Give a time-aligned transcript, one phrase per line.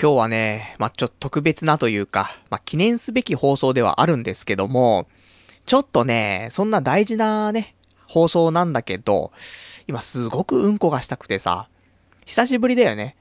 [0.00, 5.08] 今日はね、まあ、ちょっと特別なというか、まあ、記念すべき放送ではあるんですけども、
[5.66, 7.74] ちょっとね、そんな大事なね、
[8.06, 9.32] 放送なんだけど、
[9.88, 11.68] 今すごくうんこがしたくてさ、
[12.26, 13.16] 久しぶりだよね。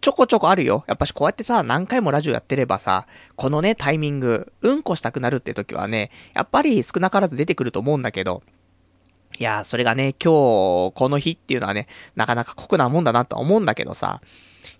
[0.00, 0.84] ちょこちょこあるよ。
[0.86, 3.06] やっぱしこうやってさ、何回もラジオやってればさ、
[3.36, 8.42] このね、タイミング、うんこしたくなるって時はね、やっぱり少なからず出てくると思うんだけど、
[9.38, 14.20] いやそれがね、今日、この日っていうのはね、なかなか酷なもんだなとは思うんだけどさ、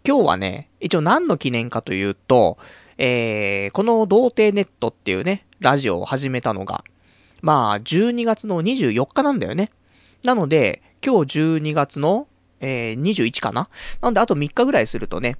[0.06, 2.58] 今日はね、一応何の記念かというと、
[2.96, 6.84] えー、この童貞ネットっていうね、ラジオを始めたのが、
[7.42, 9.70] まあ、12月の24日なんだよね。
[10.22, 12.28] なので、今日12月の、
[12.60, 13.68] えー、21かな
[14.00, 15.36] なんであと3日ぐらいするとね、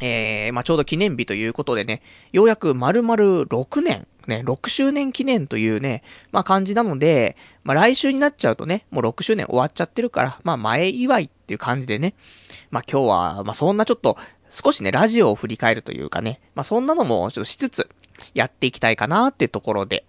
[0.00, 2.00] えー、まあ、ちょうど記念日ということでね、
[2.32, 12.14] ようやく丸々6年、ね、6周年記念というね、まあ、感じなので、まあ、来週になっちゃうとね、もう6周年終わっちゃってるから、まあ、前祝いっていう感じでね、
[12.70, 14.16] まあ、今日は、まあ、そんなちょっと、
[14.50, 17.88] 少しね、ラジオを振り返るというかね、まあ、そんなのもちょっとしつつ、
[18.34, 20.04] やっていきたいかなっていうところで、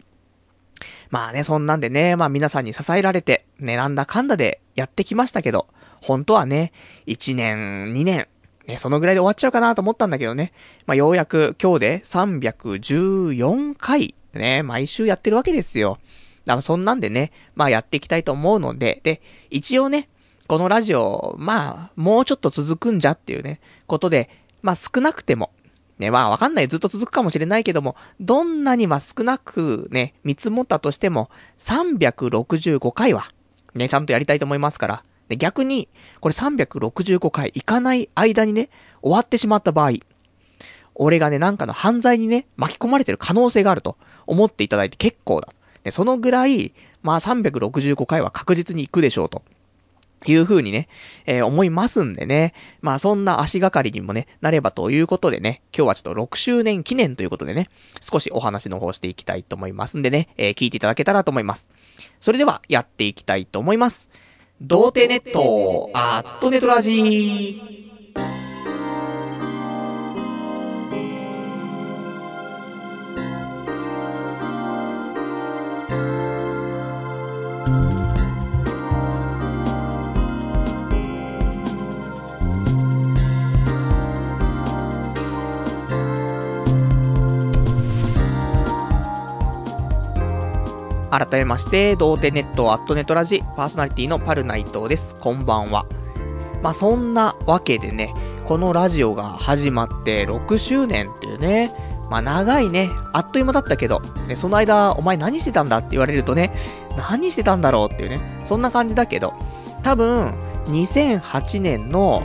[1.09, 5.67] まあね、そんなんでね、まあ皆さんに支えられて、ね、なんだかんだでやってきましたけど、
[6.01, 6.71] 本当はね、
[7.07, 8.27] 1年、2年、
[8.67, 10.51] ね、そのぐらいで終わっちゃうかなと思ったんだけどね。
[10.85, 15.99] まあ、ようやく今日で314回、ね、毎週やってるわけですよ。
[16.45, 20.09] だからそんなんでね、まあやっていきたいと思うので、で、一応ね、
[20.47, 24.29] このラジオ、まあ、もうちょっと続くんじゃっていうね、ことで、
[24.61, 25.51] まあ少なくても、
[25.97, 26.67] ね、まあわかんない。
[26.67, 33.31] ずっと続くかもしれないけども、どんなにまあ少なくね、見積もったとしても、365回は、
[33.73, 35.03] ね、ちゃんとやりたいと思いますから。
[35.27, 35.87] で、逆に、
[36.19, 38.69] これ365回いかない間にね、
[39.01, 39.93] 終わってしまった場合、
[40.95, 45.49] 俺がね、なんかの犯罪にね、巻き込まれてる可能性があると思っていただいて結構だ。
[45.83, 46.73] で、そのぐらい、
[47.03, 49.43] まあ365回は確実に行くでしょうと。
[50.27, 50.87] いう風にね、
[51.27, 52.53] えー、思いますんでね。
[52.81, 57.69] まあそんな足がかりにもね、なればということでね、今日はちょっと6周年記念ということでね、
[58.01, 61.69] 少しお話の方していきたいと思いますんでね、えー、聞いていただけたらと思います。
[62.19, 64.09] それでは、やっていきたいと思います。
[64.61, 68.44] 童貞ネット、アットネトラジー。
[91.17, 95.15] 改めまして、童貞ネットアットネットラジパーソナリティのパルナイトです。
[95.15, 95.85] こんばんは。
[96.61, 98.13] まあ、そんなわけでね、
[98.45, 101.73] このラジオが始まって6周年っていうね、
[102.09, 106.53] まあ長いね、あっという間だったけど、ね、その間、お前何してたんだって言われるとね、
[106.97, 109.33] 何してたんだろうっていうね、そんな感じだけど、
[109.83, 110.33] 多分、
[110.67, 112.23] 2008年の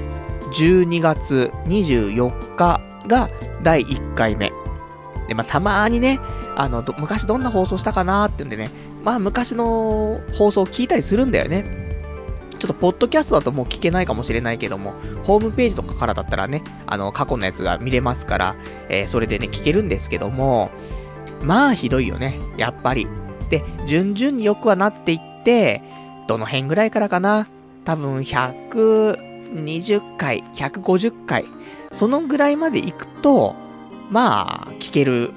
[0.52, 3.30] 12月24日が
[3.62, 4.49] 第1回目。
[5.30, 6.18] で、まあたまにね、
[6.56, 8.68] あの、昔どんな放送したかなーっていうんでね、
[9.04, 11.88] まあ昔の放送を聞いたりするんだよね。
[12.58, 14.92] ちょっとポッドキャストだともう聞けないかもしれないけども、
[15.22, 18.56] ホームページとかからだったらね、あの、過去のやつが見れますから、
[18.88, 20.70] えー、それでね、聞けるんですけども、
[21.42, 23.06] まあひどいよね、やっぱり。
[23.50, 25.80] で、順々によくはなっていって、
[26.26, 27.46] どの辺ぐらいからかな
[27.84, 31.46] 多分120回、150回、
[31.92, 33.54] そのぐらいまで行くと、
[34.10, 35.32] まあ、聞ける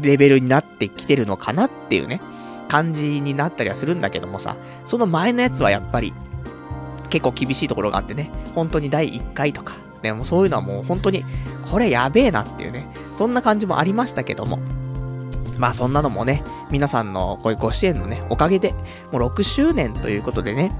[0.00, 2.20] レベルになってきてるのかなっていうね、
[2.68, 6.14] 感じになったりはするんだけどもさ、その前のやつはやっぱり、
[7.10, 11.22] 結構厳しいところがあってね、本当に第1回とか、でもそういうのはもう本当に、
[11.70, 14.58] これやべえなっていうね、そんな感じもありましたけども、
[15.58, 18.74] まあそんなのもね、皆さんのこういうご支援のね、おかげで、
[19.12, 20.72] もう6周年ということでね、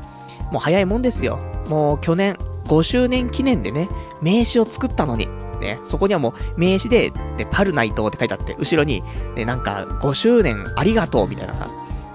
[0.51, 1.39] もう早いもんですよ。
[1.69, 3.89] もう去年、5周年記念でね、
[4.21, 5.29] 名刺を作ったのに、
[5.65, 9.03] ね、そこにはもう名刺で、で、パルナイトって書いてあって、後ろに、
[9.35, 11.69] ね、なんか、5周年ありがとうみたいなさ。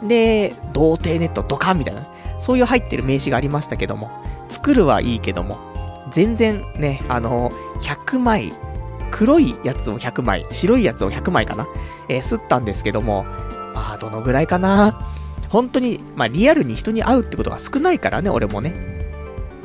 [0.04, 2.08] で、童貞ネットドカンみたいな、
[2.40, 4.12] そういう入ってる名刺がありましたけども、
[4.48, 5.60] 作るはいいけども、
[6.12, 7.52] 全然ね、あの
[7.82, 8.54] 100枚、
[9.12, 11.68] 黒いやつを100枚、白いやつを100枚かな、
[12.08, 13.26] えー、吸ったんですけども、
[13.74, 15.02] まあ、どのぐらいかな。
[15.50, 18.99] 本当に、まあ、リアルに人に会うってことが少ないからね、俺もね。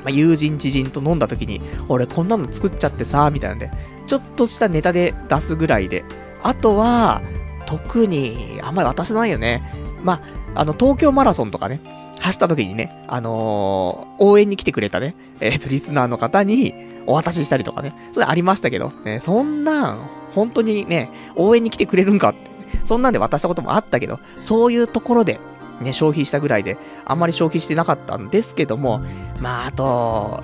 [0.05, 3.71] まあ、友人知人と飲んだ時に、俺こんなの作っちゃってさ、みたいなんで、
[4.06, 6.05] ちょっとしたネタで出すぐらいで。
[6.43, 7.23] あとは、
[7.67, 9.62] 特に、あんまり渡せないよね。
[10.03, 10.21] ま
[10.55, 11.81] あ、あの、東京マラソンとかね、
[12.21, 16.75] 走った時にね、あのー、応援に来てくれたね、えっ、ー、と、リスナーの方に
[17.07, 19.99] お渡ししたりとかね、それありましたけど、ね、そんなん、
[20.35, 22.39] 本当にね、応援に来てくれるんかって、
[22.85, 25.39] そんなんで渡したこともあったけど、そういうところで、
[25.81, 29.03] ね、消費したぐらいで、あんまり消費してなかったんですけども、
[29.41, 30.43] まあ、あと、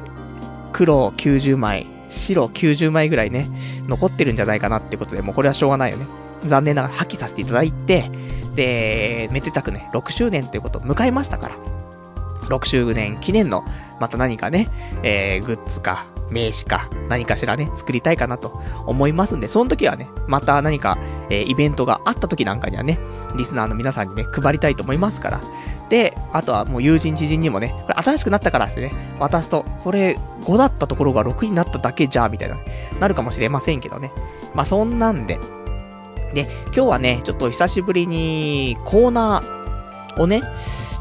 [0.73, 3.49] 黒90枚、白90枚ぐらいね、
[3.87, 6.06] 残ってるんじゃないかなってことで、もうこれはしょうがないよね。
[6.44, 8.11] 残念ながら破棄させていただいて、
[8.55, 11.56] で、めでたくね、6周年ということを迎えましたから、
[12.49, 13.65] 6周年記念の、
[14.00, 14.69] また何かね、
[15.03, 20.99] えー、グッズか、名刺か、何かしらね、作りたいかなと思いますんで、その時はね、また何か、
[21.29, 22.99] えー、イベントがあった時なんかにはね、
[23.37, 25.41] リスナーの皆さんにね、配りたいと思いますから。
[25.88, 32.56] で、あとはもう友人知人にもね、これ新しくなったからですね、渡すと、これ5だったところが6になっただけじゃ、みたいな、
[33.00, 34.12] なるかもしれませんけどね。
[34.55, 35.38] まあそんなんで。
[36.32, 40.43] で、今日はね、ちょっと久しぶりにコーナーをね、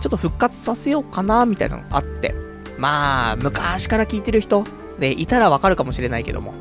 [0.02, 2.34] ちょっと復活させようかな、みたいなのがあって。
[2.80, 4.64] まあ、昔から聞いてる人、
[5.00, 6.54] で、いたらわかるかもしれないけども、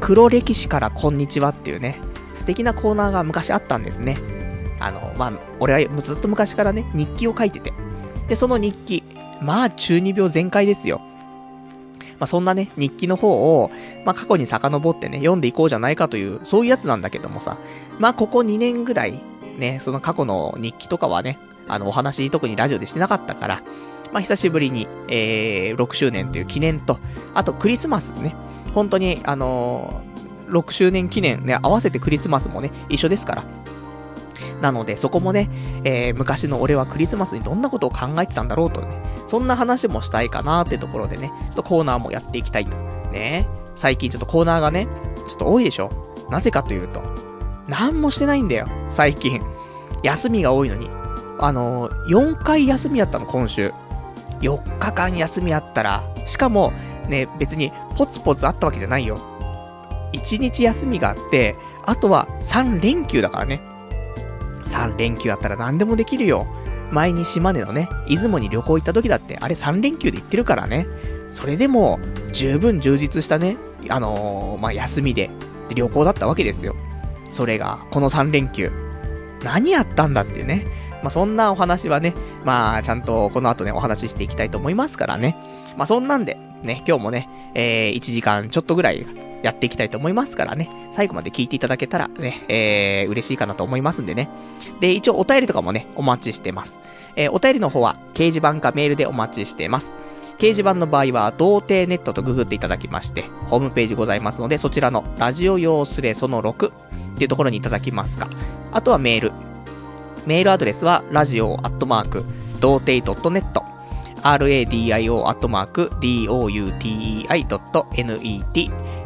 [0.00, 1.98] 黒歴史からこんにちはっていうね、
[2.34, 4.16] 素敵なコーナーが昔あったんですね。
[4.80, 7.72] あの、まあ、俺はずっと昔からね、日記を書いてて。
[8.28, 9.02] で、その日記、
[9.40, 11.00] まあ、中二病全開ですよ。
[12.18, 13.70] まあ、そんなね、日記の方を、
[14.04, 17.56] まあ、過去に遡ってね、読んでいこうじゃないかという、そういうやつなんだけどもさ、
[17.98, 19.20] まあ、ここ2年ぐらい、
[19.58, 21.38] ね、その過去の日記とかはね、
[21.68, 23.62] あの、お話特にラジオでしてなかったから、
[24.14, 27.00] まあ、久しぶりに、えー、6周年という記念と、
[27.34, 28.36] あとクリスマスね、
[28.72, 33.44] 本当に、あのー、6周年記念ね、合わせてクリスマスもね、一緒ですから。
[34.60, 35.50] なので、そこもね、
[35.82, 42.76] えー、昔の俺はクリスマスにどんなことを考えてたんだろうとね、そんな話もしたいかなってところでね、ちょっとコーナーもやっていきたいと。
[43.10, 43.48] ね。
[43.74, 44.86] 最近ちょっとコーナーがね、
[45.26, 45.90] ちょっと多いでしょ。
[46.30, 47.02] なぜかというと、
[47.66, 49.42] なんもしてないんだよ、最近。
[50.04, 50.88] 休みが多いのに。
[51.40, 53.72] あのー、4回休みやったの、今週。
[54.44, 56.72] 4日間休みあったら、しかも、
[57.08, 59.18] ね、別にポツポツあったわけじゃないよ。
[60.12, 61.56] 1日休みがあって、
[61.86, 63.60] あとは3連休だからね。
[64.66, 66.46] 3連休あったら何でもできるよ。
[66.90, 70.86] 前に島根のね、出雲に旅行行った時だって、あれ3連休で行ってるからね。
[71.30, 71.98] それでも、
[72.32, 73.56] 十分充実したね、
[73.88, 75.30] あのー、まあ、休みで
[75.68, 76.76] で、旅行だったわけですよ。
[77.32, 78.70] それが、この3連休。
[79.42, 80.66] 何やったんだっていうね。
[81.04, 82.14] まあ、そんなお話はね、
[82.44, 85.36] まあ、ちゃんとこの後ね、お話ししていきたいと思いますからね。
[85.76, 89.06] まあ、そんなんで、ね、今日もね、えー、1時間ちょっとぐらい
[89.42, 90.70] やっていきたいと思いますからね。
[90.92, 94.30] 最後まで聞いていただけたらね、えー、嬉しいかなと思いますんでね。
[94.80, 96.80] で、一応お便りとかもね、お待ちしてます。
[97.16, 99.96] えー、お便りの方は、掲示板かメールでお待ちしてます。
[100.38, 106.72] 掲示板の場合は、童貞ネットとググっていただきまして、ホームページございますので、そちらのラジオ用スレその6っ
[107.16, 108.30] ていうところにいただきますか。
[108.72, 109.53] あとはメール。
[110.26, 112.24] メールアドレスは、ラジオアットマーク、
[112.60, 113.62] 童貞 .net、
[114.22, 117.52] radio アットマーク、doutei.net、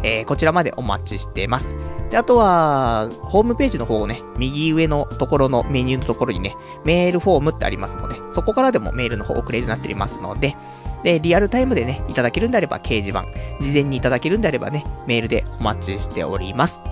[0.05, 1.77] えー、こちらまでお待ちしてます。
[2.11, 6.55] で、あとは、ホームページの方をね、右上のところのメニューのところにね、
[6.85, 10.57] メールフォームってありますので、そこからでもメールの方送れるようになっておりますので、
[11.03, 13.25] で、リアルタイムでね、いただけるんであれば掲示板、
[13.61, 16.83] 事前にいただけるんであればね、メールでお待ちしております。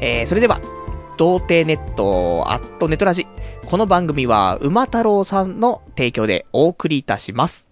[0.00, 0.60] えー、それでは、
[1.20, 3.26] 童貞ネット、アットネトラジ。
[3.66, 7.68] この番組は、馬太郎さんの提供でお送りいたします。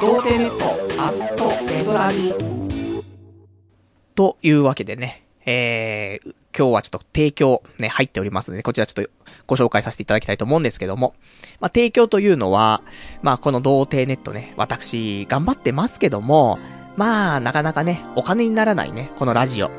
[0.00, 2.32] 童貞ネット、アットネトラジ。
[4.14, 9.10] というわけでね、えー、今日はちょっと提供ね、入っておりますので、こちらちょっと
[9.46, 11.14] ご紹介させていただきたいと思うんですけども、
[11.60, 12.82] まあ、提供というのは、
[13.22, 16.58] まあ、この童貞ネットね、私、頑張ってますけども、
[16.96, 19.70] まあ、なかなかね、お金にならないね、このラジオ。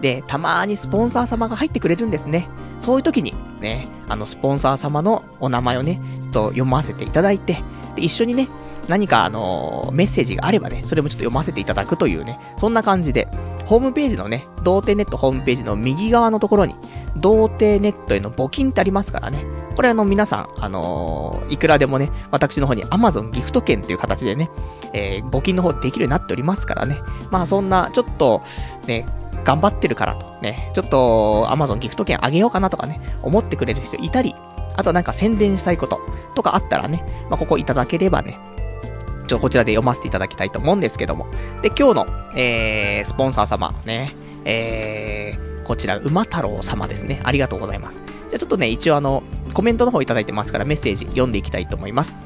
[0.00, 2.48] で、たまーにスポンサー様が入ってくれるんですね。
[2.80, 7.62] そういう時に、ね、あの、スポンサー様のお名前をね、ちょっと読ませていただいて、
[7.94, 8.48] で、一緒にね、
[8.88, 13.28] 何かあの、メッセージがあればね、それもちょっと読ませていただくというね、そんな感じで、
[13.66, 16.74] ホームページのね、童貞ネットホームページの右側のところに、
[17.16, 19.44] 童貞ネットへの募金ってありますからね。
[19.74, 24.50] これあの皆さん、あのー、いくらでもね、私の方に Amazon ギフト券っていう形でね、
[24.92, 26.98] えー、募金の方できるようになっておりますからね。
[27.30, 28.42] まあそんな、ちょっと、
[28.86, 29.06] ね、
[29.44, 34.34] 頑張ってるからと、ね、ちょっと Amazon ギフト券あげようかなとかね、思ってくれる人いたり、
[34.76, 36.00] あとなんか宣伝したいこと
[36.34, 38.38] とかあったらね、まあここいただければね、
[39.26, 41.26] ちょっとこちらで読ませていただきたいと思うんですけども。
[41.62, 44.14] で、今日の、えー、スポンサー様、ね、
[44.44, 47.20] えー、こちら、馬太郎様ですね。
[47.24, 48.02] ありがとうございます。
[48.30, 49.22] じゃあちょっとね、一応あの、
[49.54, 52.16] コメントの方いただいてますからメッセージ読んでいきたいと思います。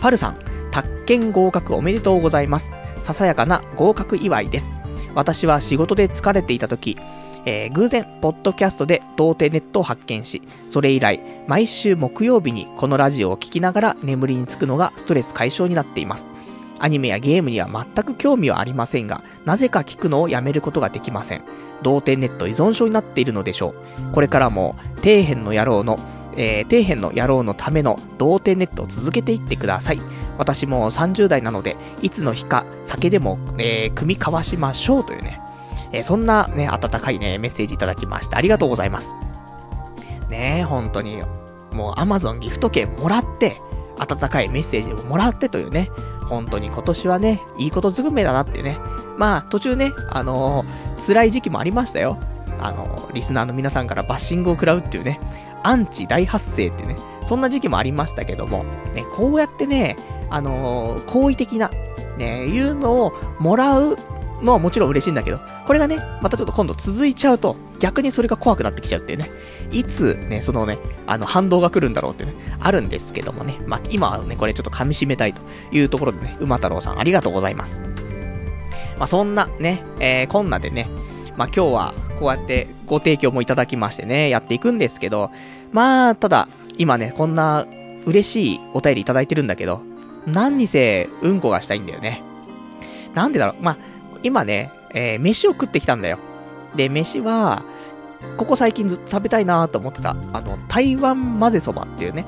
[0.00, 0.38] パルさん、
[0.70, 2.72] 宅建合格おめでとうございます。
[3.00, 4.80] ささやかな合格祝いです。
[5.14, 6.98] 私は仕事で疲れていた時、
[7.46, 16.28] えー、偶然、ポッドキャストで童貞ネットを発見し、それ以来、毎週木曜日にこのラジオを聴きながら眠りにつくのがストレス解消になっています。
[16.78, 21.42] アニメやゲームには全く興味はありませんが、なぜか聞くのをやめることができません。
[21.82, 23.74] 童貞ネット依存症になっているのでしょ
[24.10, 24.12] う。
[24.12, 25.98] これからも、底辺の野郎の
[26.36, 30.00] えー、底辺の野郎のための童貞ネットを続けていってください。
[30.38, 35.40] 私も30代なので、いつの日か酒でも、えー、組み交わしましょうというね、
[35.92, 39.14] えー、そんなね、温かいね、メッセージいただきまして、ありがとうございます。
[40.28, 41.22] ねえ、本当に、
[41.72, 43.60] もう Amazon ギフト券もらって、
[43.98, 45.90] 温かいメッセージをもらってというね、
[46.28, 48.78] 本当に今年はね、いいことずくめだなってね。
[49.16, 52.18] まあ、途中ね、あのー、辛い時期もありましたよ。
[52.58, 55.20] あのー、リスナーの皆さんからバッシングを食らうっていうね、
[55.62, 58.64] アンチ大発生っていうね、そんな時期もありましたけども、
[58.94, 59.96] ね、こうやってね、
[60.30, 61.70] あのー、好意的な、
[62.18, 63.96] ね、いうのをもらう
[64.42, 69.30] のはもちろん嬉しいんだけど、これがね、またちょっと今度続いちゃうと、逆にそれが怖くなってきちゃうっていうね。
[69.72, 73.58] いつね、そのね、あの反動が来るんだろうってね、あるんですけどもね。
[73.66, 75.42] まあ、今はね、これちょっと噛み締めたいと
[75.72, 77.80] いうところでね、馬太郎さんありがとうございます。
[78.98, 80.88] まあ、そんなね、えー、こんなでね、
[81.36, 85.30] まあ、今日はこうやってご提供もいただきましてね、やっていくんですけど、
[85.72, 87.66] まあ、ただ、今ね、こんな
[88.06, 89.82] 嬉しいお便りいただいてるんだけど、
[90.26, 92.22] 何にせ、うんこがしたいんだよね。
[93.14, 93.62] なんでだろう。
[93.62, 93.78] まあ、
[94.22, 96.18] 今ね、えー、飯を食ってきたんだよ。
[96.74, 97.62] で、飯は、
[98.38, 102.24] ここ最近ずっと食べたいなと思ってた、あの、台湾混ぜそばっていうね、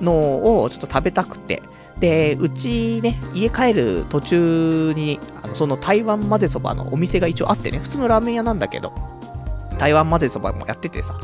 [0.00, 1.62] のをちょっと食べたくて。
[1.98, 8.92] で、うちね、家帰る途中に、あの、その台湾混ぜそばのお店が一応あってね、普通のラーメン屋なんだけど、
[9.78, 11.14] 台湾混ぜそばもやっててさ。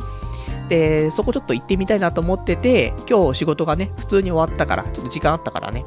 [0.71, 5.85] で、そこちょっと行ってみたいなと思ってて、今日仕事がね、普通に終わったから、ちょっと時間あったからね、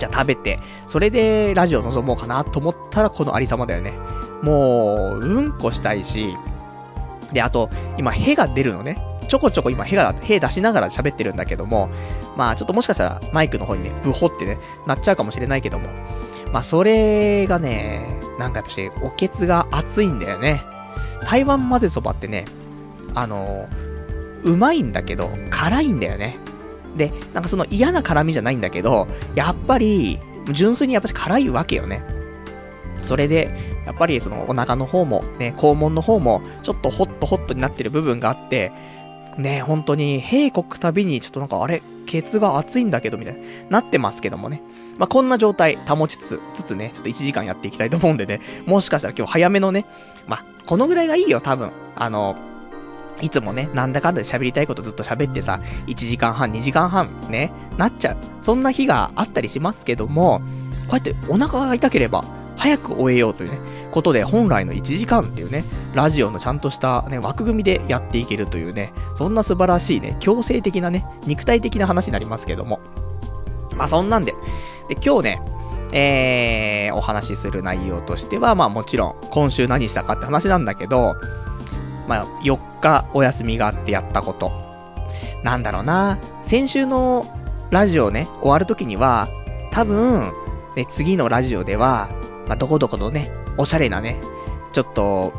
[0.00, 3.92] じゃ食べて、それでラジオ望もうかなと思ったらこのありさまだよね。
[4.42, 6.34] もう、うんこしたいし、
[7.32, 9.00] で、あと、今、へが出るのね。
[9.28, 11.90] ちょこちょこ今、へが、へ出しながら喋ってるんだけども、
[12.36, 15.88] まあ、ちょっともしかしたら、マイクの方にね、ブホってね、なっちゃうかもしれないけども、
[16.52, 20.62] まあ、それがね、なんかやっぱし、おけつが熱いんだよね。
[21.24, 22.46] 台湾混ぜそばってね、
[23.14, 23.68] あの、
[24.42, 26.38] うまいんだけど、辛いんだよね。
[26.96, 30.18] で、なんかその嫌な辛みじゃないんだけど、やっぱり、
[30.52, 32.02] 純粋にやっぱり辛いわけよね。
[33.02, 33.50] それで、
[33.86, 38.72] やっぱりそのお腹の方も、ね、肛門の方も、ちょっとホットホットになってる部分があって、
[39.38, 43.34] ね、本当に、閉国たびに、ちょっとなんか、あれ、ケツが熱いんだけど、みたい
[43.70, 44.62] な、なってますけどもね。
[44.98, 49.86] まあ、こんな状態保ちつつ、つつね、ちょっと1時間やっていきたいと思うんでね、もしかしたら今日早めのね、
[50.26, 51.70] まあ、このぐらいがいいよ、多分。
[51.96, 52.36] あの、
[53.20, 58.16] いつもね、なんだかんだで喋りたいことずっと喋ってさ、1時間半、2時間半ね、なっちゃう。
[58.40, 60.40] そんな日があったりしますけども、
[60.88, 62.24] こうやってお腹が痛ければ、
[62.56, 63.58] 早く終えようというね、
[63.90, 72.80] ことで本来の1時間っていうね、ラジオのちゃんとしたね、枠組みでやっていけるというね、そんな素晴らしいね、強制的なね、肉体的な話になりますけども。
[73.76, 74.34] まあそんなんで。
[74.88, 75.42] で、今日ね、
[75.92, 81.16] えー、お話しする内容としては、まあもちろん、今週何したかって話なんだけど、
[82.10, 84.50] まあ、4日お休みがあってやったこと。
[85.44, 86.18] なんだろうな。
[86.42, 87.24] 先週の
[87.70, 89.28] ラジオね、終わる時には、
[89.70, 90.32] 多分、
[90.74, 92.08] ね、次のラジオでは、
[92.48, 94.20] まあ、どこどこのね、おしゃれなね、
[94.72, 95.32] ちょっと、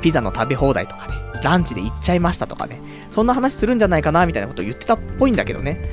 [0.00, 2.78] ピザの食べ放題とかね、ランチで行っちゃいましたとかね、
[3.10, 5.90] そんな話するんじゃないかな、みたいなこと言ってたっぽいんだけどね。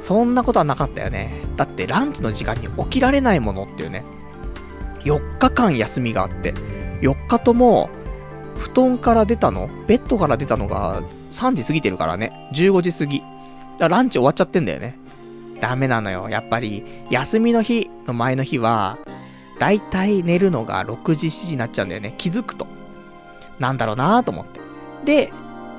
[0.00, 1.42] そんなことはなかったよね。
[1.56, 4.04] だってランチの時間に起きられないものっていうね、
[5.04, 6.54] 4日間休みがあって、
[7.02, 7.90] 4日とも、
[8.56, 9.68] 布団から出たの？
[9.86, 12.48] ベッドから出たのが3時過ぎてるからね。
[12.54, 13.22] 15時過ぎ。
[13.78, 14.98] だランチ終わっちゃってんだよね。
[15.60, 16.28] ダメなのよ。
[16.28, 18.98] やっぱり、休みの日の前の日は、
[19.58, 22.14] だいたい寝るのが6時、7時になっちゃうんだよね。
[22.18, 22.66] 気づくと。
[23.58, 24.60] なんだろうなと思って。
[25.04, 25.32] で、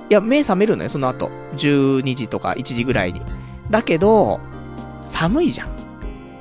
[0.10, 1.29] いや、目覚めるのよ、その後。
[1.58, 3.22] 12時とか1時ぐらいに。
[3.70, 4.39] だけど、
[5.05, 5.70] 寒いじゃん。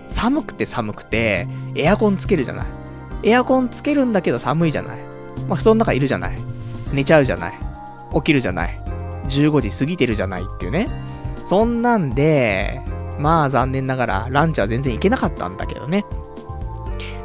[0.09, 2.67] 寒くて寒くて、エアコンつけるじゃない。
[3.25, 4.99] エアコンつけるんだけど寒いじゃない。
[5.49, 6.39] まあ、布団の中いるじゃない。
[6.93, 7.53] 寝ちゃうじゃない。
[8.15, 8.81] 起きるじゃない。
[9.29, 10.89] 15時過ぎてるじゃないっていうね。
[11.45, 12.81] そんなんで、
[13.19, 16.05] まあ残念ながらランチは全然行けなかったんだけどね。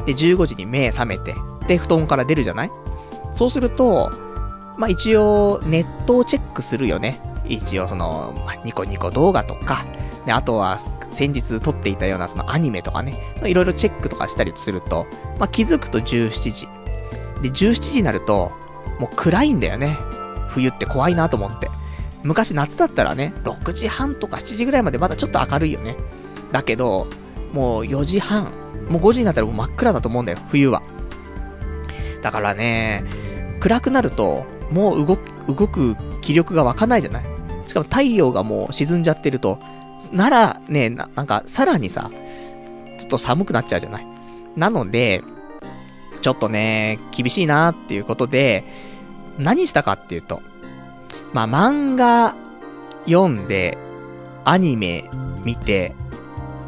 [0.05, 1.35] で、15時に目覚めて、
[1.67, 2.71] で、布団から出るじゃない
[3.31, 4.11] そうすると、
[4.77, 7.21] まあ一応ネットをチェックするよね。
[7.45, 9.85] 一応その、まあ、ニコニコ動画とか、
[10.25, 10.77] で、あとは
[11.09, 15.07] 先日撮っていたようなそのアニメとかね、いろいろチェックとかしたりすると、
[15.39, 16.67] まあ気づくと17時。
[17.41, 18.51] で、17時になると、
[18.99, 19.97] もう暗いんだよね。
[20.49, 21.69] 冬って怖いなと思って。
[22.23, 25.95] 昔夏だったらね、6時半とか7時ぐらいまでまだちょっと明るいよね。
[26.51, 27.07] だけど、
[27.53, 28.51] もう4時半、
[28.89, 30.81] もう5時になったらもう真っ暗だと思うんだよ、冬は。
[32.21, 33.03] だからね、
[33.59, 37.23] 暗くなると、もう動く、動く気力が湧かないじゃない
[37.67, 39.59] しかも太陽がもう沈んじゃってると、
[40.11, 42.09] ならね、ななんかさらにさ、
[42.97, 44.07] ちょっと寒くなっちゃうじゃない
[44.55, 45.23] なので、
[46.21, 48.63] ちょっとね、厳しいなっていうことで、
[49.37, 50.41] 何したかっていうと、
[51.33, 52.35] まあ、漫画
[53.05, 53.77] 読んで、
[54.45, 55.09] アニメ
[55.43, 55.95] 見て、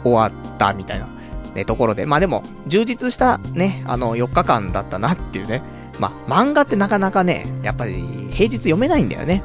[0.03, 1.07] 終わったみたいな、
[1.53, 2.05] ね、ところで。
[2.05, 5.61] まあでも、充実したね、あの、4日間だったなっていうね。
[5.99, 9.43] まあ、漫画ってなかなかね、やっぱり平日読めないんだよね。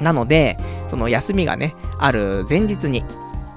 [0.00, 0.58] なので、
[0.88, 3.04] その休みがね、ある前日に、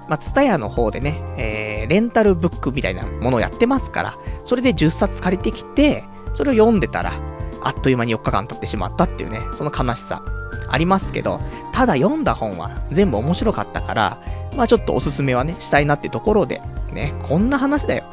[0.10, 7.14] まあ、ツタヤの方でね、えー、レンタルブックみたいなものをやってますから、それで10冊借りてきて、それを読んでたら、
[7.62, 10.24] あっという間に4日間経ってしまったっていうね、その悲しさ、
[10.68, 11.40] ありますけど、
[11.74, 14.22] ただ読んだ本は全部面白かったから、
[14.56, 16.62] まあちょっとおすすめはね、したいなってところで、
[16.92, 18.06] ね、こんな話だよ。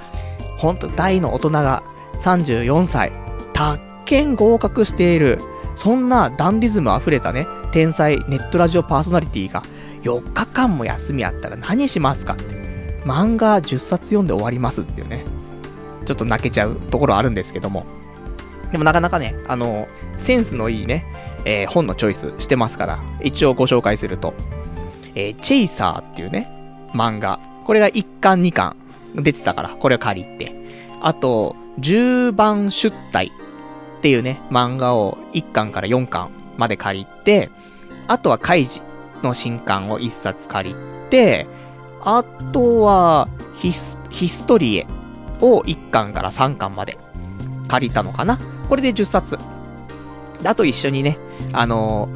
[0.59, 1.83] ほんと、大の大人が
[2.19, 3.13] 34歳、
[3.53, 5.41] 宅建合格している、
[5.75, 9.63] そんなダンディズム溢れたね、天才ネットラジオパーソナリティが、
[10.07, 12.45] 4日間も休みあったら何しますかって。
[13.05, 15.25] 漫画10冊読んで終わりますっていうね。
[16.05, 17.85] ちょっと泣けちゃうところあるんですけども。
[18.71, 21.07] でもなかなかね、あの、センスのいいね、
[21.45, 24.35] えー、本のチョイスしてますから、一応ご紹介すると、
[25.15, 26.51] えー、チェイサーっていうね、
[26.93, 27.41] 漫画。
[27.65, 28.77] これが1巻2巻
[29.15, 30.55] 出てたから、これを借りて。
[31.01, 33.31] あと、10番出題っ
[34.03, 37.51] ていうね、漫画を1巻から4巻まで借りて、
[38.09, 38.81] あとはカイジ
[39.23, 40.77] の新刊を1冊借り
[41.11, 41.47] て、
[42.03, 44.87] あとはヒス、ヒストリエ
[45.41, 46.99] を1巻から3巻まで
[47.69, 49.39] 借りたのかなこれで10冊。
[50.45, 51.19] あと一緒にね、
[51.53, 52.09] あの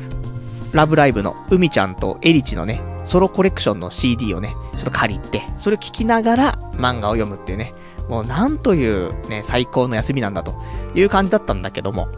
[0.73, 7.75] ー、ラブライブの海ちゃんとエリチのね、ソロコレクションの CD をね、ちょっと借りて、それを聞きながら漫画を読むっていうね、
[8.09, 10.55] もうなんというね、最高の休みなんだと
[10.95, 12.09] いう感じだったんだけども。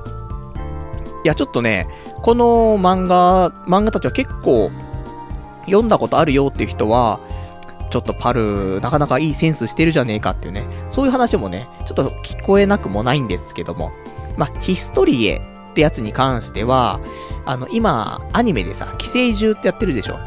[1.24, 1.86] いや、ちょっとね、
[2.22, 4.70] この漫画、漫画たちは結構
[5.66, 7.20] 読んだことあるよっていう人は、
[7.90, 13.92] ちょっとパル、なかなかいいセンスしてるじゃねえかっていうね、そういう話もね、ちょっと聞こえなくもないんですけども、
[14.36, 17.00] まあ、ヒストリエってやつに関しては、
[17.44, 20.18] あの、今、アニメでさ、寄生獣ってやってるでしょ？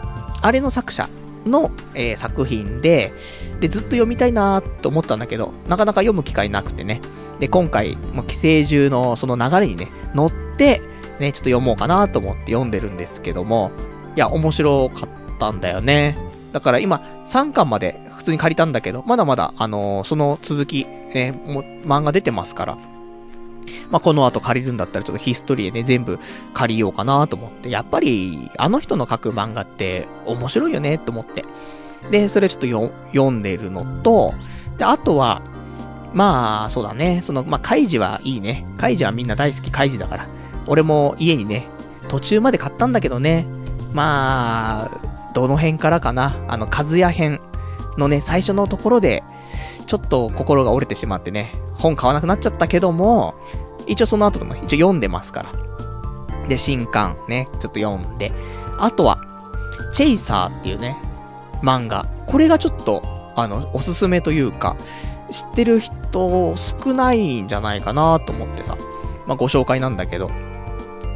[0.42, 1.10] あれの作者
[1.46, 3.12] の、えー、作品で、
[3.60, 7.01] で、ずっと読みたいなーと思ったんだけど、なかなか読む機会なくてね。
[7.40, 10.82] で、今回、もう寄生獣のその流れにね、乗って、
[11.20, 13.72] ね、ちょっと読もうかなと思って読んでるんですけども、
[14.16, 16.18] いや、面白かったんだよね。
[16.52, 22.78] だから今、3巻まで普通に借りたんだけど、まだまだ、あのー、その続き、ね、も漫画出てますから、
[23.90, 26.20] まあ、この後借りるんだったらちょっとヒストリーでね、全部
[26.54, 31.46] 借りようかなと思って、やっぱり、あの人の書く漫画って面白いよねと思って。
[32.12, 34.34] で、それちょっと読んでるのと、
[34.78, 35.42] で、あとは、
[36.16, 37.20] まあ、そうだね。
[37.22, 38.66] その、まあ、カイジはいいね。
[38.78, 40.28] カイジはみんな大好きカイジだから。
[40.66, 41.68] 俺も家にね、
[42.08, 43.46] 途中まで買ったんだけどね。
[43.94, 47.42] まあ、どの辺からかな、あの、和也編
[47.98, 49.24] のね、最初のところで、
[49.86, 53.36] ちょっと心が折れてしまってね、本買わなくなっちゃったけども、
[53.86, 56.48] 一応その後でも一応読んでますから。
[56.48, 58.32] で、新刊ね、ちょっと読んで。
[58.80, 59.20] あとは、
[59.92, 60.98] チェイサーっていうね、
[61.62, 62.08] 漫画。
[62.28, 63.04] これがちょっと、
[63.36, 64.78] あの、おすすめというか、
[65.31, 68.77] 知ってる人少ないんじゃないかなと思ってさ、
[69.25, 70.29] まあ、ご紹介なんだけど、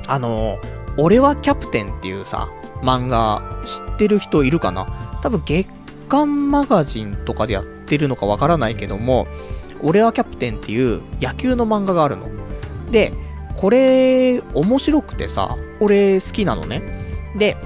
[0.07, 0.57] あの、
[0.97, 2.49] 俺はキャプテンっていうさ、
[2.81, 5.19] 漫画知ってる人いるかな？
[5.21, 5.69] 多分月
[6.07, 9.27] 刊マガジンとかでやってるのかわからないけども、
[9.81, 12.27] 俺はキャプテンっていう野球の漫画があるの。
[12.91, 13.13] で、
[13.55, 16.81] これ、面白くてさ、俺好きなのね。
[17.37, 17.57] で、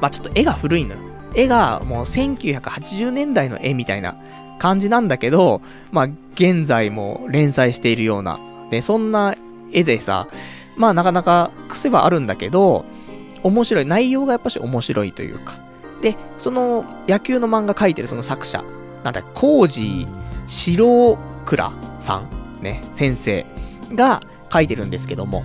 [0.00, 1.00] まあ、ちょっと絵が古いのよ。
[1.34, 4.16] 絵がもう1980年代の絵みたいな
[4.58, 5.60] 感じなんだけど、
[5.92, 8.38] まあ、現在も連載しているような。
[8.70, 9.34] で、そんな
[9.72, 10.28] 絵でさ、
[10.76, 12.84] まあなかなか癖はあるんだけど、
[13.42, 13.86] 面白い。
[13.86, 15.58] 内容がやっぱし面白いというか。
[16.00, 18.64] で、その野球の漫画描いてるその作者、
[19.04, 20.06] なんだ、コージ
[20.46, 22.22] 白倉さ
[22.60, 23.46] ん、ね、先生
[23.92, 24.20] が
[24.52, 25.42] 書いてるんですけども、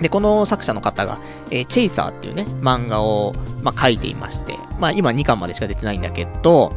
[0.00, 1.18] で、この作者の方が、
[1.50, 3.32] えー、チェイサーっていうね、漫画を、
[3.62, 6.72] まあ、書いていまして、まあ、今2巻までしか出てないんだけど、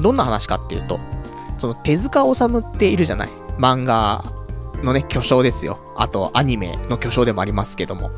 [0.00, 0.98] どんな話かっていうと、
[1.58, 3.28] その手塚治虫っているじゃない？
[3.58, 4.24] 漫画
[4.82, 5.78] のね、巨匠ですよ。
[5.96, 8.10] あと、アニメの巨匠でもありますけども。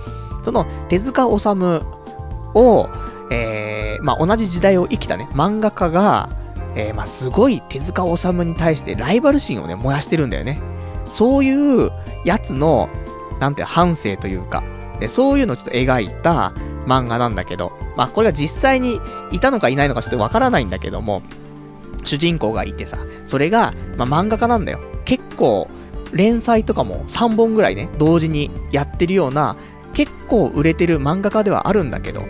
[0.44, 1.82] その、手塚治虫
[2.54, 2.88] を、
[3.30, 6.30] えー、まあ、同じ時代を生きたね、漫画家が、
[6.74, 10.60] えー、まあ、すごい手塚治虫に対してライバル心をね、燃やしてるんだよね。
[11.08, 11.90] そういう
[12.24, 12.88] やつの、
[13.40, 14.62] なんて、反省というか、
[15.00, 16.52] でそういうのをちょっと描いた
[16.86, 19.00] 漫画なんだけど、まあ、これが実際に
[19.32, 21.22] いたのかいないのかちょっとわからないんだけども、
[22.04, 24.80] 主人公がいてさ、それが、まあ、漫画家なんだよ。
[25.04, 25.68] 結構、
[26.12, 29.56] 連載とかも3本ぐらいね、同時にやってるような、
[29.94, 32.22] 結構売れてる漫画家ではあるんだけど、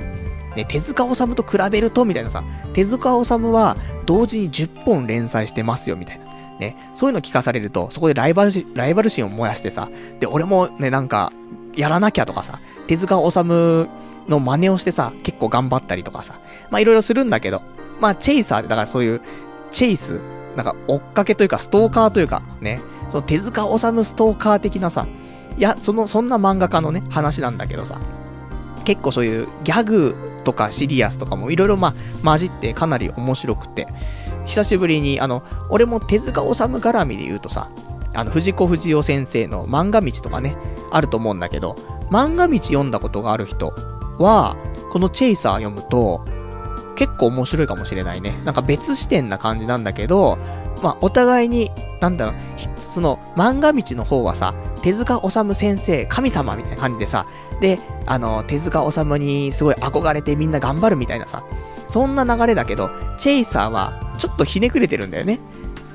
[0.57, 6.27] ね、手塚治虫と比べると、みたいなさ、手塚治虫は同時に10本連載してますよ、みたいな。
[6.59, 9.89] ね、そういうの聞かされると、そこでライバルライバル心を燃やしてさ、
[10.21, 11.33] で、俺もね、なんか、
[11.75, 13.89] やらなきゃとかさ、手塚治虫
[14.29, 16.39] の真似をしてさ、結構頑張ったりとかさ、
[16.71, 17.63] まあいろいろするんだけど、
[18.01, 19.21] まあチェイサーで、だからそういう、
[19.73, 20.21] チェイス、
[20.57, 25.07] なんか追っかけというかストーカーというか、ね、その手塚治虫ストーカー的なさ、
[25.57, 27.99] いや、その、そんな漫画家のね、話なんだけどさ、
[28.85, 33.87] 結構そういうギャグとかシリアスとかもいろいろま混じってかなり面白くて、
[34.47, 37.71] 久しぶりに、あの、俺も手塚治虫絡みで言うとさ、
[38.15, 40.57] あの、藤子不二雄先生の漫画道とかね、
[40.91, 41.77] あると思うんだけど、
[42.11, 43.73] 漫画道読んだことがある人
[44.19, 44.57] は、
[44.91, 46.25] このチェイサー読むと、
[47.03, 48.33] 結構面白いかもしれないね。
[48.45, 50.39] なんか別視点な感じなんだけど、
[50.85, 52.35] まあ、お互いに、なんだろう、
[52.81, 57.27] その、漫画道の方はさ、手塚治虫先生、神様みたいな感じでさ、
[57.61, 61.43] で、あの、手塚治虫にすごい憧れてみんな頑張るみたいなさ、
[61.89, 62.89] そんな流れだけど、
[63.19, 65.41] チェイサーは、ちょっとひねくれてるんだよね。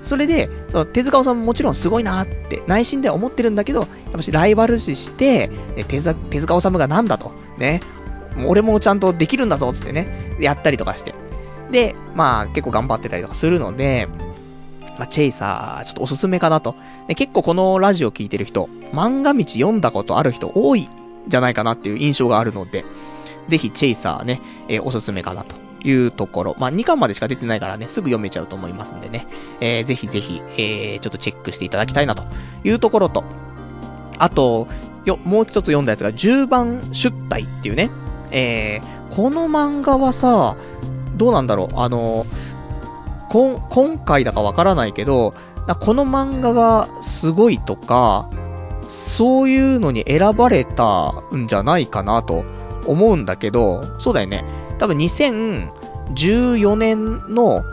[0.03, 5.49] それで、その手塚治虫ももちろんすごいなって内心では思ってるんだけど、やっぱしライバル視して、
[5.87, 7.79] 手塚手塚治虫がなんだと、ね、
[8.45, 11.13] 俺もちゃんとできるんだぞ、つってね、やったりとかして。
[11.71, 14.07] で、まあ結構頑張ってたりとかするので、
[14.97, 16.75] まあ、チェイサー、ちょっとおすすめかなと。
[17.07, 20.89] で結構このラジオ聞いてる人、漫画道読んだことある人多いん
[21.27, 22.83] じゃないかなっていう印象があるので、
[23.47, 25.55] ぜひチェイサーね、えー、おすすめかなと
[25.87, 26.55] いうところ。
[26.59, 29.27] まあ、2巻までしか出てないからね、すぐ読めちゃうと思いますんでね。
[29.61, 32.23] えー、ぜひぜひ、えー、ちょっとチェックしていただきたいなと
[32.63, 33.23] いうところと、
[34.17, 34.67] あと、
[35.05, 37.89] よ、もう一つ読んだやつが、10番出体っていうね。
[38.31, 40.55] えー、この漫画はさ、
[41.15, 42.27] どうなんだろうあの、
[43.29, 45.33] こ、今回だかわからないけど、
[45.79, 48.29] この漫画がすごいとか、
[48.87, 52.45] そういうのに選ばれたんじゃないかなと
[52.85, 54.45] 思うんだけど、そうだよね。
[54.77, 57.63] 多分2014年の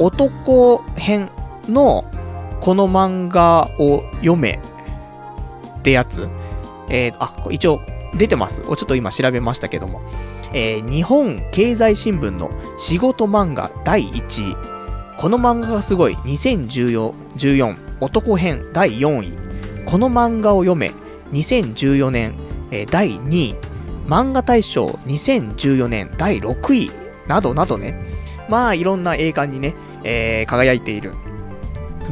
[0.00, 1.30] 男編
[1.68, 2.10] の
[2.60, 4.60] この漫画を読め
[5.78, 6.26] ってやつ。
[6.88, 7.82] えー、あ、一応
[8.16, 8.62] 出てます。
[8.62, 10.00] ちょっと今調べましたけども。
[10.52, 14.56] えー、日本経済新聞の仕事漫画第1位。
[15.18, 16.14] この漫画がすごい。
[16.16, 19.32] 2014男編第4位。
[19.84, 20.92] この漫画を読め。
[21.32, 22.34] 2014年、
[22.70, 23.56] えー、第2位。
[24.06, 26.90] 漫画大賞2014年第6位。
[27.26, 27.94] などなどね。
[28.48, 31.12] まあ、いろんな栄冠にね、えー、輝いている。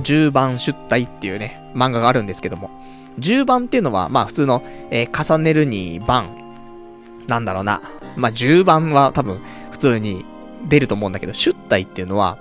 [0.03, 2.71] 10番出題っていうね、漫画があるんですけども。
[3.19, 6.37] 10番っていうのは、まあ普通の、えー、重ねるに番。
[7.27, 7.81] なんだろうな。
[8.17, 10.25] まあ10番は多分普通に
[10.69, 12.39] 出ると思うんだけど、出題っていうのは、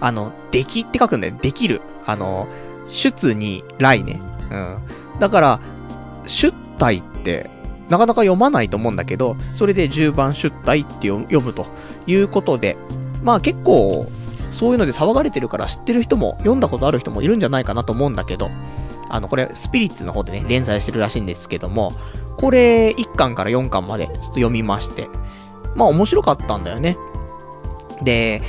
[0.00, 1.34] あの、できって書くんだよ。
[1.40, 1.80] できる。
[2.06, 2.48] あの、
[2.88, 4.20] 出に来ね。
[4.50, 4.78] うん。
[5.18, 5.60] だから、
[6.26, 7.50] 出題って、
[7.88, 11.66] なかなか読まないと思うんだけど、それで10番出題って読むと
[12.06, 12.76] いうことで、
[13.22, 14.10] まあ結構、
[14.52, 18.50] そういうので騒がれてるから知ってる人も、読んだことある人もいるんじゃないかなと思うんだけど、
[19.08, 21.92] あの、これ、スピリッツの方でね、連載してるらしいんですけども、
[22.36, 25.08] これ、1巻から4巻までちょっと読みまして、
[25.74, 26.96] まあ面白かったんだよね。
[28.02, 28.42] で、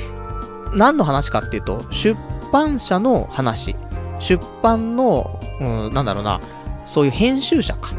[0.74, 2.18] 何の話かっていうと、出
[2.52, 3.76] 版社の話。
[4.18, 6.40] 出版の、うん、なんだろうな、
[6.84, 7.92] そういう編集者か。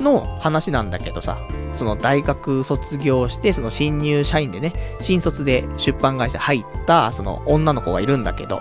[0.00, 1.38] の話なんだけどさ、
[1.76, 8.60] その大学卒業して、その新入社員でね、新卒で出版会社入った、その女の子がいるんだけど、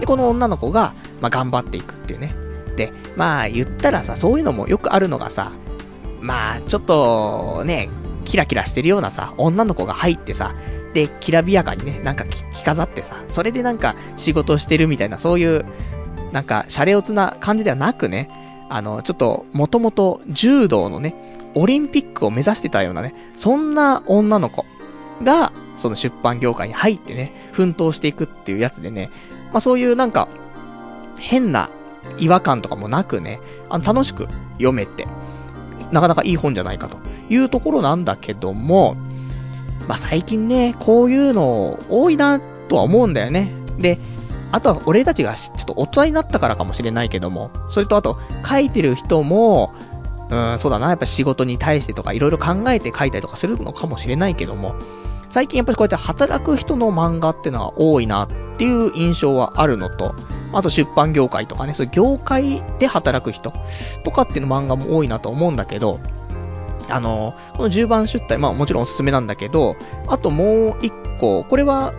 [0.00, 2.34] で、この女の子が、まあ、頑張っていくっていうね。
[2.76, 5.52] で、まあ、言ったらさ、そういうのもよくあるのがさ、
[6.24, 7.90] まあ、ちょっと、ね、
[8.24, 10.54] キラキラしてるようなさ、女の子が入ってさ、
[10.94, 15.66] で、きらびやかにね、なんか着飾ってさ、それでなんか仕事してるみたいな、そういう、
[16.32, 18.30] なんか、シャレオツな感じではなくね、
[18.70, 21.14] あの、ちょっと、もともと柔道のね、
[21.54, 24.64] オリンピックを目指してたようなね、そんな女の子
[25.22, 29.10] が、その出版業界に入ってね、奮闘していくっていうやつでね、
[29.52, 30.28] まあそういうなんか、
[31.18, 31.68] 変な
[32.16, 35.06] 違和感とかもなくね、あの、楽しく読めて、
[35.94, 36.98] なかなかいい本じゃないかと
[37.30, 38.96] いうところなんだけども、
[39.88, 43.52] まあ最近ね、こういうの多いなとは思うんだよね。
[43.78, 43.98] で、
[44.50, 49.72] あとは俺たちがちょっと大人になったからかもしれないけども、それとあと、書いてる人も、
[50.30, 54.74] うん、そうだな、やっぱ仕事に対してとかいろいろ考えて書いたりとかするのかもしれないけども、
[55.28, 60.14] 最近やっぱりこうやって働く人の漫画ってのは多いなっていう印象はあるのと、
[60.52, 63.52] あと出版業界とかね、そういう業界で働く人
[64.04, 65.98] とかっていう漫画も多いなと思うんだけど、
[66.88, 71.92] あの、この10番出題、まあもちろんおすすめなんだけど、あともう一個、これは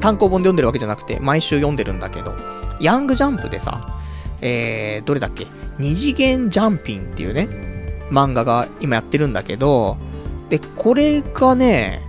[0.00, 2.34] 単行本で読んでるわけじゃなくて、毎週読んでるんだけど、
[2.80, 3.96] ヤングジャンプでさ、
[4.40, 5.46] えー、どれだっけ？
[5.78, 7.48] 二次元ジャンピンっていうね、
[8.10, 9.96] 漫画が今やってるんだけど、
[10.50, 12.02] で、これがね、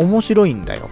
[0.00, 0.88] 面白いんだよ。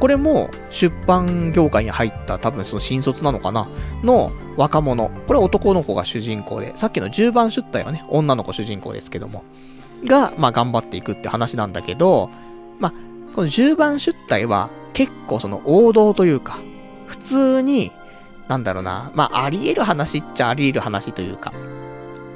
[0.00, 3.68] これも出版業界に入った多分その新卒なのかな？
[4.02, 5.10] の若者。
[5.26, 9.44] これは男の子が主人公で、さっきの10番出題はね、女の子主人公ですけども。
[10.04, 12.30] が、まあ頑張っていくって話なんだけど、
[12.80, 12.92] まあ、
[13.36, 16.58] この10番出隊は結構その王道というか、
[17.06, 17.92] 普通に、
[18.48, 21.52] なんだろうな、まああり得る話っちゃあり得る話というか、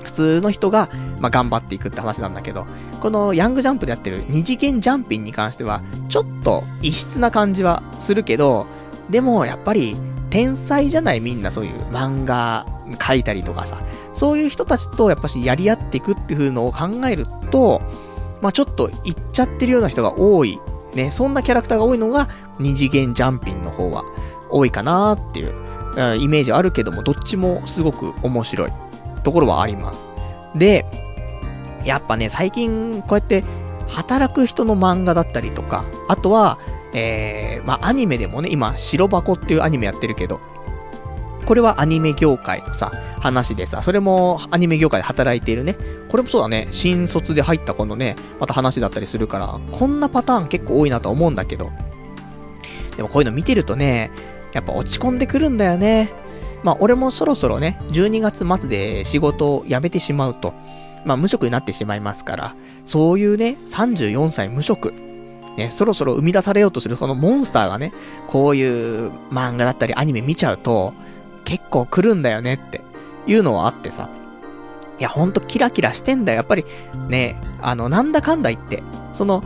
[0.07, 0.89] 普通の人が、
[1.21, 2.67] まあ、頑張っていくって話なんだけど、
[3.01, 8.67] このヤングジャンプでやってる二次元ジャンピンに関しては、ちょっと異質な感じはするけど、
[9.11, 9.97] でもやっぱり、
[10.31, 12.67] 天才じゃないみんなそういう漫画
[12.99, 13.79] 描いたりとかさ、
[14.13, 17.83] そういう人たちとやっぱしやり合っていくっていうのを考えると、
[18.41, 20.61] まあちょっと行っちゃってるような人が多い、
[20.95, 24.05] ね、そんなキャラクターが多いのが二次元ジャンピンの方は
[24.51, 25.55] 多いかなっていう、
[26.19, 28.73] イメージはあるけども、どっちもすごく面白い。
[29.27, 30.09] ところはあります。
[30.55, 30.87] で、
[31.85, 33.43] やっぱね、最近、こうやって、
[33.89, 36.61] 働く人の漫画だったりとか、あとは、
[36.95, 40.39] えー、まあ、アニメでもね、今、白箱っていうアニメやってるけど、
[41.45, 45.77] これはアニメ業界のさ、話でさ、それもアニメ業界で働いているね。
[46.09, 51.73] これもそうだね、新卒で入った子のね、また話だったりするから、こんなパターン結構多いなと思うんだけど。
[52.97, 54.13] でもこういうの見てるとね、
[54.53, 56.13] やっぱ落ち込んでくるんだよね。
[56.67, 60.53] まあ、俺もそろそろね、12月末で仕事を辞めてしまうと、
[61.05, 64.93] まあ、無職になってしまいますから、そういうね、34歳無職、
[65.57, 67.93] ね、そろそろ生み出されようとするこのモンスターがね、
[68.27, 70.93] こういう漫画だったりアニメ見ちゃうと、
[71.45, 72.81] 結構来るんだよねって
[73.29, 74.11] いうのはあってさ。
[74.99, 76.39] いや、ほんとキラキラしてんだよ。
[76.39, 76.65] やっぱり
[77.09, 79.45] ね、あの、なんだかんだ言って、その、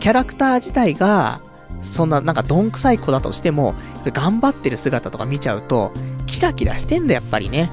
[0.00, 1.40] キャラクター自体が、
[1.82, 3.74] そんななんかどんくさい子だとしても、
[4.06, 5.92] 頑張ってる姿とか見ちゃうと、
[6.26, 7.70] キラキラしてんだ、やっぱりね。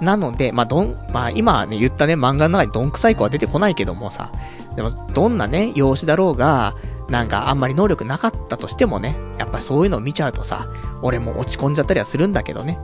[0.00, 4.32] なので、まあ、どん、まあ、今ね、言ったね、漫画の中にどんくさい子は出てこないけどもさ、
[4.74, 6.74] でも、どんなね、容姿だろうが、
[7.08, 10.66] なんかあんまり能力なかったとしてもね、やっぱりそういうのを見ちゃうとさ、
[11.02, 12.78] 俺も落ち込んじゃったりはするんだけどね。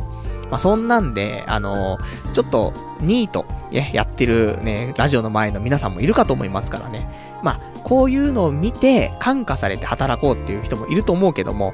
[0.50, 1.98] まあ、そんなんで、あの、
[2.32, 7.08] ちょっと、ニート、ね、やってるね、ラジオの前の皆さんもいるかと思いますからね。
[7.42, 11.72] まあ、こういうのを見て、感化されて働こうっていう人もいると思うけども、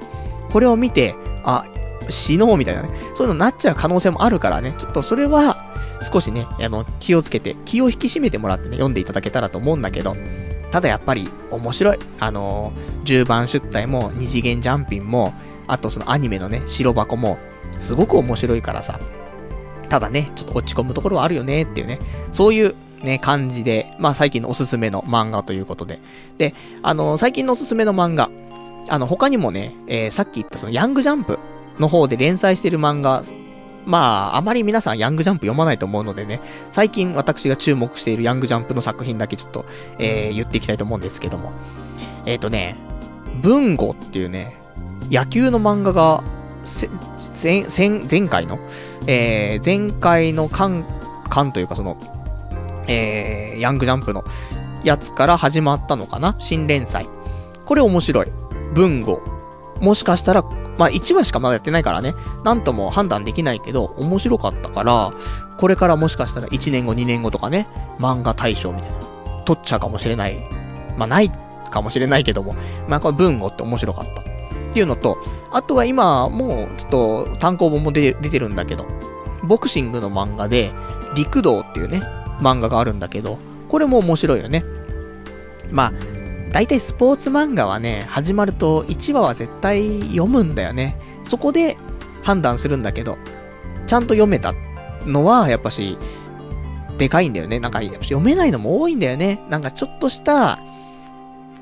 [0.52, 1.64] これを見て、あ、
[2.08, 10.16] 死のうみたいなね、そういうのになっちゃう可能性もあるからね、ちょっとそれは、少しね、あの、気をつけて、気を引き締めてもらってね、読んでいただけたらと思うんだけど、
[10.70, 11.98] ただやっぱり、面白い。
[12.18, 15.32] あのー、10番出題も、二次元ジャンピンも、
[15.66, 17.38] あとそのアニメのね、白箱も、
[17.78, 18.98] すごく面白いからさ。
[19.88, 21.98] ただね、ちょっと落ち込むところはあるよねっていうね、
[22.32, 26.00] そういうね、感じで、まあ最近のおすすめの漫画ということで。
[26.38, 28.30] で、あの、最近のおすすめの漫画、
[28.88, 31.38] あの、他にもね、えー、さっき言ったそのヤングジャンプ
[31.78, 33.22] の方で連載してる漫画、
[33.86, 39.66] まあ、あまり皆さんヤングジャンプ読まないと思うのでね、最近私が注目しているヤングジャンプの作品だけちょっと、
[39.98, 41.52] えー、言っていきたいと思うんですけども。
[42.26, 42.76] えっ、ー、とね、
[43.42, 44.56] 文吾っていうね、
[45.10, 46.22] 野球の漫画が、
[46.64, 47.66] 前、
[48.10, 48.58] 前回の、
[49.06, 50.84] えー、前回の巻、
[51.28, 51.96] 巻というかその、
[52.86, 54.24] えー、ヤングジャンプの
[54.82, 56.36] やつから始まったのかな？
[56.38, 57.08] 新連載。
[57.64, 58.26] これ面白い。
[58.74, 59.20] 文吾。
[59.80, 60.44] もしかしたら
[60.78, 65.12] まあ1話しかまだやってないからね、なんとも判断できないけど、面白かったから、
[65.56, 68.98] これからもしかしたら1年後2年後とかね、漫画大賞みたいな、
[69.44, 70.36] 取っちゃうかもしれない。
[70.96, 71.30] まあない
[71.70, 72.54] かもしれないけども、
[72.88, 74.33] まあこれ文語って面白かった。
[74.74, 75.18] っていうのと、
[75.52, 78.84] あとは今、もうちょっと単行本も出てるんだけど、
[79.44, 80.72] ボクシングの漫画で、
[81.14, 82.02] 陸道っていうね、
[82.40, 84.64] 漫画があるんだけど、これも面白いよね。
[85.70, 85.92] まあ、
[86.50, 90.98] 大体スポーツ漫画はね、始まると1話は絶対読むんだよね。
[91.22, 91.76] そこで
[92.24, 93.16] 判断するんだけど、
[93.86, 94.54] ちゃんと読めた
[95.06, 95.96] のは、やっぱし、
[96.98, 97.60] でかいんだよね。
[97.60, 99.40] なんか、読めないのも多いんだよね。
[99.50, 100.58] なんかちょっとした、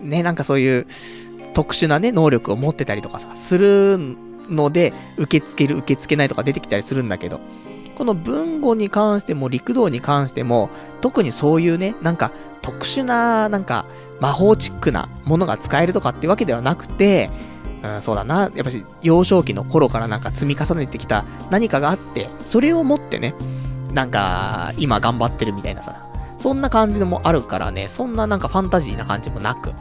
[0.01, 0.87] ね、なんかそういう
[1.55, 3.99] 特殊なね、能力を持ってたりとかさ、する
[4.49, 7.41] ので、受け付ける、受け付けないとか出てきたりするんだけど、
[7.97, 13.85] この文語に関しても陸道に関しても、特にそういうね、なんか特殊な、なんか、
[14.21, 17.29] 魔法チックなものが使えるとかってわけではなくて、
[17.83, 18.51] うん、そうだな。
[18.55, 23.35] やっぱし、幼少期の頃からなんか積み重ねてきた何かがあって、それを持ってね、
[23.93, 26.07] なんか、今頑張ってるみたいなさ、
[26.39, 29.73] そんな感じのもあるからね、そんななんかファンタジーな感じもなく、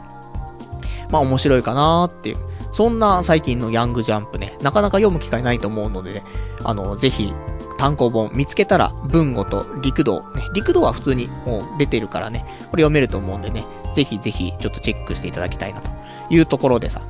[1.12, 2.38] まあ面白いかなっていう。
[2.72, 6.24] そんな最近のヤングジャンプね、なかなか読む機会ないと思うのでね、
[6.64, 7.32] あの、ぜひ
[7.76, 15.90] 単行本見つけたら、文語と陸道、ね、陸道は普通にもう出てるからね、これ読めると思うんでね、ぜひぜひちょっとチェックしていただきたいなと
[16.30, 17.02] いうところでさ。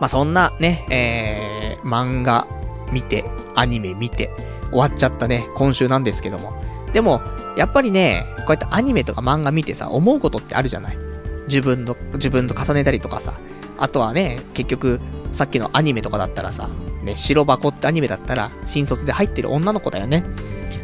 [0.00, 2.46] まあ、そんなね、えー、漫画
[2.90, 3.24] 見て、
[3.54, 4.30] アニメ見て、
[4.70, 6.52] 終わっちゃったね、今週なんですけども。
[6.92, 7.20] でも、
[7.56, 11.09] やっぱりね、こうやってアニメとか漫画見てさ、思うことってあるじゃない
[11.50, 13.34] 自分の、自分と重ねたりとかさ。
[13.78, 15.00] あとはね、結局、
[15.32, 16.68] さっきのアニメとかだったらさ、
[17.02, 20.24] ね、白箱ってアニメだったら、新卒で入ってる女の子だよね。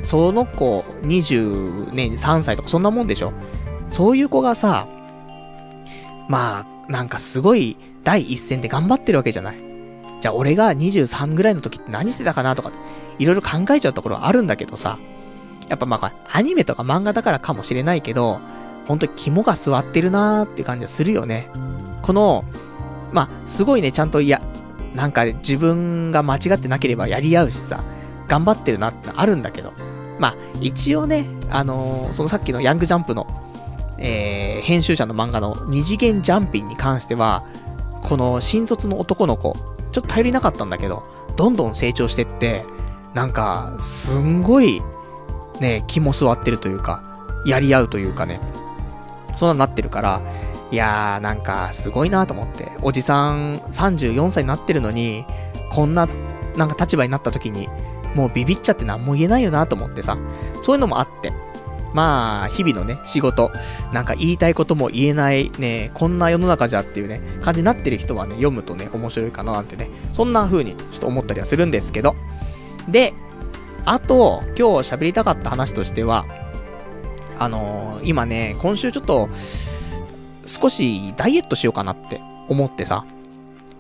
[0.02, 3.33] その子、20年、3歳とかそんなもんでしょ
[3.88, 4.87] そういう子がさ、
[6.29, 9.57] まあ、なんかすごい第一線で頑張ってるわけじゃない。
[10.20, 12.72] じゃあ俺が23ぐらいの時って何してたかなとか、
[13.18, 14.98] いろいろ考えちゃうところはあるんだけどさ、
[15.68, 18.40] やっぱまあ、アニメとか漫画だからかもしれないけど、
[18.87, 21.49] 本当に肝が座ってるなーって感じはするよね。
[22.03, 22.44] この、
[23.12, 24.40] まあ、すごいね、ちゃんと、いや、
[24.94, 27.85] なんか自分が間違ってなければやり合うしさ、
[28.29, 29.72] 頑張ってるなってあるんだけど、
[30.18, 33.27] まあ、一応ね、あのー、そのさっきのヤングジャンプの、
[33.99, 37.44] えー、編集者の漫画の二次元ジャンピンに関しては、
[38.03, 39.55] この新卒の男の子、
[39.92, 41.03] ちょっと頼りなかったんだけど、
[41.37, 42.64] どんどん成長してって、
[43.14, 44.83] なんか、すんごい、
[45.61, 47.03] ね、気も座ってるというか、
[47.46, 48.40] やり合うというかね、
[49.37, 50.20] そんなになってるから、
[50.70, 52.72] いやー、なんか、すごいなと思って。
[52.83, 55.25] おじさん、34歳になってるのに、
[55.70, 56.09] こんな、
[56.57, 57.68] なんか立場になった時に、
[58.14, 60.16] もうビビっちゃって何も言えないよなと思ってさ、
[60.62, 61.33] そういうのもあって。
[61.92, 63.51] まあ、日々のね、仕事、
[63.92, 72.14] なんか言いたいことも言えない、ね、こんな世の中じゃっていうね、感じになってる人はね、読むとね、面白いかななんてね、そんな風にちょっと思ったりはするんですけど。
[72.88, 73.14] で、
[73.87, 76.27] あと、今日喋りたかった話としては、
[77.38, 79.29] あのー、今ね、今週ちょっと、
[80.46, 83.05] 少しダイエットしようかなって思ってさ、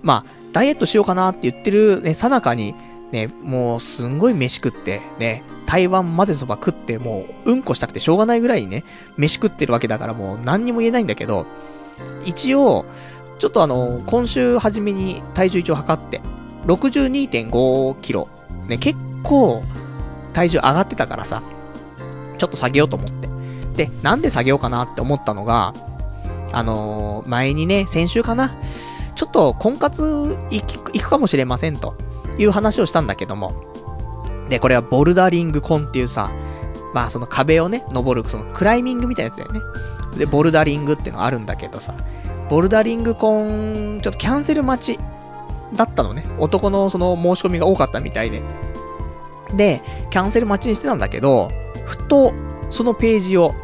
[0.02, 2.74] まあ、ダイエットしようかなって言ってるね、さなかに、
[3.12, 8.84] ね、もうすんごい飯食って、ね、台湾混ぜそば食って、もううんこしたくてしょうがないぐらいにね、
[9.16, 11.46] 飯食ってるわけだからもう何にも言えないんだけど、
[12.24, 12.84] 一応、
[13.38, 16.20] ちょっとあの、今週初めに体重一応測って、
[16.66, 18.28] 62.5キロ。
[18.66, 19.62] ね、結構、
[20.32, 21.42] 体重上がってたからさ、
[22.38, 23.28] ちょっと下げようと思って。
[23.76, 25.74] で、なんで下げようかなって思ったのが、
[26.52, 28.54] あのー、前にね、先週かな、
[29.14, 31.96] ちょっと婚活行くかもしれませんと
[32.38, 33.54] いう話をしたんだけども、
[34.48, 36.30] で、これはボルダリングコンっていうさ、
[36.94, 39.60] まあその壁をね、登る、そのクライミングみたいなやつだよね。
[40.16, 41.94] で、ボルダリングっていうのがあるんだけどさ、
[42.48, 45.00] ボルダリングコン、ちょっとキャンセル待ち
[45.74, 46.24] だったのね。
[46.38, 48.40] 男のその申し込みが多かったみたいで。
[49.54, 51.50] で、キャンセル待ちにしてたんだけど、
[51.84, 52.32] ふと、
[52.70, 53.54] そのページを、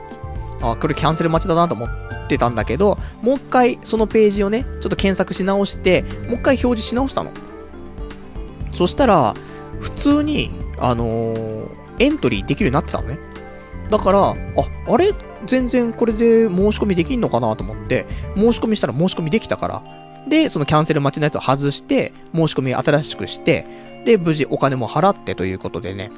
[0.62, 1.88] あ、これキャンセル待ちだなと思っ
[2.28, 7.30] てたんだけど、もう一回そのページをね、ちょっと検索し直して、もう一回表示し直したの。
[8.72, 9.34] そしたら、
[9.80, 13.18] 普通に、あのー、エントリーできるようになってたのね。
[13.90, 14.34] だから、あ、
[14.88, 15.12] あれ？
[15.44, 19.82] 全然これで申し込みできんのかなと思って、申し込みしたら申し込みできたから。
[20.28, 23.66] で、そのキャンセル待ちのやつを外して、申し込み新しくして、
[24.04, 26.12] で、無事お金も払ってということでね、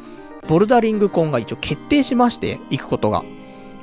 [0.47, 3.25] ボルダリングコンが一応決定しまして、行くことが。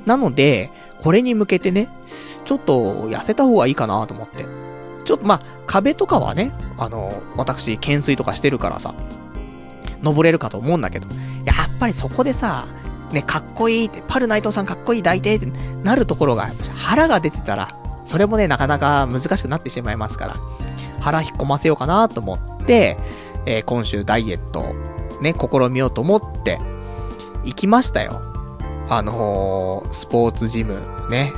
[0.05, 1.89] なので、これに向けてね、
[2.45, 4.45] ちょっと痩せた方がいいかなと思って。
[5.03, 8.93] ちょっとまあ、壁とかはね、あの、私、懸垂とかしてるからさ、
[10.01, 11.07] 登れるかと思うんだけど、
[11.45, 12.65] やっぱりそこでさ、
[13.11, 15.47] ね、かっこいいって、パルナイトさんかっこいい抱いてって
[15.83, 20.35] なるところが、腹が出てたら、それもね、なかなか難しくなってしまいますから、
[20.99, 22.97] 腹引っ込ませようかなと思って、
[23.45, 24.73] えー、今週ダイエット、
[25.21, 26.59] ね、試みようと思って、
[27.43, 28.30] 行きましたよ。
[28.91, 31.31] あのー、スポーツジム、ね。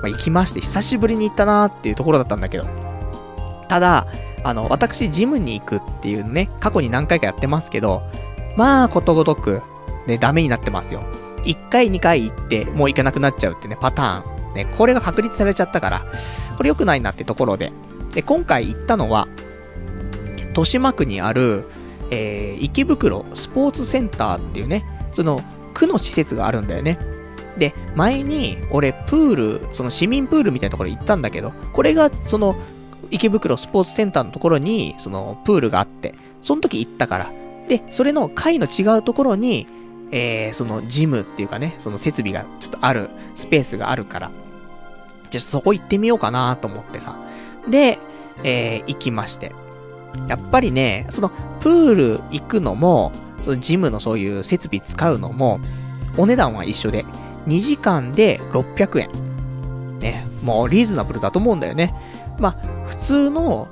[0.00, 2.66] まあ、行きまして、久しぶりに行ったなーっていうところだったんだけど。
[3.68, 4.06] ただ、
[4.44, 8.04] あの、私、ジムに行くっていうね、過去に何回かやってますけど、
[8.56, 9.60] まあ、ことごとく、
[10.06, 11.02] ね、ダメになってますよ。
[11.42, 14.54] 1回、2回行って、もう行かなくなっちゃうってね、パターン。
[14.54, 16.06] ね、これが確立されちゃったから、
[16.56, 17.72] これ良くないなってところで。
[18.14, 19.26] で、今回行ったのは、
[20.50, 21.68] 豊島区にある、
[22.12, 25.40] えー、池袋スポーツセンターっていうね、その、
[25.74, 26.98] 区の施設があるんだよね。
[27.58, 32.56] で、前に、俺、プール、その市民プールみたいなところ行ったんだけど、これが、その、
[33.10, 37.32] 池袋スポーツセンターのところに、その、プールがあって、その時行ったから。
[37.68, 39.66] で、それの階の違うところに、
[40.10, 44.30] えー、その、ジムっていうかね、その設備がちょっとある、スペースがあるから、
[45.30, 47.16] じゃそこ行ってみようかなと思ってさ。
[47.68, 47.98] で、
[48.42, 49.52] えー、行きまして。
[50.28, 53.12] やっぱりね、その、プール行くのも、
[53.44, 55.60] そのジムのそういう設備使うのも、
[56.16, 57.04] お値段は一緒で、
[57.46, 59.98] 2時間で600円。
[60.00, 61.94] ね、もうリーズナブルだと思うんだよね。
[62.38, 63.68] まあ、普通の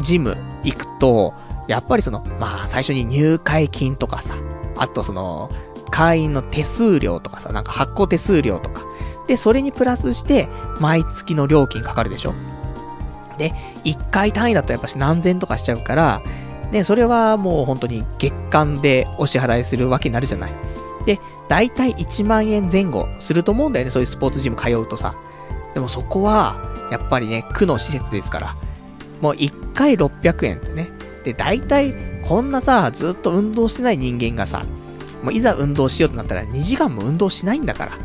[0.00, 1.34] ジム行くと、
[1.68, 4.34] やっぱりその、まあ、最初に入会金とかさ、
[4.76, 5.50] あとその、
[5.90, 8.84] 会員の手数料とかさ、なんか発行手数料とか。
[9.28, 10.48] で、それにプラスして、
[10.80, 12.34] 毎月の料金かかるでしょ。
[13.38, 13.54] で、
[13.84, 16.22] 1回単位だとやっぱし何千とかしちゃうから、
[16.72, 20.52] で、それはもう本当に月間でお支払いするわけになるじゃない。
[21.06, 25.14] で、だいたい1万円前後すると思うんだよね、そういうスポーツジム通うとさ。
[25.74, 26.56] でもそこは、
[26.90, 28.54] やっぱりね、区の施設ですから。
[29.20, 30.90] もう1回600円ってね。
[31.24, 31.94] で、だいたい
[32.24, 34.64] こんなさ、ずっと運動してない人間がさ、
[35.22, 37.90] もういざ運動しようとなったら2時間も運動しないんだから。
[37.90, 38.00] だか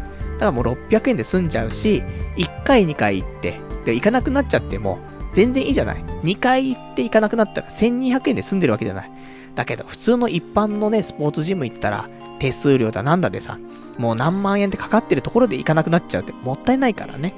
[0.45, 2.03] らもう600円で済んじゃうし、
[2.38, 4.99] 1回2回行って、で、行かなくなっちゃっても、
[5.32, 6.03] 全然いいじゃない。
[6.23, 9.11] 2回行って行かなくなったら1200円で済んでるわけじゃない。
[9.55, 12.09] だけど、普通の一般のね、スポーツジム行ったら、
[12.39, 13.57] 手数料だなんだでさ、
[13.97, 17.34] もう何万円ってかかってるところで行かなくなっちゃうってもったいないからね。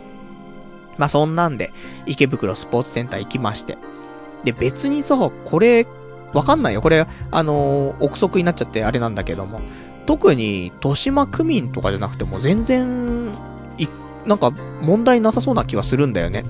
[0.97, 1.71] まあそんなんで、
[2.05, 3.77] 池袋スポーツセンター行きまして。
[4.43, 5.87] で、別にさ、これ、
[6.33, 6.81] わかんないよ。
[6.81, 9.61] これ、あのー、憶測になっちゃってあれなんだけども、
[10.05, 13.29] 特に、豊島区民とかじゃなくても全然、
[13.77, 13.87] い、
[14.25, 16.43] なんか問題なさそうな気はするんだよね。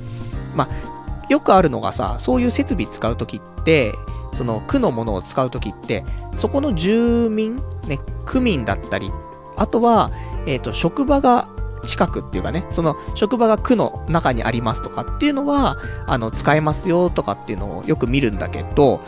[0.55, 0.92] まあ、
[1.29, 3.93] よくあるのがさ、そういう設備使うときって、
[4.33, 6.03] その区のものを使うときって、
[6.35, 7.57] そこの住民、
[7.87, 9.11] ね、区民だったり、
[9.55, 10.11] あとは、
[10.45, 11.47] えっ、ー、と、職場が
[11.83, 19.01] 近くっていうかね、その職場が区の中にありますとかっていうのは、あの、使えますよとかっていうのをよく見るんだけど、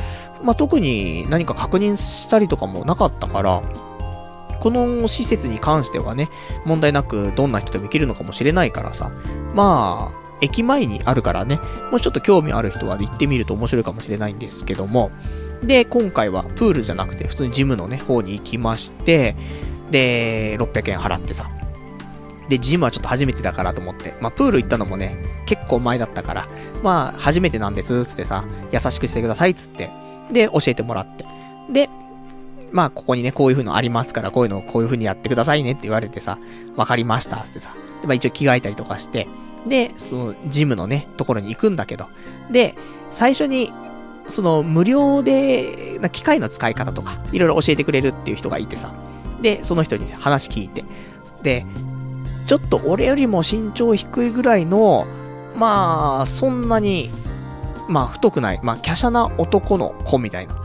[0.44, 3.62] まあ、特に何か確認したりとかもなかったから、
[4.60, 6.30] この施設に関してはね、
[6.66, 9.12] 問題なくどんな人でも行けるのかもしれないからさ、
[9.54, 11.60] まあ、駅前にあるからね、
[11.92, 15.12] もしちょっと興味ある人は行ってみると面白いかもしれないんですけども、
[15.64, 19.36] で、今回はプールじゃなくて普通にジムのね、方に行きまして、
[19.92, 21.50] で、600円払ってさ。
[22.50, 24.14] で、ジムはちょっと初めてだからと思って。
[24.22, 26.48] まあ、プール行ったのもね、結構前だったから、
[26.84, 29.90] まあ、初めてなんです、つってさ、優しくしてください、つって。
[30.32, 31.26] で、教えてもらって。
[31.72, 31.90] で、
[32.72, 36.38] まあ、ここにね、こういう風のありますから、こういうのをこういう風にやってくださいねって言われてさ、
[36.76, 37.72] わかりました、つってさ。
[38.02, 39.28] で、まあ一応着替えたりとかして、
[39.68, 42.08] で、その、ジムのね、ところに行くんだけど、
[42.52, 42.76] で、
[43.10, 43.74] 最初に、
[44.28, 48.94] その、無料で、な機械の使い方とか、いろいろ教えてくれるっていう人がいてさ、
[49.42, 50.84] で、その人に話聞いて、
[51.42, 51.66] で、
[52.48, 55.08] ちょっと俺よりも身長低いぐらいの、
[55.56, 57.10] まあ、そんなに、
[57.90, 60.56] まあ、太くない、まあ、華奢な男の子みたいな。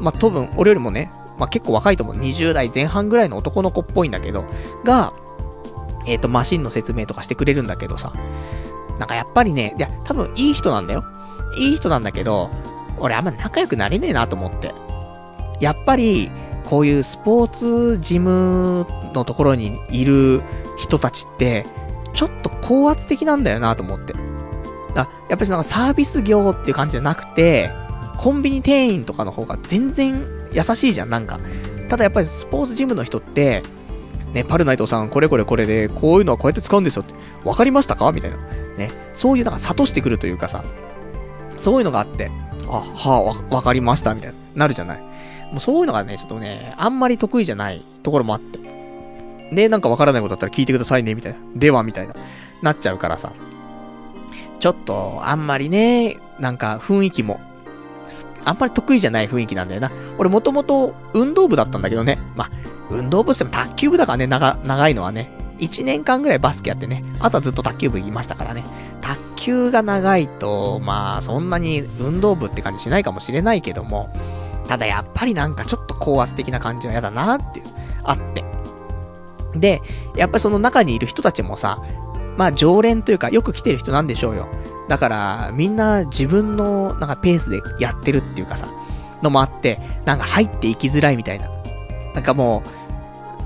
[0.00, 2.16] まあ、多分、俺よりもね、まあ、結構若いと思う。
[2.16, 4.44] 20代前半ぐらいの男の子っぽいんだけど、
[4.84, 5.12] が、
[6.06, 8.12] えっ、ー、と、マシンの説明とかしてくれるんだけどさ。
[8.98, 11.04] なんかやっぱりね、いや、多分いい人なんだよ。
[11.56, 12.50] いい人なんだけど、
[12.98, 14.72] 俺あんま仲良くなれねえなと思って。
[15.60, 16.30] やっぱり、
[16.64, 20.42] こういうスポーツジムのところにいる
[20.78, 21.66] 人たちって、
[22.14, 24.14] ちょっと高圧的なんだよなと思って。
[24.94, 27.70] あ、やっぱりなんかサービス業っていう感じじゃなくて、
[28.18, 31.40] コンビニ店員とかの方が全然優しいじゃん、なんか。
[31.88, 33.62] ただやっぱりスポーツジムの人って、
[34.34, 37.14] ね、パルナイトさん、これこれこれで、こういうのはこうやって使うんですよって、
[37.48, 38.10] わかりましたか？
[38.12, 38.36] みたいな。
[38.76, 40.64] ね、そういうなんか諭してくるというかさ、
[41.56, 42.30] そういうのがあって、
[42.66, 44.98] あ、はあ、わ、かりました、みたいな、なるじゃない。
[44.98, 48.58] もうそういうのがね、ちょっとね、あんまり得意じゃないところもあって。
[49.52, 51.38] で、なんかわからないことだったら聞いてくださいね、みたいな。
[51.54, 52.14] では、みたいな。
[52.62, 53.30] なっちゃうからさ。
[54.58, 57.38] ちょっと、あんまりね、なんか雰囲気も、
[58.44, 59.92] あんまり得意じゃない雰囲気なんだよな。
[60.18, 62.18] 俺もともと運動部だったんだけどね。
[62.34, 62.50] まあ、
[62.90, 65.30] 運動部しても卓球部だからね、長、長いのはね。
[65.58, 67.04] 1年間ぐらいバスケやってね。
[67.20, 68.64] あとはずっと卓球部いましたからね。
[69.00, 74.12] 卓球が長いと、まあ、そんなに運動部って感じしないかもしれないけども、
[74.66, 77.66] ただやっぱりなんかちょっと高圧的な感じは嫌だなっていう、
[78.02, 78.44] あって。
[79.54, 79.80] で、
[80.16, 81.82] やっぱりその中にいる人たちもさ、
[82.36, 84.48] まあ常連というかよく来てる人なんでしょうよ。
[84.88, 88.66] だからみんな自分のなんかペースでやってるっていうかさ、
[89.22, 91.48] のもあって、なんか入っていきづらいみたいな。
[92.14, 92.62] なんかも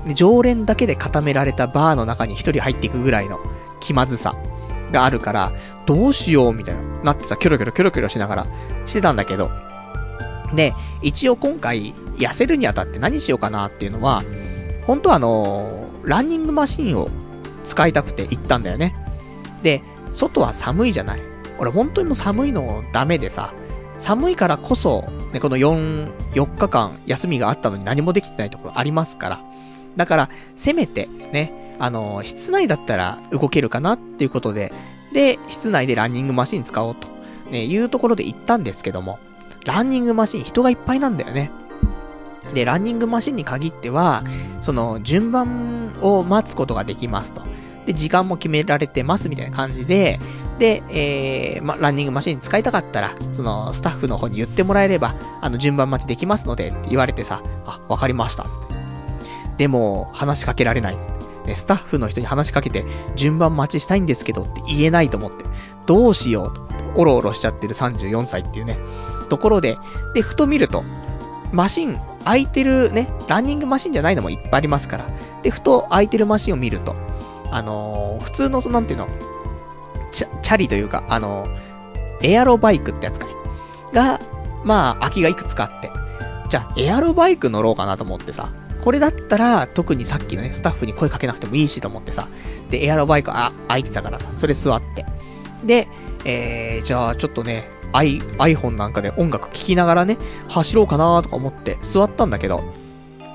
[0.07, 3.39] う、常連だけで固められたバーの中に一人入っていくぐらいの
[3.81, 4.35] 気まずさ
[4.91, 5.51] があるから、
[5.85, 8.47] どうしようみたいな、なってさ、キョロキョロキョロキョロしながら
[8.85, 9.51] してたんだけど、
[10.53, 14.23] で、一応今回、痩せるにあたって何しようかなっていうのは、
[14.85, 17.09] 本当はあのー、ランニングマシンを
[17.63, 18.95] 使いたくて行ったんだよね。
[19.63, 19.81] で、
[20.13, 21.21] 外は寒いじゃない。
[21.59, 23.53] 俺本当にもう寒いのダメでさ、
[23.99, 29.41] 寒いからこそ、ね、この4、4日間休みがあったのに何もできてないところありますから。
[29.95, 34.73] だから、せめて、ね、あの、室内だったら動けるかなっていうことで、
[35.13, 37.07] で、室内でランニングマシン使おうと、
[37.51, 39.19] ね、いうところで行ったんですけども、
[39.65, 41.51] ランニングマシン人がいっぱいなんだよね。
[42.53, 44.23] で、ランニングマシンに限っては、
[44.61, 47.43] その、順番を待つことができますと。
[47.85, 50.19] で、時間も決められてますみたいな感じで、
[50.59, 58.75] で、えー、ま、ランニングマシン使いたかったら、その、スタッフの方に言ってもらえれば、あの、順番待ちできますので、って言われてさ、あ、わかりました、つって。
[59.57, 61.47] でも、話しかけられない、つって。
[61.47, 62.85] ね、スタッフの人に話しかけて、
[63.15, 65.45] 順番待ちしたいんですけどって言えないと思って、
[65.85, 66.69] どうしようと。
[66.95, 68.77] おろおろしちゃってる34歳っていうね。
[69.29, 69.77] ところで、
[70.13, 70.83] で、ふと見ると、
[71.53, 75.05] マシン、空いてるね、ランニングマシンじゃないのもいっぱいありますから。
[75.41, 76.95] で、ふと空いてるマシンを見ると、
[77.51, 79.07] あのー、普通の、なんていうの、
[80.11, 81.47] チャチャリというか、あの、
[82.21, 83.33] エアロバイクってやつかね。
[83.93, 84.19] が、
[84.63, 85.91] まあ、空きがいくつかあって。
[86.49, 88.49] じゃあ、エアロバイク乗ろうかなと思ってさ。
[88.79, 92.27] ここれだったら、特にさっきのね、スタッフに声かけなくてもいいしと思ってさ、
[92.69, 95.05] で、エアロバイク、あ、空いてたからさ、それ座って。
[95.63, 95.87] で、
[96.25, 102.63] えー、じゃあちょっとね、I、iPhone なんかで音楽聴きながらね、走ろうかなとか思って座ったんだけど、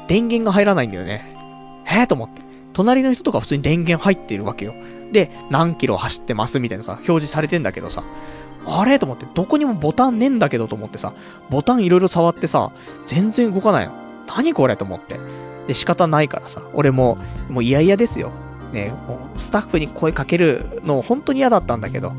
[0.09, 1.37] 電源が入らないんだよね。
[1.87, 2.44] えーと思って。
[2.75, 4.75] 隣の人とか普通に電源入ってるわけよ。
[5.13, 8.05] で、何キロ走ってますみたいなさ、表示されてんだけどさ、
[8.67, 8.99] あれ？
[8.99, 11.15] と思って、どこにもボタンねえんだけどと思ってさ、
[11.51, 12.73] ボタンいろいろ触ってさ、
[13.07, 13.95] 全然動かないの。
[14.27, 14.77] 何これ？
[14.77, 15.19] と思って。
[15.67, 17.17] で、仕方ないからさ、俺も、
[17.49, 18.33] もう嫌々ですよ。
[18.73, 22.13] ねもうスタッフに声かけるの本当に嫌だったんだけど、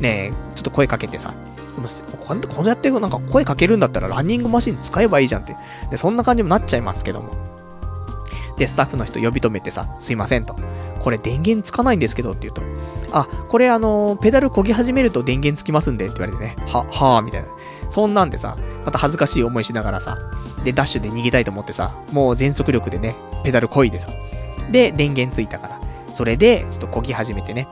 [0.00, 1.32] ねちょっと声かけてさ、
[1.78, 1.88] も、
[2.18, 5.56] こんこのやってなんか声かけるんだったらランニングマシン使えばいいじゃんって。
[5.90, 7.45] で、そんな感じもなっちゃいますけども。
[8.56, 10.56] で、スタッフの人呼び止めてさ、すいませんと。
[11.00, 12.62] これ電源つかないんですけどって言うと、
[13.12, 17.48] あ、これあの、ペダル漕ぎ始めると電源つきますんでって言われてね、は、はぁ、みたいな。
[17.88, 20.18] そんなんでさ、また恥ずかしい思いしながらさ、
[20.64, 24.08] で、ダッシュで逃げたいと思ってさ、もう全速力でね、ペダル漕いでさ。
[24.70, 25.80] で、電源ついたから。
[26.10, 27.68] それで、ちょっと漕ぎ始めてね。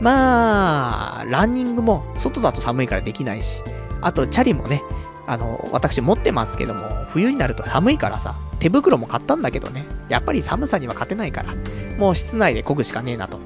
[0.00, 3.62] まあ、ランニングも外だと寒いからできないし、
[4.00, 4.82] あとチャリもね、
[5.26, 11.54] あの、私持ってますけども、冬になると寒いからさ、手袋も買ったんだけどね、やっぱり寒さには勝てないから、
[11.98, 13.38] もう室内で漕ぐしかねえなと。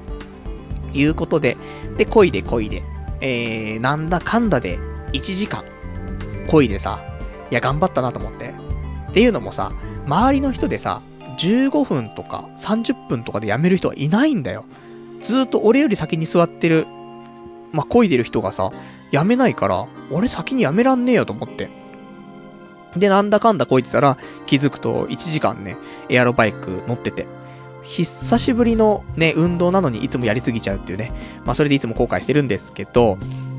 [0.93, 1.57] いうことで、
[1.97, 2.83] で、漕いで漕いで、
[3.21, 4.79] えー、なんだかんだで
[5.13, 5.63] 1時間、
[6.47, 7.01] 漕いでさ、
[7.51, 8.53] いや、頑張ったなと思って。
[9.09, 9.71] っていうのもさ、
[10.05, 11.01] 周りの人でさ、
[11.37, 14.65] 15分とか30分とかで辞める人はいないんだよ。
[15.23, 16.87] ずっと俺より先に座ってる、
[17.71, 18.71] まあ、漕いでる人がさ、
[19.11, 21.69] 辞めないから、俺先に辞めらんねえよと思って。
[22.95, 25.77] で、なんだかんだ漕いでたら、気づくと1時間ね、
[26.09, 27.27] エアロバイク乗ってて。
[27.83, 31.11] 久しぶりのね、運動なのにいつもやりすぎちゃうっていうね。
[31.45, 33.17] まあそれでいつも後悔してるんですけど、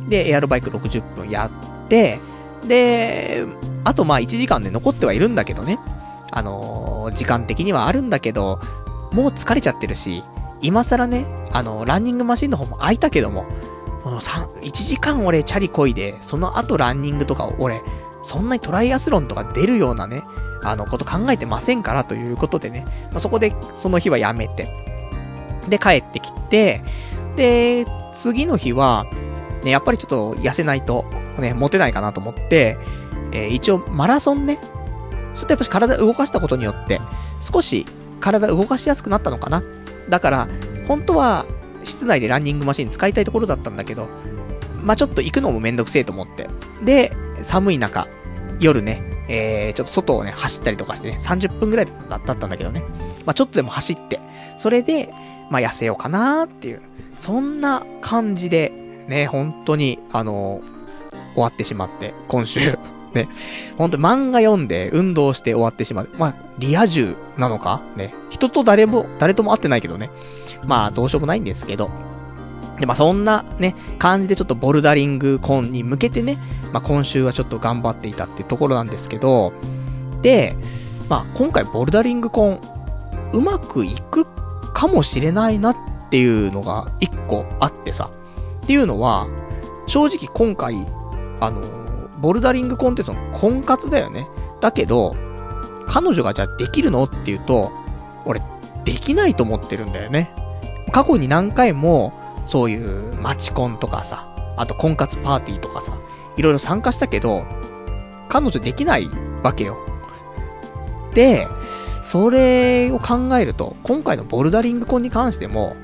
[0.08, 1.50] で、エアロバイク60分や
[1.84, 2.18] って、
[2.66, 3.44] で、
[3.84, 5.78] あとまあ1時間で残ってはいるんだけどね。
[6.32, 8.60] あのー、時間的にはあるんだけど、
[9.12, 10.22] もう疲れちゃってるし、
[10.60, 13.46] 今更ね、あのー、ランニングマシンの方も空いたけども、
[14.02, 17.82] この3 1時間俺チャリこいで、その後ランニングとか俺、
[18.22, 20.24] そんなにトライアスロンとか出るようなね、
[20.62, 24.68] あの、こと考えてませんからということでね、まあ、そこで、その日はやめて、
[25.68, 26.82] で、帰ってきて、
[27.36, 29.06] で、次の日は、
[29.64, 31.04] ね、やっぱりちょっと痩せないと、
[31.38, 32.76] ね、モテないかなと思って、
[33.32, 34.58] えー、一応マラソンね、
[35.36, 37.00] ちょっとやっぱり体動かしたことによって、
[37.40, 37.86] 少し
[38.20, 39.62] 体動かしやすくなったのかな。
[40.08, 40.48] だから、
[40.88, 41.46] 本当は、
[41.84, 44.08] 室内でランニングマシン使いたいところだったんだけど、
[44.82, 46.48] まあ、ちょっと行くのもめんどくせえと思って。
[46.84, 47.12] で、
[47.42, 48.08] 寒い中、
[48.60, 52.82] 夜ね、えー、ちょっと外をね、走ったりとかしてね、30分ぐらいだったんだけどね。
[53.24, 54.20] まあ、ちょっとでも走って、
[54.56, 55.12] それで、
[55.50, 56.80] まあ、痩せようかなーっていう、
[57.16, 58.72] そんな感じで、
[59.08, 62.78] ね、本当に、あのー、終わってしまって、今週
[63.14, 63.28] ね、
[63.76, 66.10] ほんと漫画読んで運動して終わってしまう。
[66.16, 67.82] まあ、リア充なのか？
[67.96, 68.14] ね。
[68.30, 70.10] 人と誰も、誰とも会ってないけどね。
[70.66, 71.90] まあ、どうしようもないんですけど。
[72.78, 76.38] で、まあそんなね、感じでちょっとボルダリングコンに向けてね、
[76.72, 79.52] まあ今週はちょっと頑張っていたっていうところなんですけど、
[80.22, 80.56] で、
[81.08, 82.60] まあ今回ボルダリングコン、
[83.32, 84.26] うまくいく
[84.72, 85.76] かもしれないなっ
[86.10, 88.10] ていうのが一個あってさ。
[88.62, 89.26] っていうのは、
[89.86, 90.86] 正直今回、
[91.40, 91.60] あの、
[92.20, 94.26] ボルダリングコンってその婚活だよね。
[94.60, 95.16] だけど、
[95.86, 97.72] 彼女がじゃあできるのっていうと、
[98.24, 98.40] 俺、
[98.84, 100.34] できないと思ってるんだよね。
[100.90, 102.12] 過去に何回も、
[102.46, 104.26] そういうマチコンとかさ、
[104.56, 105.96] あと婚活パーティーとかさ、
[106.36, 107.44] いろいろ参加したけど、
[108.28, 109.08] 彼女できない
[109.42, 109.78] わけよ。
[111.14, 111.48] で、
[112.02, 115.76] それを考えると、今回のボルダリングコンに関しても、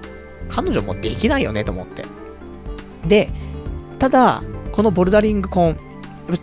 [0.48, 2.04] 彼女もできないよねと思って。
[3.06, 3.30] で、
[3.98, 4.42] ただ、
[4.72, 5.76] このボルダリングコン、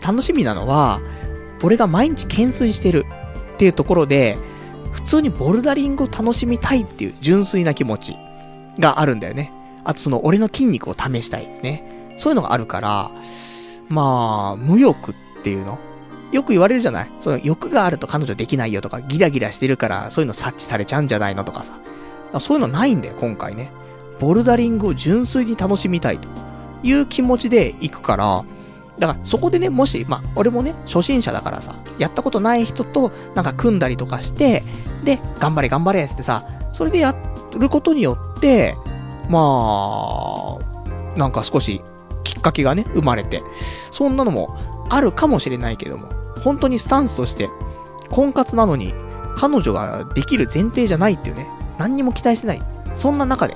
[0.01, 0.99] 楽しみなのは、
[1.64, 3.05] 俺が毎日懸垂してる
[3.53, 4.38] っていうところで、
[4.91, 8.16] 普通にボルダリングを楽しみたいっていう純粋な気持ち
[8.80, 9.52] があるんだよね。
[9.84, 11.84] あとその俺の筋肉を試したいね。
[12.18, 13.12] そういうのがあるから、
[13.90, 15.80] まあ、無欲っていうの？
[16.32, 17.10] よく言われるじゃない？
[17.20, 21.74] その欲があると彼女できないよとか、ギラギラしてるからそういうの察知されちゃうんじゃないのとかさ。
[22.34, 23.72] かそういうのないんだよ、今回ね。
[24.20, 26.28] ボルダリングを純粋に楽しみたいと
[26.82, 28.44] いう気持ちで行くから、
[29.00, 34.64] だからそこでね、もし、まあ、俺もね、初心者だからさ、やったことない人となんか組んだりとかして、
[35.04, 37.16] で、頑張れ頑張れってさ、それでやっ
[37.60, 38.76] ることによって、
[39.30, 41.82] まあ、なんか少し
[42.24, 43.41] きっかけがね、生まれて、
[43.91, 44.58] そんなのも
[44.89, 46.08] あるかもしれないけども、
[46.43, 47.49] 本当にスタンスとして、
[48.10, 48.93] 婚活なのに、
[49.36, 51.47] 彼女ができる前提じゃないっていうね、
[51.78, 52.62] 何にも期待してない。
[52.95, 53.56] そんな中で、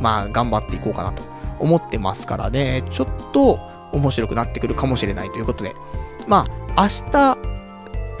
[0.00, 1.22] まあ、頑張っていこうかなと
[1.58, 3.58] 思ってますからね、ちょっと
[3.92, 5.74] 面白くなってくるかもしれないということで、
[6.28, 7.38] まあ、明日、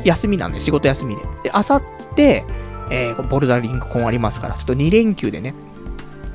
[0.04, 1.22] 休みなんで、仕事休みで。
[1.44, 1.82] で、明後
[2.16, 2.42] 日、
[2.90, 5.54] えー、ボルダリングコンありますから、ちょっと2連休でね、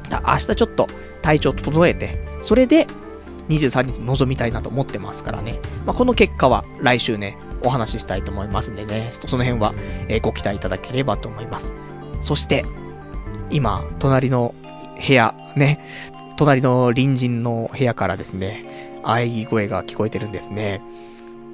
[0.09, 0.87] 明日ちょっと
[1.21, 2.87] 体調整えて、それで
[3.49, 5.59] 23日臨みたいなと思ってますからね。
[5.85, 9.73] まあ、この結果は来週ね、お話ししたいと思いますんでね、ちょっとその辺は、
[10.07, 11.75] えー、ご期待いただければと思います。
[12.21, 12.65] そして、
[13.49, 14.55] 今、隣の
[15.07, 15.83] 部屋、ね、
[16.37, 20.81] 隣の隣人の部屋からですね、喘ぎ声が聞こえてるんですね。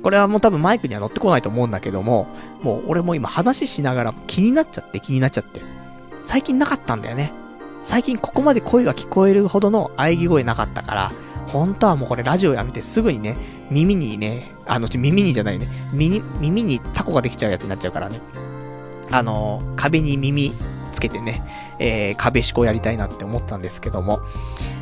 [0.07, 2.27] これはもう多分マイクには乗ってこないと思うんだけども、
[2.61, 5.61] もう俺も今話しながら気になっちゃって気になっちゃって。
[6.23, 7.33] 最近なかったんだよね。
[7.83, 11.11] 最近ここまで声が聞こえるほどの喘ぎ声なかったから、
[11.47, 13.35] 本当はもうこれラジオやめてすぐにね、
[13.69, 18.21] 耳にね、あの、耳にじゃないね、耳、耳にタコができちゃうやつになっちゃうからね。
[19.11, 20.53] あの、壁に耳
[20.93, 21.43] つけてね、
[21.79, 24.19] えー、壁思考やりたいなって思ったんですけども。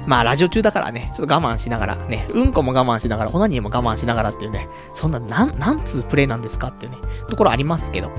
[0.06, 8.12] まあ、ラジオ中だからね、ちょっと我慢しながら、ね、うんこも我慢しながら、オナニーも我慢しながらっていうね、そんな、なん、なんつうプレイなんですかっていうね、ところありますけど。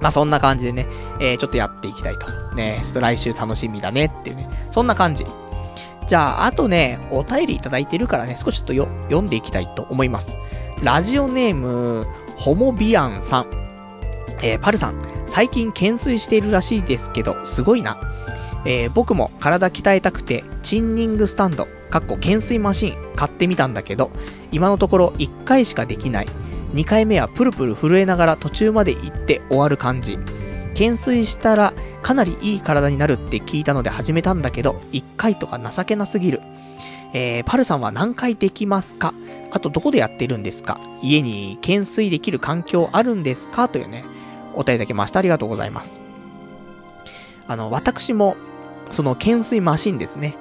[0.00, 0.86] まあそんな感じでね、
[1.20, 2.26] えー、ちょっとやっていきたいと。
[2.54, 5.26] ね、ちょっと来週楽しみだねっていうね、そんな感じ。
[6.06, 10.36] じゃあ、あとね、お便りいただいてるからね、少しちょっとよ、読んでいきたいと思います。
[10.82, 13.63] ラジオネーム、ホモビアンさん。
[14.44, 14.94] えー、パルさん、
[15.26, 17.98] 最近懸垂しているらしいですけど、すごいな。
[18.66, 24.10] えー、僕も体鍛えたくて、チンニングスタンド、かっこ懸垂マシン買ってみたんだけど、
[24.52, 26.26] 今のところ1回しかできない。
[26.74, 30.18] 2回目はプルプル震えながら途中まで行って終わる感じ。
[30.74, 31.72] 懸垂したら
[32.02, 36.42] かなりいい体になるって聞いたので始めたんだけど、1回とか情けなすぎる。
[37.14, 39.14] えー、パルさんは何回できますか？
[39.52, 40.78] あとどこでやってるんですか？
[41.00, 43.68] 家に懸垂できる環境あるんですか？
[43.68, 44.04] というね、
[44.56, 45.18] お便りいただきました。
[45.18, 46.00] ありがとうございます。
[47.46, 48.36] あの、私も、
[48.90, 50.36] その懸垂マシンですね、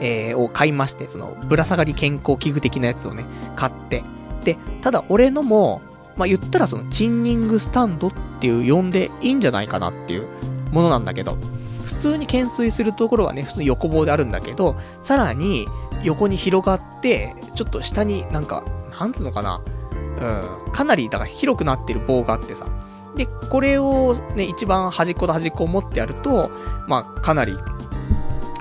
[0.00, 3.24] えー、を買いまして、その、ぶら下がり健康器具的なやつをね、
[3.56, 4.02] 買って、
[4.44, 5.82] で、ただ俺のも、
[6.16, 10.26] まあ、言ったらそのチンニングスタンドっていう呼んでいいんじゃないかなっていう
[10.72, 11.36] ものなんだけど、
[11.84, 15.66] 普通に懸垂するところはね、普通に横棒であるんだけど、さらに
[16.02, 18.64] 横に広がって、ちょっと下になんか、
[18.98, 19.60] なんつうのかな、
[20.20, 22.66] うん、かなりだから広くなってる棒があってさ、
[23.18, 26.50] で、これをね、一番端っこと端っこを持ってやると、
[26.86, 27.52] まあ、かなり、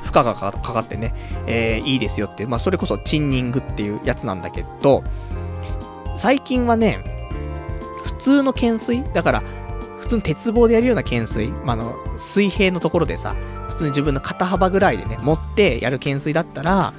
[0.04, 1.14] 負荷がかかってね、
[1.46, 5.04] えー、いいですよっていう、まあ、それこそチンニングっていうやつなんだけど、
[6.16, 7.04] 最近はね、
[8.04, 9.44] 普通の懸垂だから、
[10.00, 13.36] 普通の鉄棒でやるような懸垂まあ、の、水平のところでさ、
[13.70, 16.94] 普通に自分の肩幅ぐらいでね、持ってやる懸垂だったら、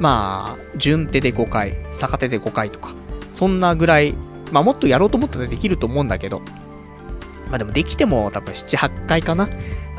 [0.00, 2.92] まあ、順手で5回、逆手で5回とか、
[3.32, 4.14] そんなぐらい、
[4.50, 6.42] まあもっとやろうと思ったらできると思うんだけど、
[7.48, 9.48] まあでもできても多分7、8回かな。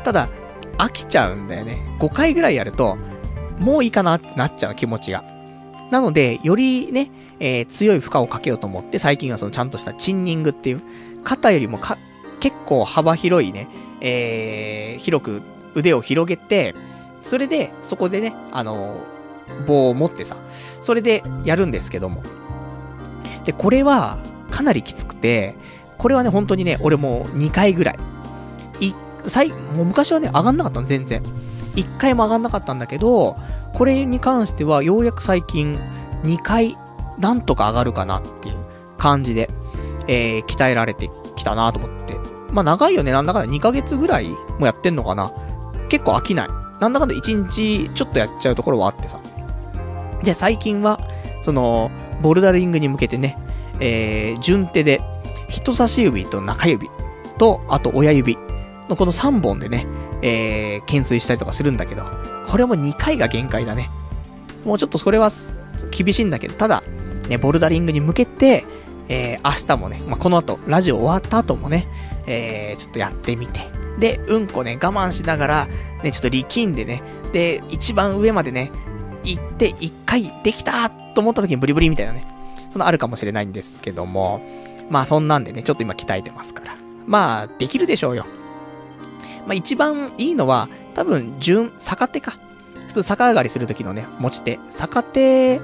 [0.04, 0.28] ただ、
[0.78, 1.78] 飽きちゃうんだよね。
[1.98, 2.96] 5回ぐらいやると、
[3.58, 5.24] もういいかなってなっちゃう気持ちが。
[5.90, 10.82] なので、よりね、えー、強い負荷をかけようと思って、最近はそのちゃんとしたチンニングっていう、
[11.24, 11.98] 肩よりもか、
[12.40, 13.68] 結構幅広いね、
[14.00, 15.42] えー、広く
[15.74, 16.74] 腕を広げて、
[17.22, 20.36] それで、そこでね、あのー、棒を持ってさ、
[20.80, 22.22] それでやるんですけども。
[23.44, 24.18] で、これは、
[24.50, 25.54] かなりきつくて、
[26.00, 27.98] これはね、本当にね、俺もう2回ぐらい。
[28.80, 28.94] い、
[29.26, 31.22] 最、もう昔はね、上がんなかったの、全然。
[31.76, 33.36] 1回も上がんなかったんだけど、
[33.74, 35.78] これに関しては、ようやく最近、
[36.24, 36.78] 2回
[37.18, 38.56] なんとか上がるかなっていう
[38.96, 39.50] 感じで、
[40.08, 42.16] えー、鍛えられてきたなと思って。
[42.50, 44.28] まあ長いよね、なんだかんだ2ヶ月ぐらい
[44.58, 45.30] もやってんのかな。
[45.90, 46.48] 結構飽きない。
[46.80, 49.20] なんだかんだ1日ちょっとやっちゃうところはあってさ。
[50.22, 50.98] で、最近は、
[51.42, 51.90] その、
[52.22, 53.36] ボルダリングに向けてね、
[53.80, 55.02] えー、順手で、
[55.50, 56.88] 人差し指と中指
[57.38, 58.38] と、あと親指
[58.88, 59.86] のこの3本でね、
[60.22, 62.04] えー、懸垂したりとかするんだけど、
[62.46, 63.90] これも2回が限界だね。
[64.64, 65.30] もうちょっとそれは
[65.90, 66.82] 厳しいんだけど、ただ、
[67.28, 68.64] ね、ボルダリングに向けて、
[69.08, 71.88] えー、明日もね、まあ、この後、ラジオ終わった後もね、
[72.26, 75.68] えー、ちょっとやってみて、で、うんこね、我慢しながら、
[76.02, 78.70] ね、ちょっと力んでね、で、一番上までね、
[79.24, 82.26] 行って、一回できたと思った時にブリブリみたいなね、
[82.70, 84.40] そのあるかもしれないんですけども、
[84.90, 86.76] まあそんなんでね、ちょっと今鍛えてますから。
[87.06, 88.26] まあ、できるでしょうよ。
[89.46, 92.38] まあ一番いいのは、多分、順、逆手か。
[92.88, 94.58] 普通逆上がりする時のね、持ち手。
[94.68, 95.60] 逆手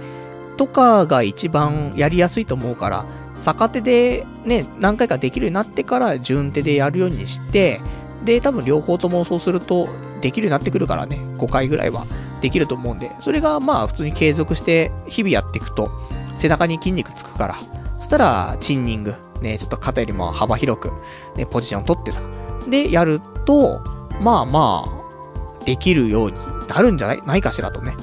[0.56, 3.04] とかが一番やりやすいと思うから、
[3.34, 7.80] 逆手でね、何回かできるようになってから順手でやるようにして、
[8.24, 9.88] で、多分両方ともそうすると
[10.20, 12.06] できるようになってくるからね、5回ぐらいは
[12.40, 15.90] できると思うんで、それがまあ普通に継続して日々やっていくと、
[16.34, 17.56] 背中に筋肉つくから、
[17.98, 20.92] そしたら、チンニング、ね、ちょっと肩よりも幅広く、
[21.36, 22.20] ね、ポジションを取ってさ、
[22.68, 23.80] で、やると、
[24.20, 26.36] まあまあ、できるように
[26.68, 27.22] なるんじゃない？
[27.26, 27.94] ないかしらとね。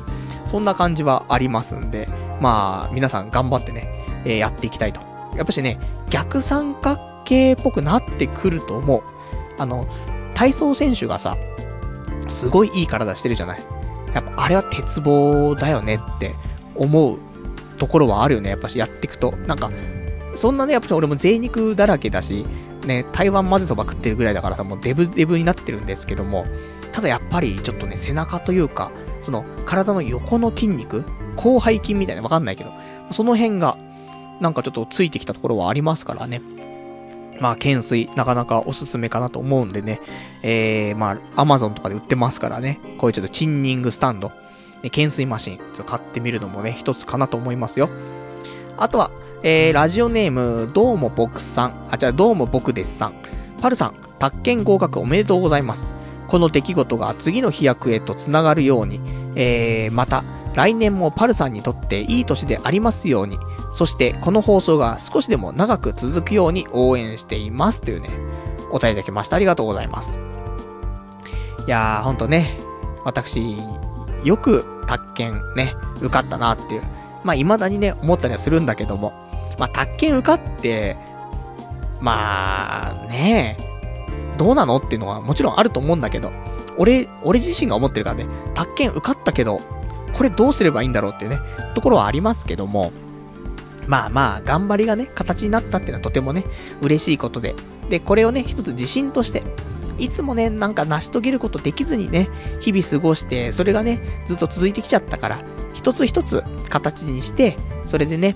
[0.48, 2.08] そんな感じはありますんで、
[2.42, 5.02] まあ、皆さん頑張ってね、えー、やっていきたいと。
[5.36, 5.80] やっぱしね、
[6.10, 9.04] 逆三角形っぽくなってくると思う。
[9.58, 9.88] あの、
[10.36, 11.38] 体操選手がさ、
[12.28, 13.60] すごいいい体してるじゃない？
[14.14, 16.36] やっぱあれは鉄棒だよねって
[16.76, 17.18] 思う
[17.84, 18.50] ところはあるよね。
[18.50, 19.34] やっぱしやっていくと。
[19.46, 19.70] なんか、
[20.36, 22.46] そんなね、やっぱ俺も贅肉だらけだし、
[22.86, 26.46] ね、台湾混ぜそば食ってるぐらいだからさ、もうデブデブになってるんですけども、
[26.94, 31.04] ただやっぱりちょっとね、背中というか、その体の横の筋肉、
[31.38, 32.72] 広背筋みたいなわかんないけど、
[33.12, 33.78] その辺が、
[34.40, 36.42] なんかちょっとついてきたところはありますからね。
[37.42, 40.00] まあ、懸垂、なかなかおすすめかなと思うんでね。
[40.42, 42.80] えー、まあ、アマゾンとかで売ってますからね。
[42.98, 44.32] こういうちょっとチンニングスタンド、
[44.84, 47.90] ね、懸垂マシン、ちょっと買ってみるのもね、一つかなと思いますよ。
[48.78, 49.12] あとは、
[49.42, 53.14] えー、ラジオネーム、どうも僕さん、あ、じゃあどうも僕ですさん。
[53.62, 55.96] パルさん、宅建合格おめでとうございます。
[56.28, 59.00] この出来事が次の飛躍へと繋がるように、
[59.36, 60.24] えー、また、
[60.56, 63.40] 来年もパルさんにとっていい年でありますように、
[63.72, 68.10] そしてこの放送が少しでも長く続くように応援していますというね、
[68.72, 69.38] お便りいただきました。
[69.38, 70.20] ありがとうございます。
[71.66, 72.58] いやー、ほんとね、
[73.06, 73.58] 私、
[74.24, 76.82] よく宅建ね、受かったなっていう。
[77.24, 79.14] まあ、未だにね、思ったりはするんだけども、
[79.58, 80.98] まあ、宅建受かって、
[82.02, 83.58] まあ、ね
[84.38, 86.32] どうなのっていうのはもちろんあると思うんだけど、
[86.78, 89.62] 俺、俺自身が思ってるからね、宅建受かったけど、
[90.14, 91.40] これどうすればいいんだろうっていうね、
[91.76, 92.92] ところはありますけども、
[93.88, 96.46] まあまあ、頑張りがね、形になったっていうのはとてもね、
[96.82, 97.56] 嬉しいことで。
[97.90, 99.44] で、これをね、一つ自信として、
[100.00, 102.30] いつもね、なんか成し遂げることできずにね、
[102.62, 105.40] 日々過ごして、それがね、ずっと続いてきちゃったから、
[105.74, 108.36] 一つ一つ形にして、それでね、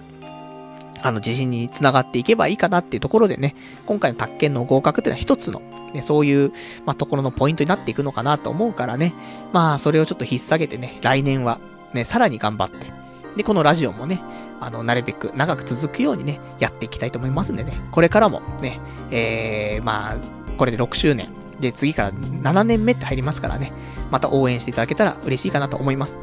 [1.02, 3.56] あの、自信につながっていけばいいかなっていうところでね、
[3.86, 5.62] 今回の宅建の合格っていうのは一つの、
[5.94, 6.52] ね、そういう、
[6.86, 9.14] まあ、ところのポイントになっていくのかなと思うからね、
[9.54, 11.60] まあ、それをちょっと引っ提げてね、来年は、
[11.94, 12.92] ね、さらに頑張って、
[13.36, 14.22] で、このラジオもね、
[14.60, 18.80] あの、なるべく長く続くようにね、やっていきたいと思いますんでね、これからもね、
[19.12, 20.18] えー、まあ、
[20.58, 21.28] これで6周年、
[21.60, 23.72] で、次から7年目って入りますからね、
[24.12, 26.20] また応援していただけたら嬉しいかなと思います。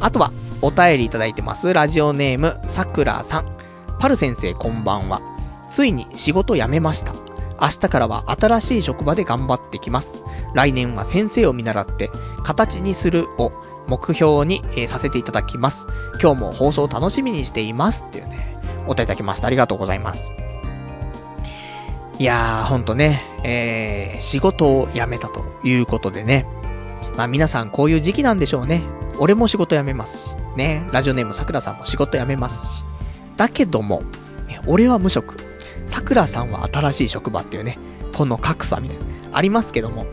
[0.00, 1.72] あとは、お便りいただいてます。
[1.72, 3.56] ラジオネーム、さくらさん。
[3.98, 5.20] パル先生こんばんは。
[5.70, 7.12] ついに仕事辞めました。
[7.60, 10.22] 明日からは新しい職場で頑張ってきます。
[10.54, 12.10] 来年は先生を見習って、
[12.44, 13.52] 形にするを
[13.88, 15.86] 目標に、えー、させていただきます。
[16.20, 18.04] 今日も放送楽しみにしています。
[18.06, 19.48] っていうね、お答えいただきました。
[19.48, 20.30] ありがとうございます。
[22.18, 26.46] いやー、ほんとね、えー、仕事を辞めたということでね。
[27.16, 28.82] まあ皆さんこういう時期なんでしょうね。
[29.18, 32.82] 俺も仕事辞めますし、ね、ラジオネームさくらさんも仕事辞めますし。
[33.36, 34.02] だけども、
[34.66, 35.36] 俺は無職。
[35.86, 37.78] さくらさんは新しい職場っていうね、
[38.16, 40.04] この格差みたいな、ありますけども。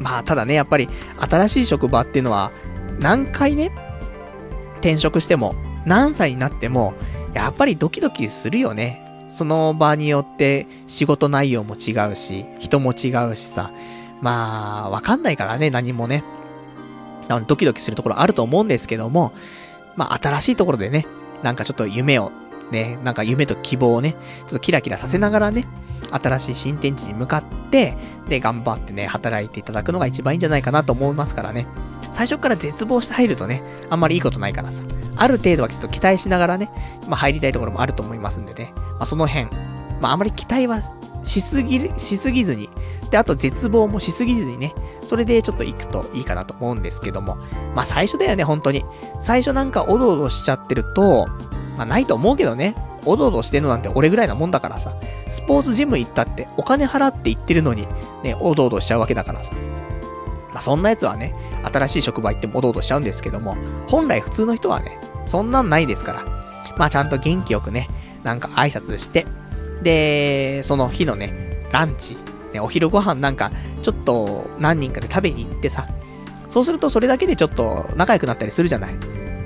[0.00, 0.88] まあ、ただね、やっぱり、
[1.18, 2.50] 新しい職場っていうのは、
[2.98, 3.70] 何回ね、
[4.78, 5.54] 転職しても、
[5.86, 6.94] 何歳になっても、
[7.32, 9.05] やっぱりドキドキするよね。
[9.36, 13.70] その場によって仕事内容も違うし、人も違うしさ。
[14.22, 16.24] まあ、わかんないからね、何もね。
[17.28, 19.34] なのでドキドキするところあると思うんですけども、
[19.94, 21.06] まあ、新しいところでね、
[21.42, 22.32] なんかちょっと夢を、
[22.70, 25.66] ね、なんか夢と希望をね、ちょっとキラキラさせながらね、
[26.10, 27.94] 新しい新天地に向かって、
[28.30, 31.66] で、頑張ってね、働いていただくのが一番いいんじゃないかなと思いますからね。
[32.10, 34.82] 最初から絶望して入るとね、あんまりいいことないからさ。
[35.16, 36.70] ある程度はちょっと期待しながらね、
[37.06, 38.72] まあ入りたいところもあると思いますんでね。
[38.96, 39.46] まあその辺、
[40.00, 40.80] まああまり期待は
[41.22, 42.70] しすぎ、しすぎずに、
[43.10, 47.36] で、あと絶望もしすぎずにね、それでちょっと行くといいかなと思うんですけども。
[47.74, 48.84] まあ最初だよね、本当に。
[49.20, 51.26] 最初なんかおどおどしちゃってると、
[51.76, 52.74] まあないと思うけどね。
[53.04, 54.94] おどおどしてんのなんて俺ぐらいなもんだからさ。
[55.28, 57.86] スポーツジム行ったってお金払って行ってるのに、
[58.22, 59.52] ね、おどおどしちゃうわけだからさ。
[60.52, 61.34] まあそんなやつはね、
[61.72, 63.56] 新しい職場行ってもおどおどしちゃうんですけども、
[63.88, 66.24] 本来普通の人はね、そんなんないですから。
[66.76, 67.88] まあちゃんと元気よくね、
[68.26, 69.24] なんか挨拶して、
[69.82, 72.16] で、その日のね、ランチ、
[72.52, 73.52] ね、お昼ご飯なんか、
[73.82, 75.86] ちょっと何人かで食べに行ってさ、
[76.48, 78.94] そうするとそれだけでちょっと仲良くなったりするじゃない。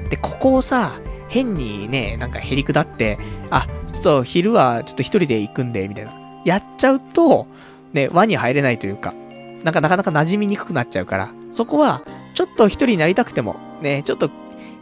[0.09, 3.19] で、ここをさ、変にね、なんかへりくだって、
[3.51, 6.13] あ、ちょっと昼はちょっと一人で行くんで、みたいな。
[6.47, 7.47] やっちゃうと、
[7.93, 9.13] ね、輪に入れないというか、
[9.63, 12.03] なんかなかなか馴染みにくくなっちゃうから、そこは、
[12.35, 14.31] ちょっと一人になりたくても、ね、ちょっと、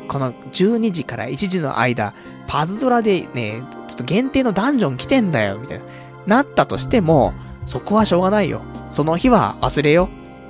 [0.07, 2.15] この12時から1時の間、
[2.49, 5.85] パズドラでね、ちょっと限定のダンジョン来てんだよ、みたいな。
[6.27, 7.35] なったとしても、
[7.67, 8.63] そこはしょうがないよ。
[8.91, 10.09] その日は忘れよ。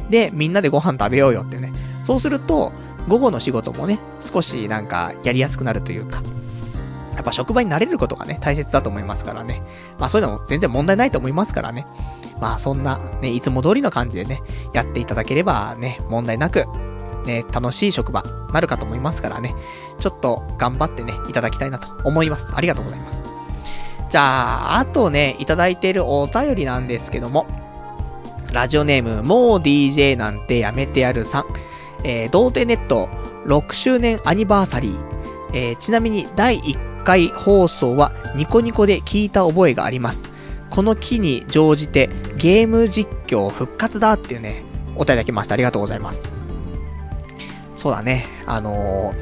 [0.09, 1.73] で、みんなでご飯食べようよってね。
[2.05, 2.73] そうすると、
[3.09, 6.23] 午後の仕事もね、少しなんかやりやすくなるというか、
[7.17, 9.63] やっぱ職場に慣れることがね、大切だと思いますからね。
[9.99, 11.85] まあそういうのも全然問題ないと思いますからね。
[12.41, 14.41] まあそんな、ね、いつも通りの感じでね、
[14.73, 16.67] やっていただければね、問題なく、
[17.29, 19.55] ね、楽しい職場、なるかと思いますからね。
[20.01, 22.53] ちょっと頑張ってね、いただきたいなと思います。
[22.57, 23.23] ありがとうございます。
[24.11, 24.23] じゃ
[24.75, 27.47] あ、あとね、いただいているお便りなんですけども、
[28.53, 31.45] ラジオネーム、もう DJ なんてやめてやるさん。
[32.05, 33.09] えー、童貞ネット
[33.47, 34.97] 6周年アニバーサリー。
[35.53, 40.31] えー、ちなみに第1回放送はニコニコで聞いた覚えがあります。
[40.71, 44.63] この機に乗じてゲーム実況復活だっていうね、
[44.95, 45.55] お答えいただきました。
[45.55, 46.31] ありがとうございます。
[47.79, 49.15] そうだね、あの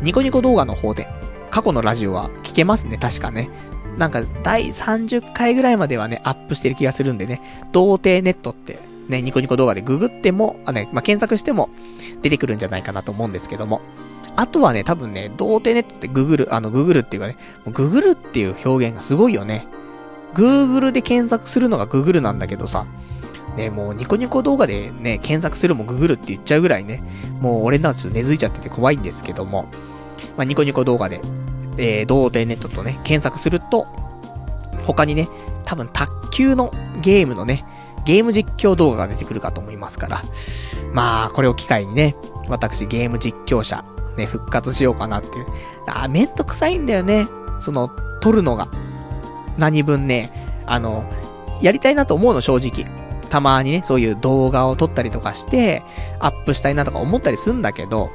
[0.00, 1.06] ー、ニコニコ動画の方で
[1.50, 3.50] 過去のラジオは聞けますね、確かね。
[3.98, 7.40] なんか、第30回ぐらいまではね、アップしてる気がするんでね、
[7.72, 11.68] 童貞ネットって、ね、ニコニコ動画でググっても、あね、まあ、検索しても
[12.22, 13.82] 出てくるんじゃないかなと思うんですけども。
[14.36, 17.36] あとはね、多分ね、童貞ネットってググる、あの、ググるっていうかね、
[17.72, 19.66] ググるっていう表現がすごいよね。
[20.34, 22.86] Google で検索するのが Google なんだけどさ、
[23.56, 27.02] ね、もうニコニコ動画でね、検索するも Google って言っちゃうぐらいね、
[27.40, 29.68] もう俺のはちょっと根付いちゃってて怖いんですけども、
[30.36, 31.20] まあ、ニコニコ動画で
[31.78, 33.86] えー、童貞ネットとね、検索すると、
[34.84, 35.28] 他にね、
[35.64, 37.64] 多分卓球のゲームのね、
[38.04, 40.22] ゲーム実況動画が出てくるかと思いますから、
[40.92, 42.16] まあ、これを機会にね、
[42.48, 43.84] 私ゲーム実況者、
[44.16, 45.46] ね、復活しようかなっていう。
[45.86, 47.26] あ、めんどくさいんだよね。
[47.58, 47.88] その、
[48.20, 48.68] 撮るのが。
[49.58, 51.04] 何分ね、あの、
[51.60, 52.86] やりたいなと思うの、正直。
[53.28, 55.82] たまにね、そういう動画を撮ったりとかして、
[56.20, 58.10] アップしたいなとか思ったりすんだけど、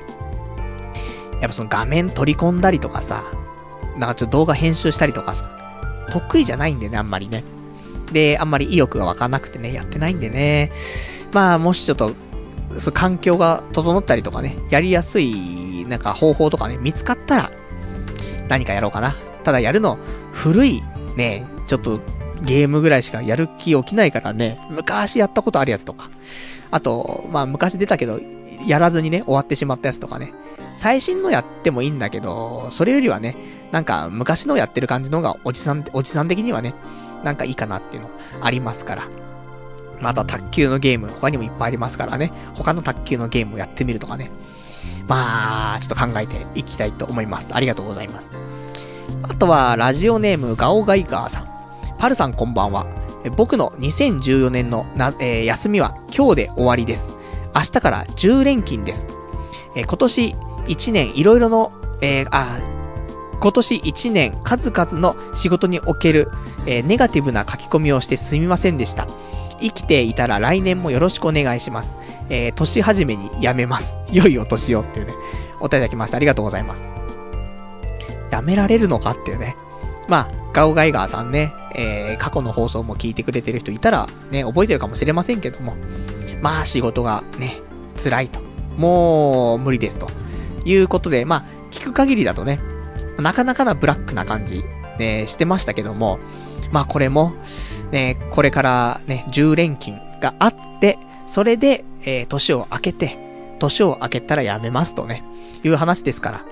[1.41, 3.23] やっぱその画面取り込んだりとかさ、
[3.97, 5.49] なんかちょっと動画編集したりとかさ、
[6.11, 7.43] 得意じゃないんでね、あんまりね。
[8.11, 10.71] で、あんまり意欲が湧かなくてね、やってないんでね。
[11.31, 12.13] まあ、もしちょっと、
[12.77, 17.51] そ環境が整ったりとかね、やりやすい、なんか方法とかね、見つかったら、
[18.47, 19.15] 何かやろうかな。
[19.43, 19.97] ただやるの、
[20.31, 20.83] 古い、
[21.15, 21.99] ね、ちょっと、
[22.41, 26.09] ゲームぐらいしかやる気起きないからね、昔やったことあるやつとか。
[26.71, 28.19] あと、まあ昔出たけど、
[28.65, 30.33] やらずにね、終わってしまったやつとかね。
[30.75, 33.35] 最新のやってもいいんだけど、それよりはね、
[33.71, 36.73] なんか昔のやってる感じの方がおじさん、おじさん的にはね、
[37.23, 38.09] なんかいいかなっていうの
[38.41, 39.07] ありますから。
[39.99, 42.31] また卓球のゲーム、他にもいっぱいありますからね。
[42.55, 44.31] 他の卓球のゲームをやってみるとかね。
[45.07, 47.53] まあ、ちょっと考えていきたいと思います。
[47.53, 48.33] ありがとうございます。
[49.23, 51.60] あとは、ラジオネームガオガイガーさん。
[52.01, 52.87] パルさんこんばんは。
[53.37, 57.15] 僕の2014年のな、えー、休みは今日で終わりです。
[57.53, 59.07] 明日から10連勤です。
[59.75, 60.35] えー、今年
[60.65, 61.71] 1年いろいろの、
[62.01, 62.57] えー、あ、
[63.39, 66.31] 今年1年数々の仕事における、
[66.65, 69.05] えー、ネガティブな書き込みをしてすみませんでした。
[69.59, 71.99] 生きていたら来年もよろしくお願いします。
[72.29, 73.99] えー、年始めに辞めます。
[74.11, 75.13] 良いお年をっていうね、
[75.59, 76.17] お答えいただきました。
[76.17, 76.93] ありがとうございます。
[78.31, 79.55] 辞められるのかっていうね。
[80.11, 85.73] まあ、ガオガイガーさんね、えー、過去の放送も聞いてくれてる人いたら、ね、覚えてるかもしれませんけども、
[86.41, 87.61] まあ仕事がね、
[87.95, 88.41] 辛いと。
[88.75, 90.09] もう無理ですと。
[90.65, 92.59] いうことで、まあ、聞く限りだとね、
[93.19, 94.65] なかなかなブラックな感じ、
[94.99, 96.19] ね、してましたけども、
[96.71, 97.31] まあこれも、
[97.91, 105.23] ね、これからね、10連勤があって、それで、えー、年を明けて、年を明けたら辞めますとね、
[105.63, 106.45] いう話ですから。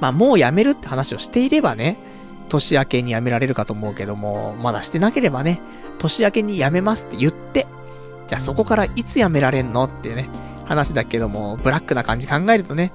[0.00, 1.96] まあもう辞めるって話をしていればね、
[2.48, 5.60] 年明けに辞められるかと思うけども、まだしてなければね、
[5.98, 7.66] 年明けに辞めますって言って、
[8.26, 10.28] じゃあそこからいつ辞められんのっていうね、
[10.64, 12.92] 話だけども、ブラックな感じ考えるとね、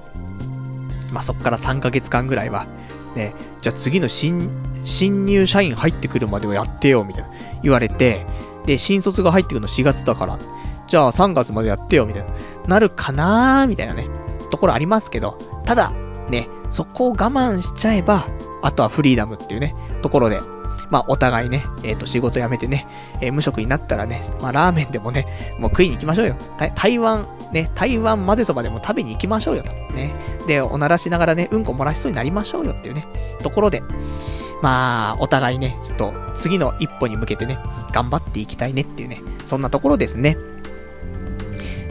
[1.12, 2.66] まあ、そっから3ヶ月間ぐらいは、
[3.14, 4.50] ね、じゃあ次の新、
[4.84, 7.30] 新入社員入ってくるまではやってよ、みたいな
[7.62, 8.26] 言われて、
[8.66, 10.38] で、新卒が入ってくるの4月だから、
[10.86, 12.30] じゃあ3月までやってよ、みたいな、
[12.68, 14.06] なるかなーみたいなね、
[14.50, 15.92] ところありますけど、ただ、
[16.28, 18.26] ね、そこを我慢しちゃえば、
[18.62, 20.40] あとはフリーダムっていうね、ところで、
[20.90, 22.86] まあ、お互いね、えっ、ー、と、仕事辞めてね、
[23.20, 25.26] えー、無職になったらね、まあ、ラーメンでもね、
[25.58, 26.36] もう食いに行きましょうよ。
[26.74, 29.72] 台湾、ね、台湾混ぜそばでも食べに行きましょうよと。
[29.94, 30.12] ね。
[30.46, 33.06] で、おならしながらね、うんこ漏らしそうになりましょうよっていうね、
[33.42, 33.82] ところで、
[34.60, 37.58] まあ、お互いね、ちょっと、次の一歩に向けてね、
[37.92, 40.36] 頑張っていきたいねっていうね、そんなところですね。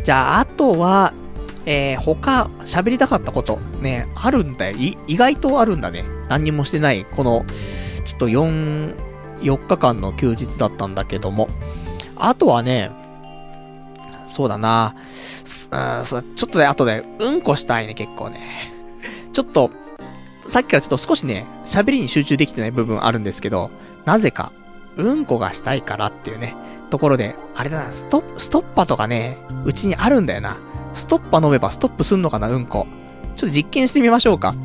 [0.04, 1.14] じゃあ、あとは、
[1.66, 4.78] えー、他、喋りたかったこと、ね、あるんだよ。
[5.08, 6.06] 意外とあるんだね。
[6.32, 7.46] 何にもしてない、この、
[8.06, 8.96] ちょっと4、
[9.42, 11.50] 4日間の休日だったんだけども。
[12.16, 12.90] あとはね、
[14.28, 14.96] そうだな
[15.72, 18.72] うん、ちょっとね、あとで、うんこしたいね、結構ね。
[19.34, 19.72] ちょっと、
[20.48, 23.70] さっきからちょっと少しね、喋りに集中できてない部分あるんですけど、
[24.06, 24.54] なぜか、
[24.96, 26.56] うんこがしたいからっていうね、
[26.92, 30.56] ところで、あれだな、ストッ、ストッパとかね、うちにあるんだよな。
[30.94, 32.88] ストッパ飲めばストップすんのかな、うんこ。
[33.36, 34.56] ちょっと実験してみましょうか。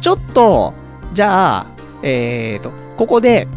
[0.00, 0.72] ちょっと、
[1.12, 1.66] じゃあ、
[2.02, 3.48] えーと、ここで、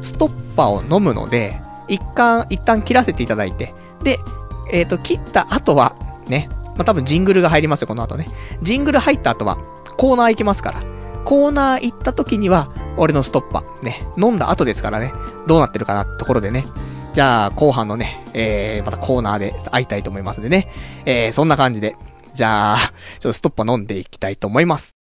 [0.00, 4.18] ストッパーを飲むので、一旦、一旦切らせていただいて、で、
[4.70, 5.96] えーと、切った後は、
[6.26, 8.28] ね、まあ、多分ジングルが入りますよ、この後ね。
[8.62, 9.58] ジングル入った後は、
[9.96, 10.82] コーナー行きますから。
[11.24, 15.12] コーナー行った時には、俺のストッパー、ね、飲んだ後ですからね、
[15.46, 16.64] どうなってるかなところでね。
[17.12, 20.68] じじゃあ、後半のね、えー、またコーナーで会いたいと思いますんでね。
[21.04, 21.96] えー、そんな感じで、
[22.32, 24.97] じゃあ、ちょっとストッパー飲んでいきたいと思います。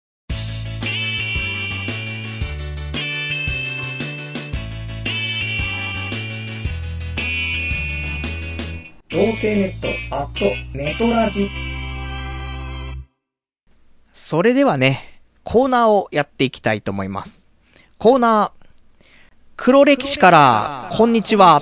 [9.13, 11.51] 童貞ネット、アット、ネトラジ。
[14.11, 17.47] それではね、コーナーをやっていきたいと思います。
[17.99, 19.05] コーナー、
[19.55, 21.61] 黒歴史から、こんにちは。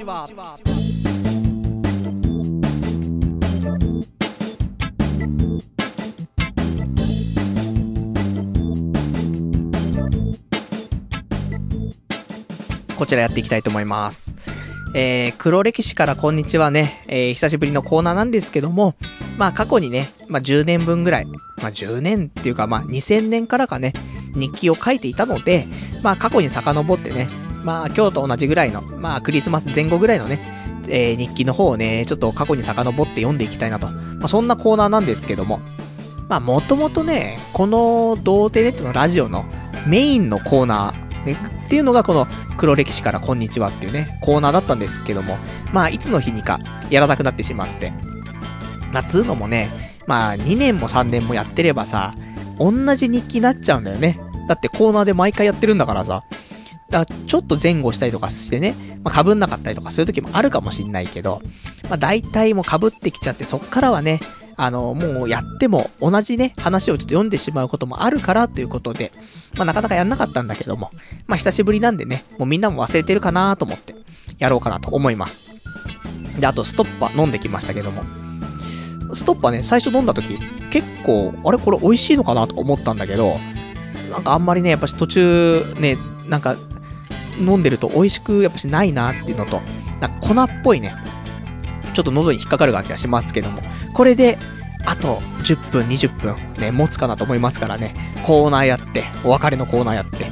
[12.96, 14.36] こちらやっていきたいと思います。
[14.92, 18.96] えー、黒歴史からこんにちはね、えー、久しぶりのコーナーなんですけども、
[19.38, 23.92] まあ過去にね、まあ10年分ぐらい、まあ10年っていうかまあ2000年からかね、
[24.34, 25.68] 日記を書いていたので、
[26.02, 27.28] まあ過去に遡ってね、
[27.62, 30.40] まあ今日と同じぐらいの、まあクリスマス前後ぐらいのね、
[30.88, 33.88] えー、日記の方をね、ちょっと過去に遡って読んでいきたいなと。
[33.88, 35.60] まあそんなコーナーなんですけども、
[36.28, 39.44] まあもともとね、この童貞ネットのラジオの
[39.86, 45.36] メインのコーナー、ね、っていうのがこの黒歴史からこんにちはっていうね、コーナーだったんですけども、
[45.72, 46.58] まあいつの日にか
[46.90, 47.92] やらなくなってしまって。
[48.92, 49.68] まあつうのもね、
[50.06, 52.14] まあ2年も3年もやってればさ、
[52.58, 54.18] 同じ日記になっちゃうんだよね。
[54.48, 56.24] だってコーナーで毎回やってるんだからさ。
[56.88, 61.40] だからちょっと前後したりとかしてね、まあ被んなかったりとかそういう時もあるかもしんないけど、
[61.84, 64.20] まあ大体もう被ってきちゃってそっからはね、
[64.62, 69.10] あの、もうやっても同じね、話をちょっと読んでしまうこともあるからということで、
[69.56, 70.90] まあなかなかやんなかったんだけども、
[71.26, 73.94] まあ久しぶりなんでね、もうみんなも忘れてるかなと思って、
[74.38, 75.48] やろうかなと思います。
[76.38, 78.02] で、あとストッパー飲んできましたけども、
[79.14, 80.38] ストッパーね、最初飲んだ時、
[80.68, 83.38] 結構、あれこれ美味しいのかなと思ったんだけど、
[84.12, 85.96] なんかあんまりね、やっぱし途中ね、
[86.28, 86.56] なんか、
[87.38, 89.62] 飲んでると美味しくやっぱしないなっていうのと、
[90.02, 90.92] なんか粉っぽいね、
[91.92, 93.62] ちょっと喉に引っかかる感じがしますけども、
[93.94, 94.38] これで、
[94.86, 100.30] あと10分、20分ね、持つかなと思いますからね、コーナーやって、お別れのコーナーやって、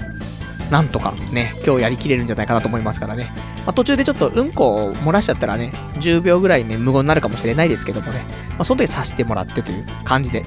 [0.71, 3.31] なんとかね、今日やりきれるんじゃないかなと思いますからね。
[3.67, 10.45] まあ、途中でちょっとうんこを漏らしちゃったらね、10秒ぐらいね、無言になるかもしれないですけどもね、まあ、その時させてもらってという感じで。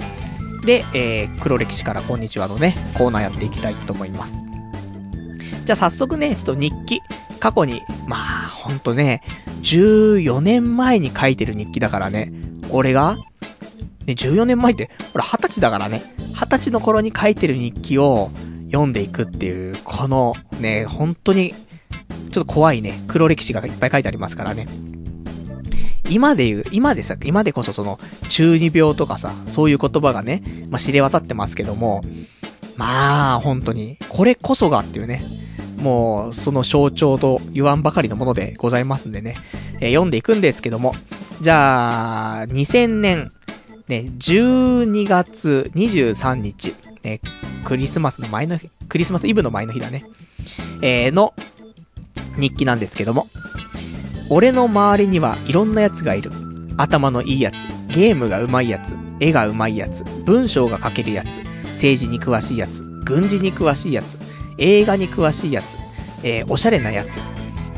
[0.65, 4.43] で、えー、黒歴史からこんにちはのね、コーナーやっていきたいと思います。
[5.65, 7.01] じゃあ早速ね、ちょっと日記、
[7.39, 9.23] 過去に、まあ、ほんとね、
[9.61, 12.31] 14年前に書いてる日記だからね、
[12.69, 13.17] 俺が、
[14.05, 16.03] ね、14年前って、俺20歳だからね、
[16.35, 18.31] 20歳の頃に書いてる日記を
[18.71, 21.53] 読んでいくっていう、このね、本当に、
[22.31, 24.67] ちょっと怖いね、黒歴史がいっぱい書いてありますからね。
[26.09, 27.99] 今で言う、今でさ、今でこそその、
[28.29, 32.03] 中二病とかさ、そういう言葉がね、まあ、知れ渡ってますけども、
[32.75, 35.23] まあ、本当に、これこそがっていうね、
[35.81, 39.35] もう、その象徴と言わんばかりのものでございますんでね、
[39.79, 40.95] えー、読んでいくんですけども、
[41.41, 43.31] じゃあ、2000年、
[43.87, 47.19] ね、12月23日、ね、
[47.65, 50.05] クリスマスの前の日、クリスマスイブの前の日だね、
[50.81, 51.33] えー、の
[52.37, 53.27] 日記なんですけども、
[54.29, 56.31] 俺の周りにはいろんな奴がいる。
[56.77, 64.17] 頭のいいやつ、ゲームが上手いやつ、絵が上手いやつ、文章が書けるやつ、政治に詳しいやつ、軍事に詳しいやつ、
[64.57, 65.77] 映画に詳しいやつ、
[66.23, 67.19] えー、おしゃれなやつ、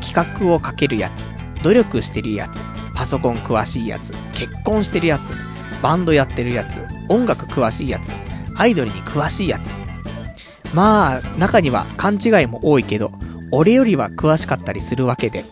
[0.00, 1.30] 企画をかけるやつ、
[1.62, 2.60] 努力してるやつ、
[2.94, 5.34] パソコン詳しいやつ、結婚してるやつ、
[5.82, 8.14] バンドやってるやつ、音楽詳しいやつ、
[8.56, 9.74] アイドルに詳しいやつ。
[10.74, 13.12] まあ、中には勘違いも多いけど、
[13.52, 15.44] 俺よりは詳しかったりするわけで、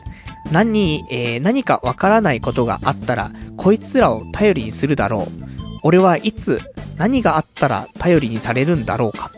[0.50, 5.42] 何、えー、何かわからないことがあったら、こいつらを頼りにするだろう。
[5.84, 6.60] 俺はいつ、
[6.96, 9.30] 何があったら頼りにされるんだろうか。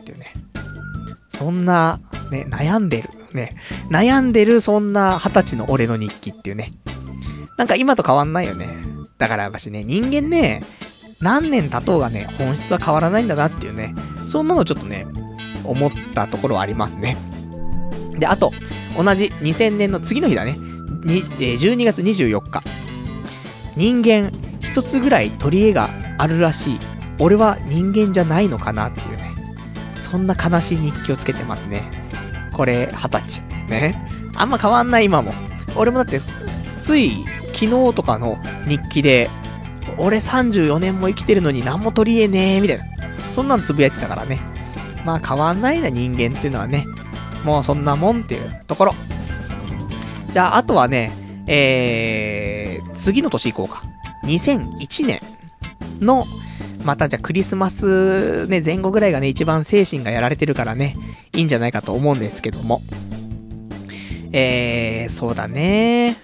[1.34, 3.10] そんな、ね、悩んでる。
[3.34, 3.56] ね。
[3.90, 6.72] 悩んでる、そんな二十歳の俺の日記っていうね。
[7.56, 8.68] なんか今と変わんないよね。
[9.18, 10.62] だから私ね、人間ね、
[11.20, 13.94] 何年経とうがね、本質は変わらないんだなっていうね。
[14.26, 15.06] そんなのちょっとね、
[15.64, 17.16] 思ったところはありますね。
[18.18, 18.52] で、あと、
[18.96, 20.58] 同じ2000年の次の日だね。
[21.04, 22.62] に、え、12月24日。
[23.76, 26.78] 人間、一つぐらい取り柄があるらしい。
[27.18, 29.23] 俺は人間じゃないのかなっていう。
[30.04, 31.82] そんな悲しい日記をつけてますね。
[32.52, 33.42] これ、二十歳。
[33.68, 34.06] ね。
[34.36, 35.32] あんま変わんない今も。
[35.76, 36.20] 俺もだって、
[36.82, 37.24] つい
[37.54, 38.36] 昨日とかの
[38.68, 39.30] 日記で、
[39.96, 42.84] 俺34年も生きてるのに何も取り柄ねえ、みたいな。
[43.32, 44.38] そんなんつぶやいてたからね。
[45.06, 46.84] まあ変わんないな人間っていうのはね。
[47.44, 48.94] もうそんなもんっていうところ。
[50.32, 51.12] じゃあ、あとはね、
[51.46, 53.82] えー、次の年行こうか。
[54.24, 55.20] 2001年
[56.00, 56.26] の、
[56.84, 60.96] またじゃあクリスマスね、前後ぐらいがね、一番精神がやられてるからね、
[61.32, 62.82] いいんじゃないかと思うんですけども。
[64.32, 66.18] えー、そうだね。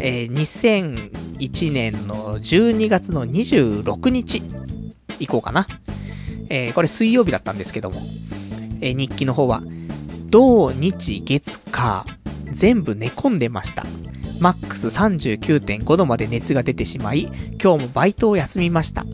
[0.00, 4.42] えー、2001年の12月の26日
[5.20, 5.66] 以降かな。
[6.48, 8.00] えー、これ水曜日だったんですけども、
[8.80, 9.62] えー、日記の方は、
[10.26, 12.04] 土日月火、
[12.50, 13.86] 全部寝込んでました。
[14.40, 17.30] マックス39.5度まで熱が出てしまい、
[17.62, 19.04] 今日もバイトを休みました。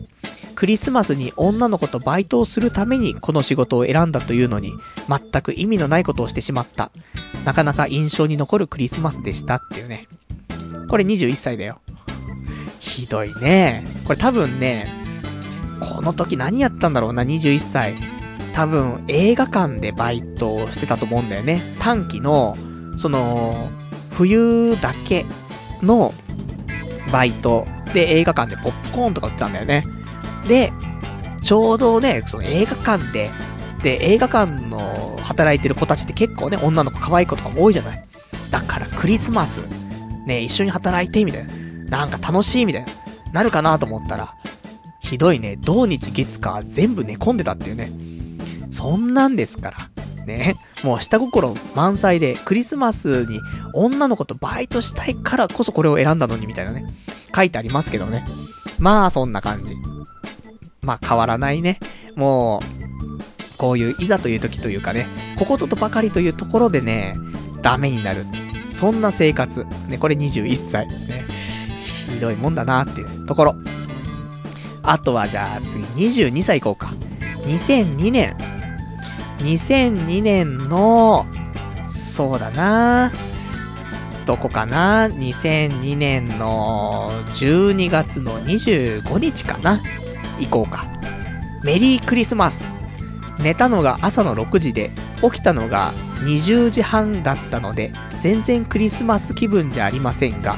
[0.61, 4.71] クリスマスに女の子とバイトをするためにこの仕事を選んだというのに、
[5.09, 6.91] 全く意味のないことをしてしまった。
[7.45, 10.07] なかなか印象に残るクリスマスでしたっていうね。
[10.87, 11.81] これ21歳だよ。
[12.79, 13.87] ひどいね。
[14.05, 14.87] これ多分ね、
[15.79, 17.95] この時何やったんだろうな、21歳。
[18.53, 21.75] 多分映画館でバイトをしてたと思うんだよね。
[21.79, 22.55] 短期の、
[22.97, 23.71] その、
[24.11, 25.25] 冬だけ
[25.81, 26.13] の
[27.11, 29.85] バイトで映画館でポップコーンとか売ってたんだよね。
[30.47, 30.71] で、
[31.43, 33.31] ちょうどね、その映画館で、
[33.83, 38.03] で、映画館の働いてる子たちって結構ね、女の子可愛い子とかも多いじゃない。
[38.51, 39.61] だからクリスマス、
[40.25, 41.53] ね、一緒に働いて、みたいな。
[41.99, 42.91] なんか楽しい、みたいな。
[43.33, 44.35] なるかなと思ったら、
[44.99, 47.91] ひどいね、土日月火全部寝込んでたっていうね。
[48.71, 49.89] そんなんですから。
[50.25, 50.55] ね。
[50.83, 53.39] もう下心満載で、クリスマスに
[53.73, 56.85] 女の子とバイトしたいからこそこれを選んだのにみたいなね。
[57.35, 58.25] 書いてありますけどね。
[58.79, 59.75] まあ、そんな感じ。
[60.81, 61.79] まあ、変わらないね。
[62.15, 65.07] もう、こういう、いざという時というかね、
[65.37, 67.15] ここととばかりというところでね、
[67.61, 68.25] ダメになる。
[68.71, 69.65] そんな生活。
[69.87, 70.87] ね、これ21歳。
[70.87, 71.25] ね。
[71.83, 73.55] ひどいもんだなっていうところ。
[74.83, 76.93] あとはじゃあ次22歳行こうか。
[77.45, 78.35] 2002年
[79.41, 81.25] 2002年の、
[81.87, 83.11] そうだな
[84.25, 89.79] どこかな ?2002 年の12月の25日かな
[90.45, 90.85] 行こうか。
[91.63, 92.65] メリークリスマス。
[93.39, 95.91] 寝たのが朝の6時で、起きたのが
[96.25, 100.55] 20時半だったので、全然クリスマス気分じゃありませんが、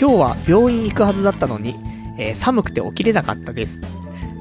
[0.00, 1.76] 今日は病院行くはずだったのに、
[2.18, 3.82] えー、寒くて起きれなかったです。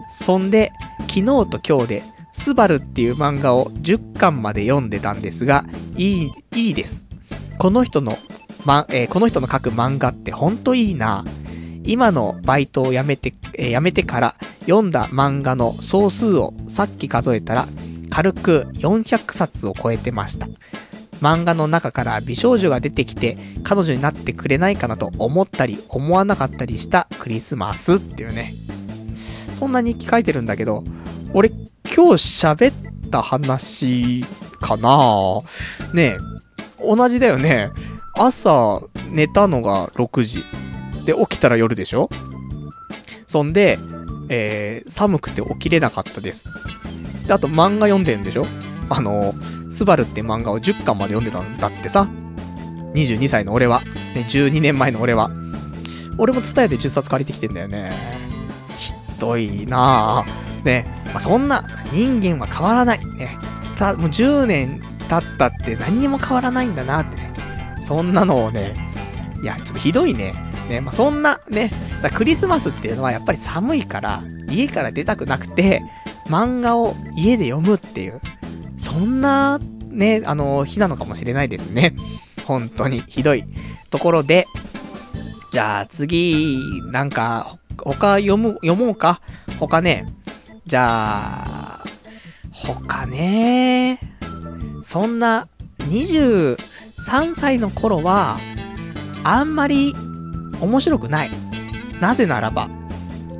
[0.09, 5.65] そんで、昨日と今日でスバルっていう漫画を10巻まで読んでたんですが、
[5.97, 7.09] いい、いいです。
[7.57, 8.17] この人の、
[8.65, 11.25] ま、えー、この人の書く漫画ってほんといいな。
[11.83, 17.67] 今のバイトを辞めて、えー、辞めてから読んだ漫画の総数をさっき数えたら、
[18.09, 20.47] 軽く400冊を超えてました。
[21.21, 28.53] 漫画の中から美少女が出てきて彼女になってくれないかなと思ったり思わなかったりしたクリスマスっていうね。
[29.51, 30.83] そんな日記書いてるんだけど、
[31.33, 34.23] 俺今日喋った話
[34.61, 35.41] かな？
[35.93, 36.17] ねえ、
[36.83, 37.71] 同じだよね。
[38.15, 40.43] 朝寝たのが6時。
[41.09, 42.07] で、起きたら夜でしょ？
[43.25, 43.79] そんで、
[44.29, 46.47] えー、寒くて起きれなかったです。
[47.25, 48.45] で、あと漫画読んでんでしょ？
[48.91, 49.33] あの、
[49.71, 52.07] スバルって漫画を10巻まで読んでたんだってさ。
[52.93, 53.81] 22歳の俺は。
[54.13, 55.31] ね、12年前の俺は。
[56.19, 57.91] 俺も伝えて10冊借りてきてんだよね。
[58.77, 60.65] ひどいなぁ。
[60.65, 63.05] ね、まあ、そんな、人間は変わらない。
[63.15, 63.37] ね。
[63.77, 67.33] た、もう10年経ったって何にも変わらないんだなってね。
[67.81, 68.75] そんなのをね、
[69.41, 70.48] いや、ちょっとひどいね。
[70.69, 75.81] ね、まあ、そんな、ね、だクリスマスっていうのはやっぱり寒いから、家から出たくなくて、
[76.27, 78.21] 漫画を家で読むっていう、
[78.77, 79.59] そんな、
[79.89, 81.95] ね、あの、日なのかもしれないですね。
[82.45, 83.43] 本当に、ひどい。
[83.89, 84.45] ところで、
[85.51, 86.59] じゃあ次、
[86.91, 89.21] なんか、他読む、読もうか？
[89.59, 90.05] 他ね、
[90.65, 91.83] じゃあ、
[92.51, 93.99] 他ね、
[94.83, 95.47] そんな、
[95.79, 96.57] 23
[97.35, 98.37] 歳の頃は、
[99.23, 99.95] あんまり
[100.61, 101.31] 面白くない。
[101.99, 102.69] なぜならば、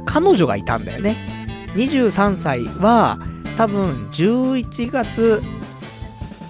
[0.06, 1.16] 彼女がいたんだよね。
[1.76, 3.20] 23歳は、
[3.58, 5.42] 多分11月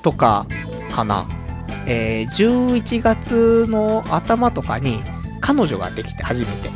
[0.01, 0.45] とか
[0.93, 1.27] かな。
[1.85, 5.01] えー、11月の頭とかに
[5.41, 6.69] 彼女ができて初めて、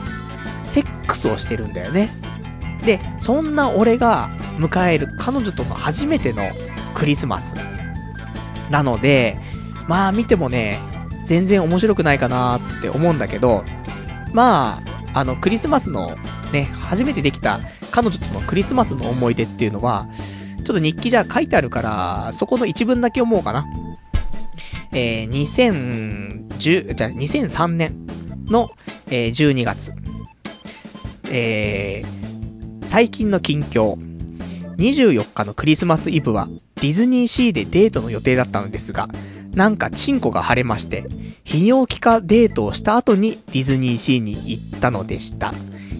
[0.65, 2.09] セックスをしてるんだよね。
[2.83, 6.41] で、そんな俺が迎える彼女との初めての
[6.93, 7.55] クリスマス。
[8.69, 9.37] なので、
[9.87, 10.79] まあ見てもね、
[11.25, 13.63] 全然面白くないかなって思うんだけど、
[14.33, 14.81] ま
[15.13, 16.17] あ、あの、クリスマスの
[16.51, 17.59] ね、初めてできた
[17.91, 20.07] 彼女とのクリスマスの思い出っていうのは、
[20.63, 23.65] ちょっと日記じゃ書いてあるから、そこの一文だけ読もうかな。
[24.91, 28.05] えー、2010、じゃ2003年
[28.45, 28.71] の、
[29.07, 29.93] えー、12月。
[31.29, 33.97] えー、最近の近況。
[34.77, 36.47] 24日のクリスマスイブは
[36.81, 39.07] ディズニーシーでデートの予定だったのですが、
[39.53, 41.03] なんかチンコが腫れまして、
[41.45, 45.53] 泌尿器科デートをした後にディズニーシーに行ったのでした。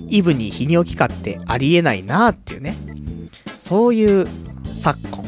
[0.10, 2.76] イブに泌尿器科ってありえないなーっていうね。
[3.58, 4.28] そういう
[4.78, 5.24] 昨今。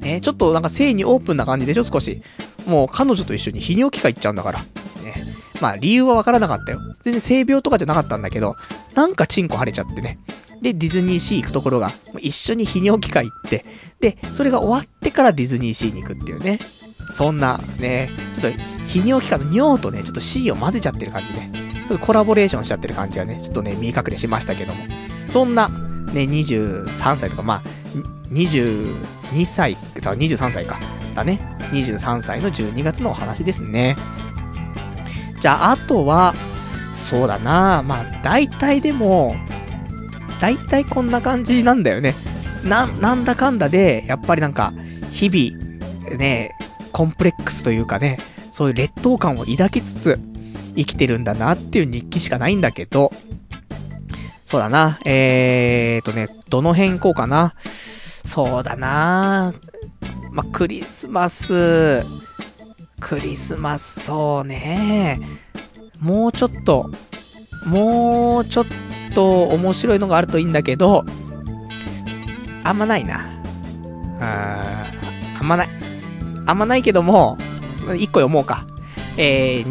[0.00, 2.22] ね、ちょっとなんか性にオープンな感じでしょ少し。
[2.66, 4.58] もう彼女と一緒に泌尿器科行っちゃうんだから。
[4.60, 4.66] ね。
[5.60, 6.80] まあ理由はわからなかったよ。
[7.02, 8.56] 全然性病とかじゃなかったんだけど、
[8.94, 10.18] なんかチンコ腫れちゃってね。
[10.60, 13.64] で、ディズニーシー行くところが、一緒に泌尿器科行って、
[14.00, 16.60] で、それが終わってからディズニーシーに行くっていうね。
[17.12, 21.50] そんな、ね、ちょっと、泌尿器科の尿とね、ちょっと C を混ぜちゃってる感じね。
[21.88, 24.84] ちょっとコラボレーションしちゃってる感じがね、ちょっとね、見隠れしましたけども。
[25.30, 27.62] そんな、ね、23歳とか、まあ、
[28.30, 30.78] 22歳、23歳か。
[31.14, 31.38] だね。
[31.72, 33.96] 23歳の12月のお話ですね。
[35.40, 36.34] じゃあ、あとは、
[36.94, 39.36] そうだなまあ、大体でも、
[40.40, 42.14] 大体こんな感じなんだよね。
[42.64, 44.72] な、なんだかんだで、やっぱりなんか、
[45.10, 46.54] 日々、ね、
[46.92, 48.18] コンプレックスというかね、
[48.50, 50.20] そういう劣等感を抱きつつ、
[50.76, 53.12] 生きてるんだなっていう日記しかないんだけど、
[54.44, 57.54] そうだな、えーとね、どの辺行こうかな。
[58.24, 59.52] そうだな
[60.30, 62.02] まクリスマス、
[63.00, 65.20] クリスマス、そうね。
[66.00, 66.90] もうちょっと、
[67.66, 68.66] もうちょっ
[69.14, 71.04] と面白いのがあるといいんだけど、
[72.64, 73.26] あんまないな。
[74.20, 74.86] あ
[75.40, 75.81] あんまない。
[76.46, 77.38] あんまないけども、
[77.96, 78.66] 一個読もうか。
[79.16, 79.68] えー、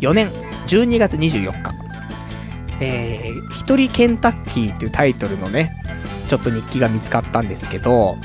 [0.00, 0.30] 2004年
[0.66, 1.80] 12月24日。
[2.80, 5.72] えー、一人ケンタッキーっていうタイトルのね、
[6.28, 8.16] ちょっと日記が見つかったんですけど、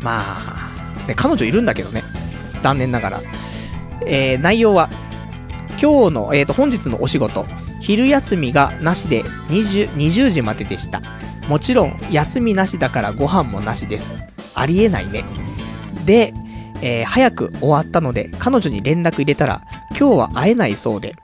[0.00, 2.02] まあ、ね、彼女いるんだけどね。
[2.60, 3.20] 残念ながら。
[4.06, 4.88] えー、内容は、
[5.80, 7.46] 今日の、えっ、ー、と、本日のお仕事、
[7.80, 11.00] 昼休みがなしで20、20時まででした。
[11.48, 14.12] もちろん、休みなしだからご飯もなしです。
[14.54, 15.24] ありえないね。
[16.08, 16.32] で、
[16.80, 21.14] えー、早く終わったので、彼女に連絡入れたら、今日は会えないそうで、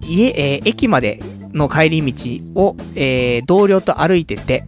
[0.00, 1.20] 家、えー、駅まで
[1.52, 4.64] の帰り道を、えー、同僚と歩いてて、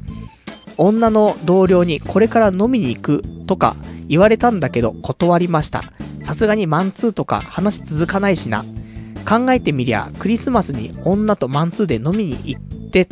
[0.76, 3.76] 女の同僚にこれから飲みに行くとか
[4.09, 5.85] 言われたんだけど断りました。
[6.20, 8.64] さすがにマンツーとか話続かないしな。
[9.24, 13.06] 考えてみりゃ、クリスマスに女とマンツーで飲みに行って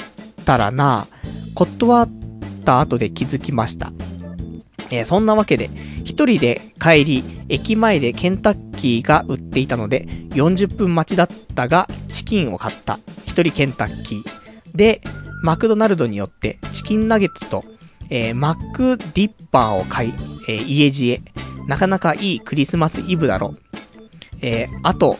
[0.45, 1.07] たらな、
[1.55, 2.11] 断っ
[2.65, 3.93] た後で気づきました。
[4.93, 5.71] えー、そんなわけで、
[6.05, 13.01] 一人で帰り、駅前でケンタッキーが売っていたので、40分待ちだったが、チキンを買った。
[13.25, 14.23] 一人ケンタッキー。
[14.75, 15.01] で、
[15.43, 17.65] マクドナルドによってチキンナゲットと、
[18.11, 20.15] えー、マックディッパーを買い、
[20.47, 21.21] えー、家路へ。
[21.67, 23.55] なかなかいいクリスマスイブだろ。
[24.43, 25.17] えー、あと、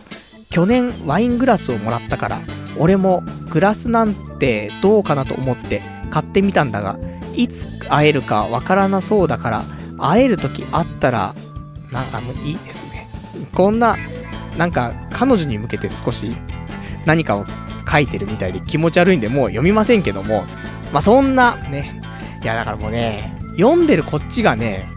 [0.51, 2.43] 去年ワイングラスをもらったから、
[2.79, 6.99] 俺もグラスなんてどうかなと思って買ってみたんだが、
[7.35, 9.65] いつ会えるかわからなそうだから、
[9.99, 11.35] 会える時あったら、
[11.91, 13.09] なんかもういいですね。
[13.55, 13.97] こんな、
[14.59, 16.33] なんか彼女に向けて少し
[17.07, 17.47] 何かを
[17.91, 20.45] 書いてるみたいで気持ち悪いんでもう読みませんけども、
[20.93, 22.01] まあ、そんな、ね、
[22.43, 24.89] いやだからもうね、読んでるこっちがね、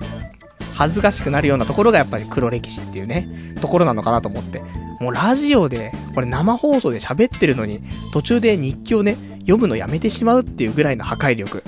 [0.76, 4.62] 恥ずかしくなるようなところがやっぱり黒歴史っていうね、ところなのかなと思って。
[5.00, 7.82] もうラジオで、これ生放送で喋ってるのに、
[8.14, 11.64] 途中で日記をね、読むのやめてしまうっていうぐらいの破壊力。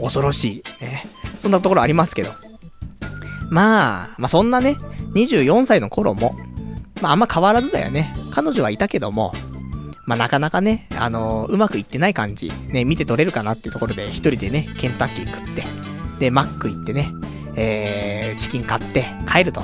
[0.00, 0.84] 恐ろしい。
[0.84, 1.06] ね。
[1.40, 2.30] そんなところありますけど。
[3.50, 4.76] まあ、まあそんなね、
[5.14, 6.36] 24歳の頃も、
[7.00, 8.14] まああんま変わらずだよね。
[8.32, 9.32] 彼女はいたけども、
[10.06, 15.64] まあ、なかなかね、あのー、うまくいってない感じ、ね、見て取れるかなっていうところで、一人でね、ケンタッキー食って、
[16.20, 17.10] で、マック行ってね、
[17.56, 19.62] えー、チキン買って帰ると。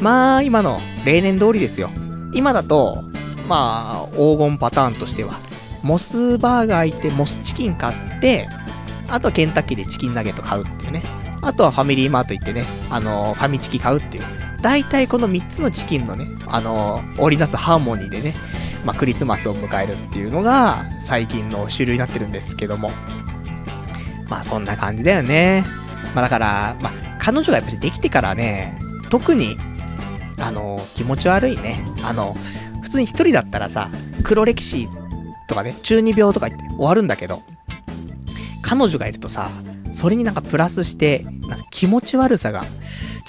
[0.00, 1.90] まあ、今の例年通りですよ。
[2.32, 3.02] 今だと、
[3.48, 5.40] まあ、黄金パターンとしては、
[5.82, 8.48] モスバーガー行ってモスチキン買って、
[9.08, 11.02] あとはケンタッキーでチキンナゲット買うっていうね。
[11.42, 14.24] あとはファミリーマート行ってね、あのー、ファミチキ買うっていう。
[14.62, 18.34] 大体この3つのチキンのね、あのー、織りなすハーモニーでね、
[18.84, 22.90] まあ、クリスマスを迎えるっていうのが、最近の主流になってるんですけども。
[24.28, 25.64] まあ、そんな感じだよね。
[26.14, 28.78] まあ、だから、まあ、彼女がやっぱりできてからね、
[29.08, 29.56] 特に、
[30.38, 31.84] あのー、気持ち悪いね。
[32.02, 32.36] あの、
[32.82, 33.88] 普通に一人だったらさ、
[34.24, 34.88] 黒歴史
[35.46, 37.42] とかね、中二病とか言って終わるんだけど、
[38.66, 39.48] 彼女がいるとさ、
[39.92, 42.66] それになんかプラスして、なんか気持ち悪さが、ちょ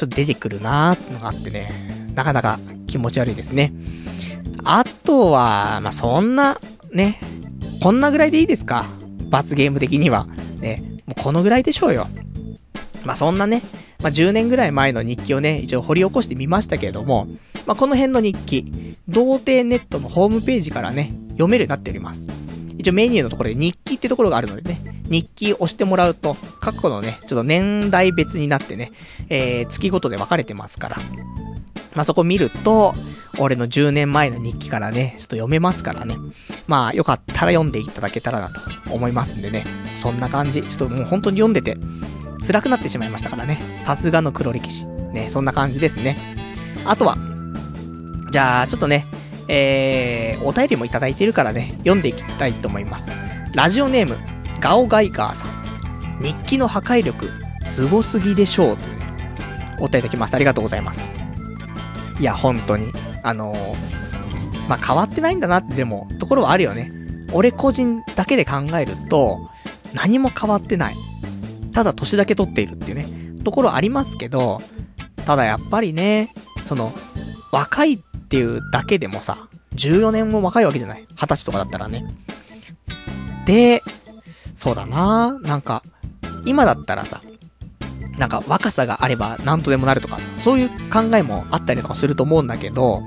[0.05, 3.71] っと出てくるなーってのがあってね、なかなか気持ち悪いですね。
[4.63, 6.59] あとは、まあ、そんな、
[6.91, 7.19] ね、
[7.81, 8.87] こんなぐらいでいいですか？
[9.29, 10.27] 罰ゲーム的には。
[10.59, 12.07] ね、もうこのぐらいでしょうよ。
[13.05, 13.61] まあ、そんなね、
[14.01, 17.27] まあ、10年ぐらい前の日記をね、一応掘り起こしてみましたけれども、
[17.67, 22.27] まあ、この辺の日記、童貞ネットのホームページからね、読めるようになっております。
[22.87, 28.93] 一応メニューのところで日記ってところがあるのでね、日記押してもらうと、過去のね、ちょっと年代別になってね、
[29.27, 30.97] えー、月ごとで分かれてますから。
[31.93, 32.93] まあ、そこ見ると、
[33.39, 36.15] 俺の10年前の日記からね、ちょっと読めますからね。
[36.65, 39.65] まあ、よかったら読んでいただけたらなと思いますんでね。
[39.97, 40.63] そんな感じ。
[40.63, 41.77] ちょっともう本当に読んでて、
[42.45, 43.59] 辛くなってしまいましたからね。
[43.81, 44.87] さすがの黒歴史。
[44.87, 46.17] ね、そんな感じですね。
[46.85, 47.17] あとは、
[48.31, 49.07] じゃあ、ちょっとね、
[49.47, 53.11] えー、お便りもいただいてるからね、読んでいきたいと思います。
[53.53, 54.17] ラジオネーム、
[54.59, 56.21] ガオガイガーさん。
[56.21, 57.29] 日記の破壊力、
[57.61, 58.77] すごすぎでしょう。
[58.77, 60.37] というね、お便りいただきました。
[60.37, 61.07] ありがとうございます。
[62.19, 62.91] いや、本当に。
[63.23, 66.91] あのー、まあ、変わってないんだなって、でも、ところはあるよね。
[67.33, 69.49] 俺個人だけで考えると、
[69.93, 70.95] 何も変わってない。
[71.73, 74.61] ただ年だけ取っているっていうね、ところありますけど、
[75.25, 76.33] ただやっぱりね、
[76.65, 76.93] その、
[77.51, 82.03] 若いっていうだけでもさ、14年も若いわけじゃない？20歳とかだったらね。
[83.45, 83.81] で、
[84.53, 85.81] そうだななんか、
[86.45, 87.21] 今だったらさ、
[88.17, 93.01] なんか若さがあれば何とでもなるとかさ、そういう考えもあったりとかすると思うんだけど、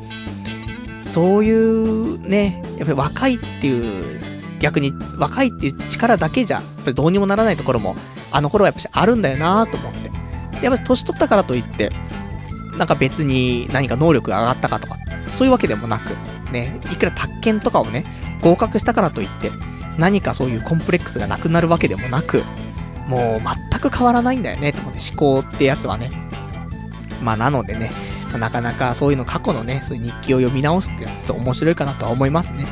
[0.99, 4.21] そういうね、やっぱり若いっていう、
[4.59, 7.95] 逆に若いっていう力だけじゃ、やっぱりどうにもならないところも、
[8.33, 10.11] あの頃はやっぱしあるんだよなと思って。
[10.65, 11.93] やっぱり年取ったからといって、
[12.77, 14.97] なんか別に何か能力が上がったかとか、
[15.35, 16.11] そういうわけでもなく、
[16.53, 18.05] ね、いくら宅建とかをね、
[18.41, 19.51] 合格したからといって、
[19.99, 22.43] 何かそういうコンプレックスがなくなるわけでもなく、
[23.07, 23.41] もう
[23.71, 26.11] 全く変わらないんだよね、と思って思考ってやつはね。
[27.23, 27.91] まあなのでね、
[28.33, 32.67] ま、なかなかそういうの過去のね、そういう日記を読み直すっていうのはちょっと面白いかなとは思いますね。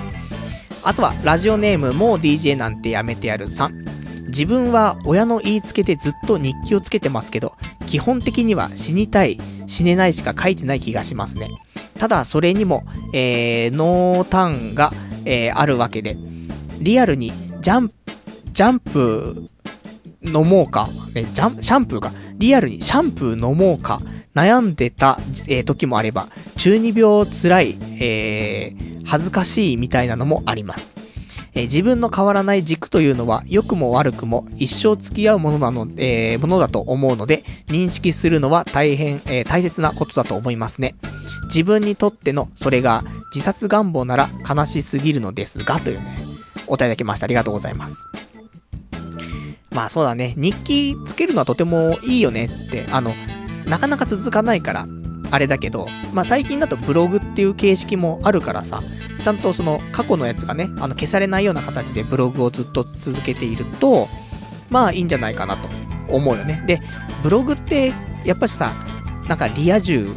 [0.84, 3.97] あとは、ラジオネーム、もう DJ なんてやめてやる3。
[4.28, 7.54] 自分は親の言いつけでずっと日記をつけてますけど、
[7.86, 11.50] 基本的には死にたい、死ねないしか書いてない気がしますね。
[11.98, 14.92] ただ、それにも、えー、濃淡が、
[15.24, 16.16] えー、あるわけで、
[16.78, 17.94] リアルに、ジャンプ、
[18.52, 19.48] ジャンプ、
[20.22, 24.00] 飲もうか、ね、ジャン、シャンプーか、リアルにシャンプー飲もうか、
[24.34, 25.18] 悩んでた、
[25.48, 30.97] えー、時もあれば、中二病辛い、えー、恥ずかしいみたいなのもあります。
[31.58, 40.94] えー、自分の変わらない軸というのは、良くも悪くも一生付き合うものなの、えー、ものだと思うので、認識するのは大変、えー、大切なことだと思いますね。
[41.46, 43.02] 自分にとっての、それが、
[43.34, 46.16] 自殺願望なら悲しすぎるのですが、というね、
[46.68, 47.24] お答えいただきました。
[47.24, 48.06] ありがとうございます。
[49.70, 53.14] まあそうだね、日記つけるのはとてもいいよねって、あの、
[53.66, 54.86] なかなか続かないから、
[55.30, 58.80] あれだけど、まあ最近だとブログっていう形式もあるからさ、
[59.22, 64.08] ちゃんとその過去のやつがね、あの消されないような形でブログをずっと続けていると、
[64.70, 65.68] まあいいんじゃないかなと
[66.08, 66.62] 思うよね。
[66.66, 66.80] で、
[67.22, 67.92] ブログって
[68.24, 68.72] やっぱしさ、
[69.28, 70.14] なんかリア充、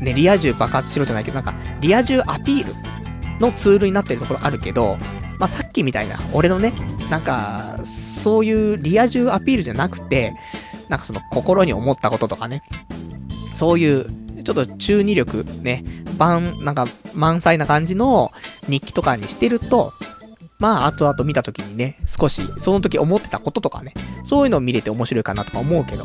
[0.00, 2.74] ね、リア充爆発しろじゃないけど、なんかリア充アピール
[3.40, 4.98] のツールになってるところあるけど、
[5.38, 6.72] まあさっきみたいな、俺のね、
[7.10, 10.34] なんか、そういうリア充アピールじゃなくて、
[10.88, 12.62] なんかその心に思ったこととかね、
[13.54, 14.06] そういう、
[14.42, 15.84] ちょっと中二力ね、
[16.18, 18.32] 万、なんか満載な感じの
[18.68, 19.92] 日記とかにしてると、
[20.58, 26.04] まあ、後々見た時にね、少し、その時思ってたこととかね、そういうのを見れて面白いかなとか思うけど。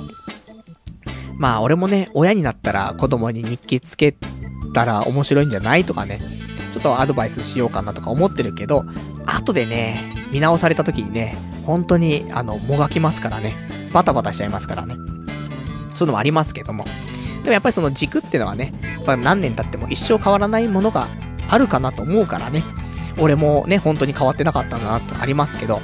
[1.38, 4.16] まあ、俺もね、親になったら子供に日記つけ
[4.74, 6.20] たら面白いんじゃないとかね、
[6.72, 8.84] ちょっとアドバイスしようかなとか思ってるけど、
[9.28, 13.56] 後でね、見直された時にね、本当に、あの、もがきますからね。
[13.94, 14.96] バタバタしちゃいますからね。
[14.96, 15.14] そうい
[16.04, 16.86] うのもありますけども。
[17.48, 21.08] でもやっぱりその軸ってのはね、やっぱ何年経っても一生変わらないものが
[21.48, 22.62] あるかなと思うからね。
[23.18, 25.80] 俺もね、本当に変わってなかったんだなとありますけど。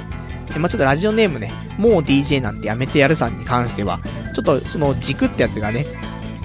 [0.58, 3.98] まあ、ちょっとラジオネームね、もう DJ なんてやめてやるさんに関しては、
[4.34, 5.86] ちょっとその軸ってやつがね、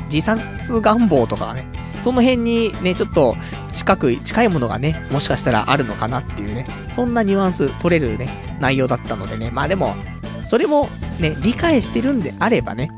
[0.09, 1.65] 自殺願望とかね、
[2.01, 3.35] その辺にね、ちょっと
[3.73, 8.29] 近く、近いものがね、もしかしたらあるのかなっていうね、そんなニュアンス取れるね、
[8.61, 9.97] 内容だったのでね、まあでも、
[10.43, 10.87] それも
[11.19, 12.89] ね、理解してるんであればね、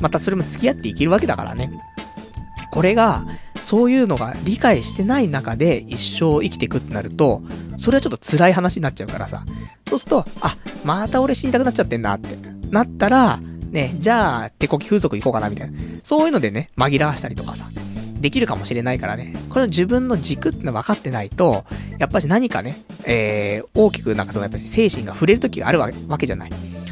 [0.00, 1.70] またそれも付き合っていけるわけだからね。
[2.70, 3.24] これが、
[3.60, 7.42] そういうのが理解してない中で一生生きていくってなると、
[7.78, 9.44] それはちょっと辛い話になっちゃうからさ。
[9.88, 12.36] そうすると、あ、また俺死にたくなっちゃってんなって。
[12.70, 13.38] なったら、
[13.70, 15.78] ね、じゃあ、手こき風俗行こうかなみたいな。
[16.02, 17.66] そういうのでね、紛らわしたりとかさ。
[18.20, 19.34] できるかもしれないからね。
[19.48, 21.64] これ自分の軸ってのは分かってないと、
[21.98, 26.50] やっぱし何かね、えー、大きくなんかそのやっぱり精神が触れる時があるわけじゃない。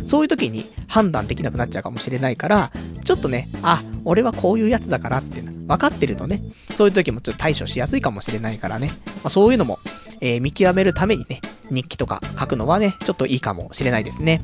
[0.09, 2.73] そういう時に判断できなくなっちゃうかもしれないから、
[3.05, 6.43] ちょっとね、あ、俺はこういうやつだからっていうの分かってるとね、
[6.75, 8.89] そういう時もちょっと対処しやすいかもしれないからね。
[9.07, 9.79] まあ、そういうのも、
[10.23, 14.43] えー、見極めるためにね、日記とか書くのはね、ちょっといいかもしれないですね。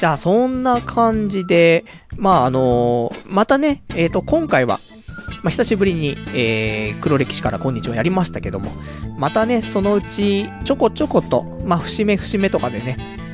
[0.00, 1.84] じゃあ、そんな感じで、
[2.16, 4.80] まあ、あのー、またね、えっ、ー、と、今回は、
[5.42, 8.72] まあ、久しぶりに、えー、黒歴史からこんにちはやりましたけども、
[9.16, 13.25] またね、そのうち、ちょこちょこと、まあ、節目節目とかでね、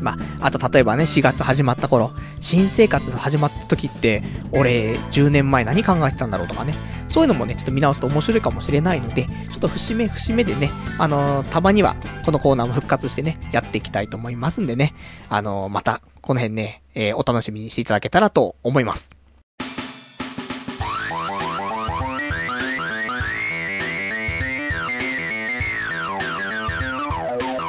[0.00, 4.22] まあ、あと例えばね、4月始まった頃、新生活始まった時って、
[4.52, 6.74] 俺、10年前何考えてたんだろうとかね、
[7.08, 14.94] そういうのもね、ちょっと見直すと面白いかもしれないので、ちょっと節目節目でね、あのー、たまには、このコーナーも復活してね、やっていきたいと思いますんでね、
[15.28, 19.10] あのー、また、この辺ね、えー、お楽しみにしていただけたらと思います。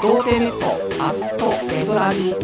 [0.01, 0.70] 童貞ネット
[1.03, 2.35] アットネトラジ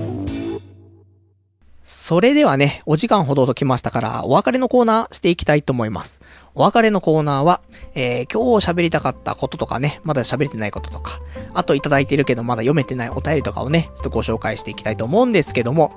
[1.84, 6.24] それではね、お時間ほどときましたから、お別れのコーナーしていきたいと思います。
[6.56, 7.62] お別れのコーナーは、
[7.94, 11.22] えー、今日喋りたかったこととかね、まだ喋れてないこととか、
[11.54, 15.94] あといただいてるけどまだ読めてないお便りとかをね、ちょっとご紹介していきたいと思うんですけども、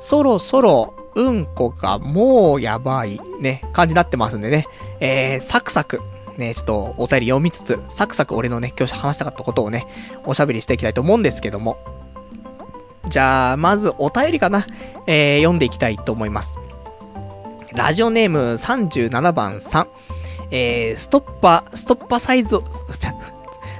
[0.00, 4.66] そろそろ、うんこがもうやばい、ね、感じになってますんでね、
[4.98, 6.00] えー、サクサク、
[6.38, 9.86] ね、ちょっとお便り読みつつ、サクサク俺のね、今日話したかったことをね、
[10.24, 11.78] おしゃべりしていきたいと思うんですけども。
[13.08, 14.66] じゃあ、まずお便りかな、
[15.06, 16.58] えー、読んでいきたいと思います。
[17.74, 19.88] ラジオネーム37番さん。
[20.50, 22.58] えー、ストッパ、ストッパサイズ、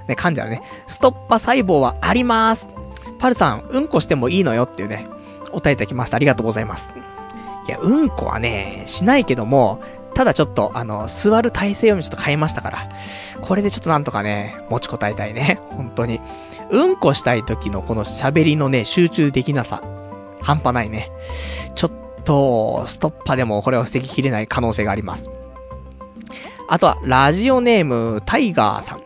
[0.09, 0.63] ね、噛んじゃうね。
[0.87, 2.67] ストッパ細胞はあります。
[3.19, 5.07] パルさん、うんこしてもいいのよっていうね、
[5.53, 6.17] お便りいただきました。
[6.17, 6.93] ありがとうございます。
[7.69, 9.83] いや、うんこはね、しないけども、
[10.15, 12.89] ただちょっと、あの、座る体勢をちょっと変えましたから。
[13.41, 15.61] これでちょっとなんとかね、持ちこたえたいね。
[15.77, 16.21] 本当に。
[16.71, 19.83] うんこしたい時のこの喋りのね、集中できなさ。
[20.41, 21.11] 半端ないね。
[21.75, 21.93] ちょっ
[22.25, 25.31] と、ストッパでもこれは防ぎきれない可能性があります。
[26.69, 29.03] あとは、ラジオネーム、タイガーさん。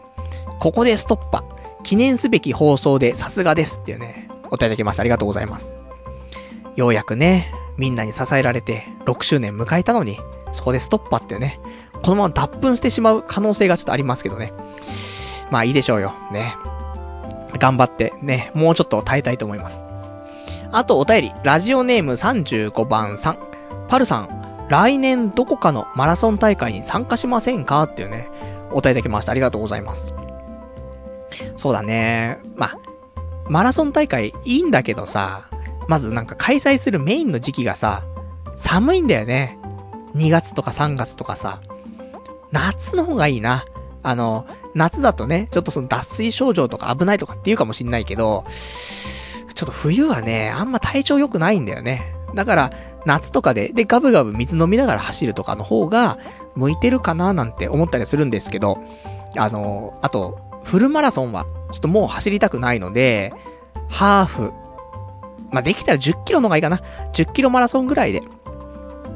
[0.58, 1.44] ここでストッパ。
[1.82, 5.02] 記念すべき放送でさすがですっていうね、お便りいきました。
[5.02, 5.80] ありがとうございます。
[6.74, 10.18] ようやくね、みんなに支えられて、6周年迎えたのに、
[10.56, 11.60] そこでストッパってね、
[12.02, 14.52] このまま脱粉してしまう可能性がちょっとありますけどね。
[15.50, 16.14] まあいいでしょうよ。
[16.32, 16.56] ね。
[17.58, 19.84] 頑張ってね、もうちょっと耐えたいと思います。
[20.72, 23.38] あとお便り、ラジオネーム35番さん。
[23.88, 28.28] パルさん、来年どこかのマラソン大会に参加しませんかっていうね、
[28.72, 29.32] お便りいただきました。
[29.32, 30.14] ありがとうございます。
[31.56, 32.38] そうだね。
[32.56, 32.78] まあ、
[33.48, 35.48] マラソン大会いいんだけどさ、
[35.88, 38.02] まずなんか開催するメインの時期がさ、
[38.56, 39.58] 寒いんだよね。
[40.16, 41.60] 2月とか3月とかさ、
[42.50, 43.64] 夏の方がいいな。
[44.02, 48.44] あの、夏だとね、ちょっとその脱水症状とか危ないとかって言うかもしんないけど、
[49.54, 52.14] ちょっと冬はね、あんま体調良くないんだよね。
[52.34, 52.70] だから、
[53.04, 56.18] 夏とかで、で、ガブガブ水飲みながら走るとかの方が、
[56.54, 58.78] 向いてるかななんて思ったりするんですけど、
[59.36, 63.32] あの、あと、フルマラソンは、ちょっともう走りたくないので、
[63.88, 64.52] ハーフ、
[65.50, 66.80] まあ、できたら10キロの方がいいかな。
[67.12, 68.22] 10キロマラソンぐらいで、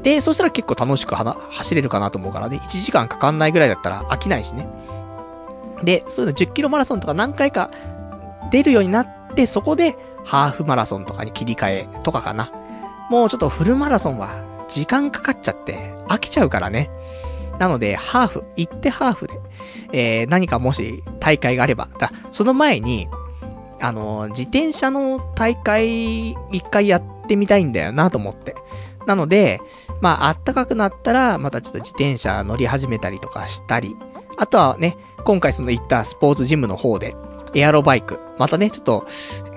[0.03, 4.69] で、そしたら結構楽しくはな走れるかなと思うからね、1時間かかんないぐらいだったら飽きないしね。
[5.83, 7.71] で、そういうの10キロマラソンとか何回か
[8.51, 12.53] 出るようになって、そこでハーフマラソンとかに切り替えとかかな。
[13.11, 14.31] もうちょっとフルマラソンは
[14.69, 16.91] 時間かかっちゃって飽きちゃうからね。
[17.59, 19.35] なので、ハーフ、行ってハーフで、
[19.93, 23.09] えー、何かもし大会があれば、だその前に、
[23.81, 28.55] あの、自転車の大会一回やってみたいんだよなと思って。
[29.07, 29.61] なので、
[30.01, 33.97] まあ、あったかくなったら、またちょっと自転車乗り始めたりとかしたり、
[34.37, 37.17] あとはね、今回その行ったスポーツジムの方で、
[37.55, 39.07] エアロバイク、またね、ちょっと、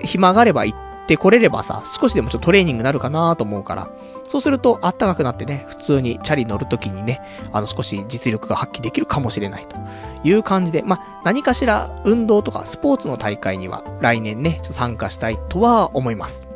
[0.02, 3.90] 暇があれば行ってこれればさ、少しでもちょっとトレーニングになるかなと思うから、
[4.28, 7.20] そうすると、あったかくなってね、普通にチャリ乗るときにね、
[7.52, 9.76] あの、少し実力が発揮できるかもしれないと
[10.24, 16.48] いう感じで、まあ、何かしら運動とかスポーツの大会には来年ね、ちょっと参加したいとは思います。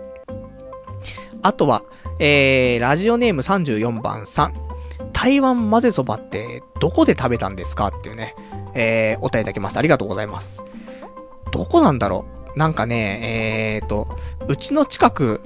[1.42, 1.82] あとは、
[2.18, 4.54] えー、ラジオネーム34番さん。
[5.12, 7.88] 台湾混ぜそばってどこで食べたんですか？
[7.88, 8.34] っていうね、
[8.74, 9.80] えー、お便りいただきました。
[9.80, 10.64] ありがとうございます。
[11.52, 12.24] どこなんだろ
[12.54, 12.58] う？
[12.58, 14.08] なんかね、えーと、
[14.48, 15.42] うちの近く、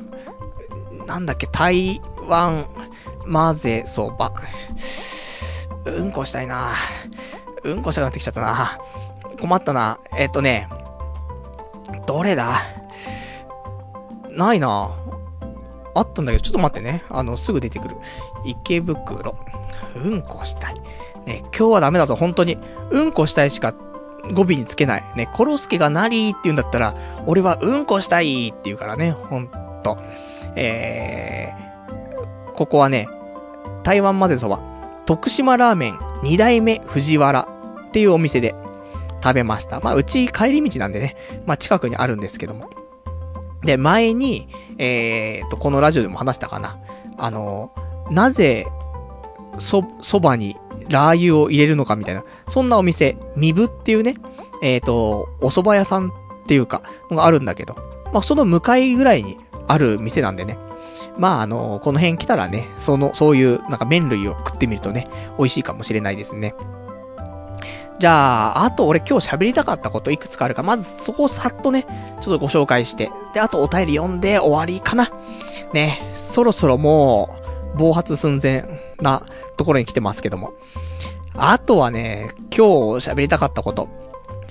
[1.07, 2.67] なんだっけ、台湾
[3.31, 4.33] 混ぜそば。
[5.85, 6.71] うんこしたいな
[7.65, 8.79] うんこしたくなってきちゃったな
[9.41, 9.99] 困ったな。
[10.17, 10.69] えっ、ー、とね、
[12.07, 12.63] どれだ？
[14.31, 14.91] ないな
[15.95, 17.05] あったんだけど、ちょっと待ってね。
[17.11, 17.97] あの、すぐ出てくる。
[18.45, 19.37] 池袋。
[19.95, 20.75] うんこしたい。
[21.27, 22.59] ね、今日はダメだぞ、本当に。
[22.91, 23.75] うんこしたいしか
[24.33, 25.05] 語尾につけない。
[25.17, 26.95] ね、コロスケがなりって言うんだったら、
[27.27, 29.49] 俺はうんこしたいって言うからね、ほん
[29.83, 29.99] と。
[30.55, 33.09] えー、ここはね、
[33.83, 34.61] 台湾混ぜそば、
[35.07, 37.49] 徳島ラーメン二代目藤原
[37.89, 38.55] っていうお店で
[39.23, 39.81] 食べました。
[39.81, 41.17] まあ、うち帰り道なんでね、
[41.47, 42.71] まあ近くにあるんですけども。
[43.65, 44.49] で、前に、
[44.79, 46.79] えーと、このラジオでも話したかな。
[47.17, 47.73] あの、
[48.11, 48.67] なぜ、
[49.59, 50.57] そ、そばに
[50.89, 54.15] ラー油を入れるのかみたいな、そんなお店、みぶっていうね、
[54.63, 56.11] えっ、と、お蕎麦屋さんっ
[56.47, 57.77] ていうか、のがあるんだけど、
[58.13, 60.59] まあ、その向かいぐらいにある店なんでね。
[61.19, 65.09] まあ、あの、この辺来たらね、その、そういう、なんか麺類を食ってみるとね、
[65.39, 66.55] 美味しいかもしれないですね。
[68.03, 71.87] じゃあ、あと俺今日喋りたかったこといくつかあるかまずそこをさっとね、
[72.21, 75.13] ちょっとご紹介して、で、あとお便り読んで終わりかな。
[75.73, 77.31] ね、そろそろも
[77.77, 79.25] う、暴発寸前な
[79.57, 80.53] ところに来てますけども。
[81.37, 83.89] あとはね、今日喋りたかったこと。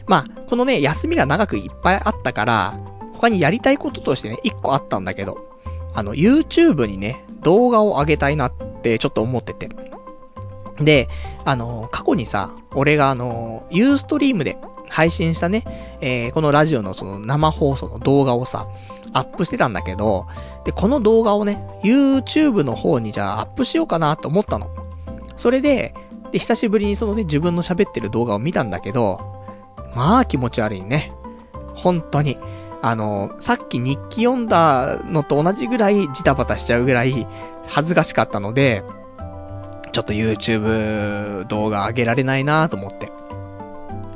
[0.08, 2.80] まあ、このね、休みが長くいっぱいあったから、
[3.16, 5.38] 他にやりたいこととしてね、一個あったんだけど、
[5.94, 9.68] あの、YouTube にね、動画を上げたいなってちょっと思ってて。
[10.86, 11.08] で、
[11.46, 14.58] あの、過去にさ、俺があの、ユーストリームで
[14.90, 18.68] 配信したね、えー、このラジオのその生放送の動画をさ、
[19.14, 20.28] アップしてたんだけど、
[20.66, 24.70] で、この動画をね、YouTube の方にじゃあアップしようかなと思ったの。
[25.38, 25.94] それで、
[26.32, 29.20] で、久しぶりにそのね、自分の喋ってる動画を見たんだけど、
[29.96, 31.12] まあ気持ち悪いね。
[31.74, 32.38] 本当に。
[32.82, 37.28] あの、さっき日記読んだのと同じぐらいジタバタしちゃうぐらい
[37.68, 38.84] 恥ずかしかったので、
[39.92, 43.12] ちょっと YouTube 動画上げられないなと思って。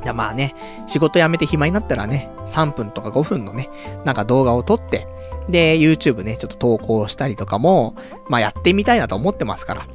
[0.03, 3.69] いやまあね、仕事辞めて暇になったらね、3分とか5分のね、
[4.06, 5.07] なんか動画を撮って、
[5.49, 7.95] で、YouTube ね、ちょっと投稿したりとかも、
[8.30, 9.88] まあやってみたいなと思ってますから。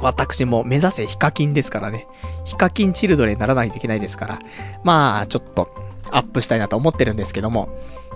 [0.00, 2.08] 私も目指せヒカキンですからね。
[2.44, 4.38] ヒカキンチルドレにならないといけないですから。
[4.82, 5.72] まあ、ちょっと、
[6.10, 7.68] アップしたいなと思ってるんですけども。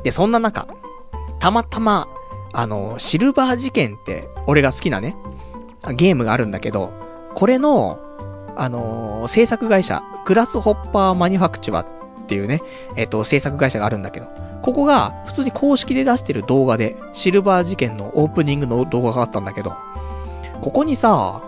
[0.03, 0.67] で、そんな中、
[1.39, 2.09] たまたま、
[2.53, 5.17] あの、シルバー事件って、俺が好きなね、
[5.95, 6.93] ゲームがあるんだけど、
[7.35, 7.99] これの、
[8.57, 11.87] あのー制作会社、グラスホッパーマニュファクチュアっ
[12.27, 12.63] ていうね、
[12.97, 14.27] えっ、と、制作会社があるんだけど、
[14.63, 19.75] ここが普通に公式で出してる動画で、シルバー事件のオープニングの動画があったんだけど、
[20.61, 21.43] ここにさ、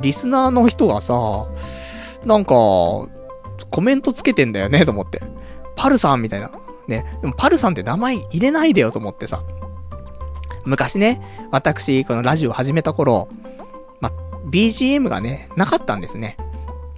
[0.00, 1.46] リスナーの人がさ、
[2.24, 5.22] なんか、コメントつけてんだよね、と思って。
[5.76, 6.50] パルさんみたいな。
[6.88, 7.04] ね。
[7.20, 9.42] でもパルさんって名前入れないでよと思ってさ。
[10.64, 11.20] 昔ね、
[11.50, 13.28] 私、このラジオ始めた頃、
[14.00, 14.10] ま、
[14.46, 16.36] BGM がね、なかったんですね。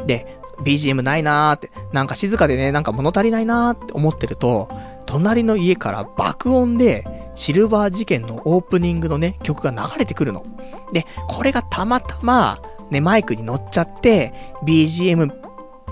[0.07, 4.69] で、BGM ないなーって、なんか静かでね、なんか物足りないなーって思ってると、
[5.07, 7.05] 隣の家から爆音で、
[7.35, 10.45] シルバー事件のオープニングのね、曲が流れてくるの。
[10.93, 12.61] で、これがたまたま、
[12.91, 14.33] ね、マイクに乗っちゃって、
[14.65, 15.37] BGM っ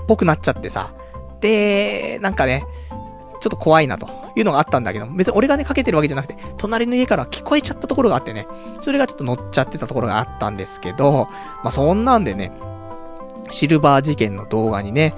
[0.07, 0.93] ぽくなっちゃってさ。
[1.41, 2.65] で、なんかね、
[3.43, 4.07] ちょっと怖いなと
[4.37, 8.47] いうのがあったんだけど、別に俺がね、かけてるわけじゃなくて、隣の家から聞こえちゃったところがあってね、
[8.79, 11.27] それがちょっと乗っちゃってたところがあったんですけど、
[11.61, 12.53] まあ、そんなんでね、
[13.49, 15.13] シルバー事件の動画にね、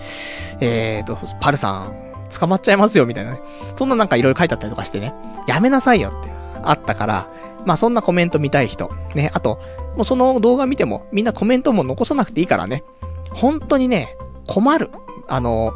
[0.60, 1.94] えーと、パルさん、
[2.40, 3.42] 捕まっちゃいますよ、みたいなね。
[3.76, 5.14] そんななんかいろいろ書いてあったりとかしてね、
[5.46, 6.32] やめなさいよって、
[6.64, 7.28] あったから、
[7.64, 9.60] まあそんなコメント見たい人、ね、あと、
[9.96, 12.84] もうその動画見ても、みんなコメントも残さなくていいからね、
[13.30, 14.90] 本当にね、困る。
[15.28, 15.74] あの、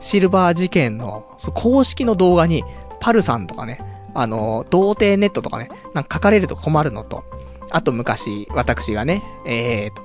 [0.00, 1.24] シルバー事件の、
[1.54, 2.64] 公式の動画に、
[3.00, 3.80] パルさんとかね、
[4.14, 7.24] あの、童貞ネットとかね、なんか書かれると困るのと、
[7.70, 10.02] あと昔、私がね、えーと、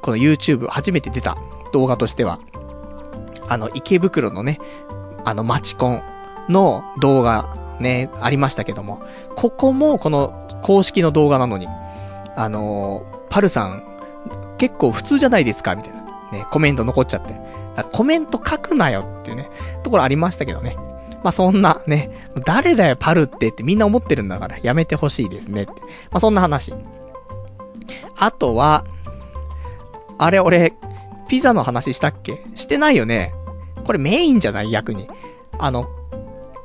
[0.00, 1.36] この YouTube 初めて出た
[1.72, 2.38] 動画としては、
[3.48, 4.58] あの、池袋のね、
[5.24, 6.02] あの、マチコン
[6.48, 9.02] の動画ね、ありましたけども、
[9.36, 11.66] ここもこの公式の動画なのに、
[12.36, 13.84] あのーパルさん、
[14.58, 16.00] 結構普通じゃないですかみたいな。
[16.32, 17.34] ね、コメント残っちゃって。
[17.84, 19.50] コメント書くなよっていうね、
[19.82, 20.76] ところありましたけどね。
[21.22, 25.72] まあ、そんなね、誰だよパルってってみんな思ってるんだからやめてほしいですねって。
[25.72, 25.78] ま
[26.12, 26.72] あ、そんな話。
[28.16, 28.84] あとは、
[30.18, 30.72] あれ俺、
[31.28, 32.44] ピザの話したっけ？
[32.54, 33.34] してないよね。
[33.84, 34.70] これメインじゃない？
[34.70, 35.08] 逆に。
[35.58, 35.88] あの、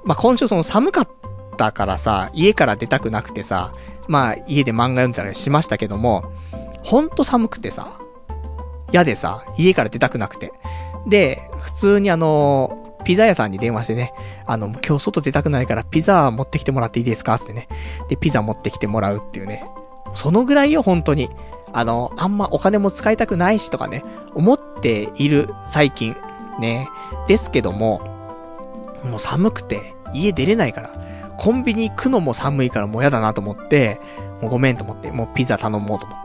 [0.06, 1.10] まあ、今週その寒かっ
[1.58, 3.74] たからさ、家から出たくなくてさ、
[4.08, 6.32] まあ、家で漫画読んでたりしましたけども、
[6.84, 8.00] ほんと寒くてさ、
[8.92, 10.54] 嫌でさ、家から出たくなくて。
[11.08, 14.14] で、普通にあの、ピザ屋さんに電話してね、
[14.48, 17.36] あの、今日外出たくないからピザ持ってきてもらっていいですか？
[17.36, 17.68] ってね。
[18.10, 19.64] で、ピザ持ってきてもらうっていうね。
[20.16, 21.30] そのぐらいよ、本当に。
[21.72, 24.04] あの、あんまお金も使いたくないしとかね、
[24.34, 26.16] 思っている最近。
[26.60, 26.88] ね。
[27.28, 28.02] ですけども、
[29.04, 30.90] もう寒くて、家出れないから、
[31.38, 34.00] コンビニ行くのも寒いからもう嫌だなと思って、
[34.42, 36.25] もうごめんと思って、もうピザ頼もうと思っ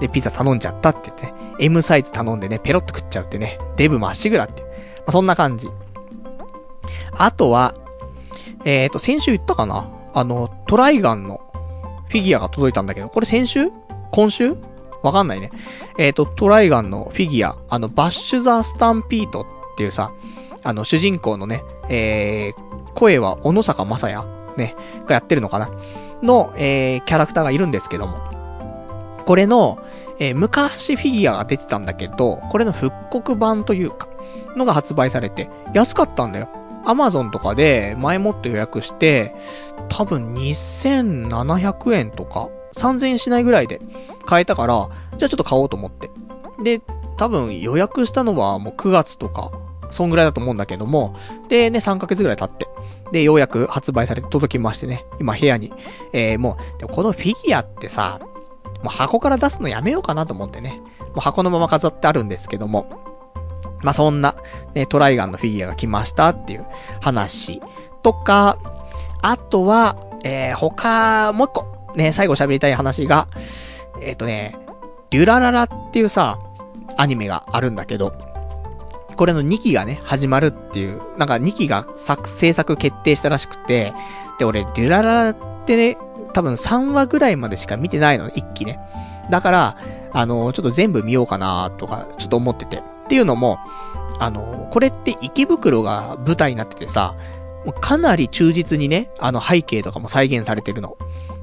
[0.00, 4.62] で、ピザ頼んじゃったって言ってね、M サイズ頼んでね、ペロッと食っちゃうってね、デブまっしぐらって。
[4.62, 4.68] ま
[5.08, 5.68] あ、そんな感じ。
[7.12, 7.74] あとは、
[8.64, 9.88] えっ、と、先週言ったかな？
[10.12, 11.40] あの、トライガンの
[12.08, 13.68] フィギュアが届いたんだけど、これ先週？
[14.10, 14.56] 今週？
[15.02, 15.50] わかんないね。
[15.98, 19.46] えっ、と、トライガンのフィギュア、あの、バッシュ・ザ・スタンピートっ
[19.76, 20.12] ていうさ、
[20.62, 25.70] あの、主人公のね、えー、声は小野坂正也ね、がやってるのかな？
[26.22, 28.18] の、えー、キャラクターがいるんですけども。
[29.24, 29.78] これの、
[30.20, 34.06] えー昔フィギュアが出てたんだけど、これの復刻版というか、
[34.54, 36.48] のが発売されて、安かったんだよ。
[36.84, 39.34] アマゾンとかで前もって予約して、
[39.88, 43.80] 多分2700円とか、3000円しないぐらいで
[44.26, 46.10] 買えたから、じゃあちょっと買おうと思って。
[46.62, 46.80] で、
[47.16, 49.50] 多分予約したのはもう9月とか、
[49.90, 51.16] そんぐらいだと思うんだけども、
[51.48, 52.68] でね、3ヶ月ぐらい経って、
[53.12, 55.72] で、ようやく発売されて届きましてね、今部屋に、
[56.12, 58.20] えー、もう、でもこのフィギュアってさ、
[58.82, 62.88] もう箱から出すのやめようかなと思ってね、もう箱のまま飾ってあるんですけども、
[63.82, 64.36] まあ、そんな、
[64.74, 66.66] ね、トライガンのフィギュアが来ましたっていう
[67.00, 67.60] 話
[68.02, 68.58] とか、
[69.22, 73.28] あとは、えー、他、もう一個、ね、最後喋りたい話が、
[74.00, 74.56] えっ、ー、とね、
[75.10, 76.38] デュラララっていうさ、
[76.96, 78.12] アニメがあるんだけど、
[79.16, 83.92] これの2期がね、始まるっていう、なんか2期が作、制作決定したらしくて、
[84.38, 85.98] で、俺、デュラララってね、
[86.32, 88.78] 多分3話ぐらいまでしか見てないの、1期ね。
[89.30, 89.76] だから、
[90.12, 92.78] あの、ちょっと全部見ようかなとか、ちょっと思ってて。
[92.78, 93.58] っていうのも、
[94.18, 97.14] あの、これって池袋が舞台になっててさ、
[97.80, 100.96] かなり忠実にね、あの背景とかも再現されてるの。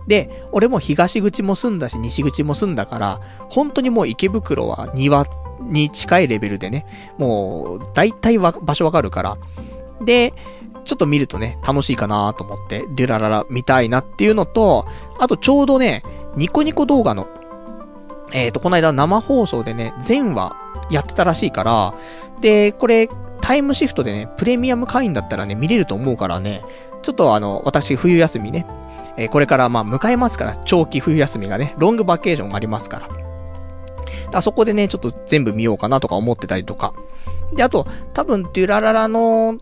[0.08, 5.26] で、俺も東口も住んだし、西口も住んだから、本当にもう池袋は庭
[5.62, 6.86] に近いレベルでね、
[7.18, 9.38] もう、大体場所わかるから。
[10.02, 10.34] で、
[10.88, 14.88] ちょっと見るとね、楽しいかなと思って、デュラララ見たいなっていうのと、
[15.20, 16.04] あとちょうどね、
[16.36, 17.28] ニコニコ動画の、
[18.32, 20.56] えっ、ー、と、この間生放送でね、全話
[20.90, 21.94] やってたらしいから、
[22.42, 23.10] で、これ、
[23.42, 26.64] タイムシフトでね、プレミアム会員だったらね、見れると思うからね、
[27.02, 28.66] ちょっとあの、私冬休みね、
[29.18, 33.10] えー、これからまあ迎えますから、長期冬休みがね、ロングバケーションがありますから。
[34.34, 36.94] あそこでね、ちょっと全部見ようかなとか思ってたりとか。
[37.54, 39.58] で、あと、多分、デュラララの、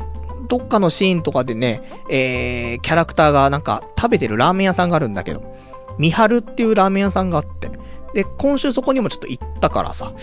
[0.47, 5.55] どっかのシーンとかでね、えー、キャラクターがなんか食べてるラーメン屋さんがあるんだけど、
[5.97, 7.69] ミハルっていうラーメン屋さんがあって、
[8.13, 10.13] で、今週そこにもちょっと行ったからさ、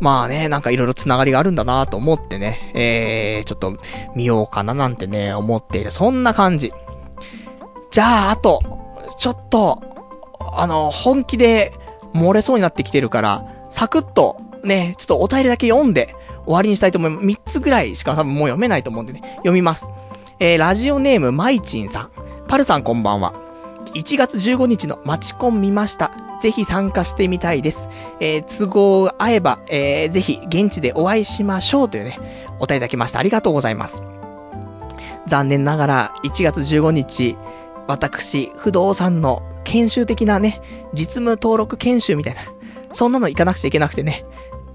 [0.00, 3.76] まあね、なんかいろいろ繋がりがあるんだなと思ってね、えー、ちょっと
[4.16, 5.90] 見ようかななんてね、思っている。
[5.90, 6.72] そんな感じ。
[7.90, 8.60] じゃあ、あと、
[9.18, 9.80] ちょっと、
[10.52, 11.72] あの、本気で
[12.12, 16.16] 漏れそうになってきてるから、サクッと、ね、ちょっとお便りだけ読んで
[16.48, 17.26] 終わりにしたいと思います。
[17.26, 19.90] 3つぐらいしか多分もう読めないと思うんでね、読みます。
[20.40, 22.10] えー、ラジオネーム、まいちんさん。
[22.48, 23.34] パルさんこんばんは。
[23.94, 26.10] 1月15日のマチコン見ました。
[26.40, 27.90] ぜひ参加してみたいです。
[28.20, 32.18] えー、都合が合えば、えー、ぜひ現地でお会いしましょうというね、
[32.60, 33.18] お便りいただきました。
[33.18, 34.02] ありがとうございます。
[35.26, 37.36] 残念ながら、1月15日、
[37.86, 40.62] 私、不動産の研修的なね、
[40.94, 42.40] 実務登録研修みたいな、
[42.92, 44.24] そんなの行かなくちゃいけなくてね、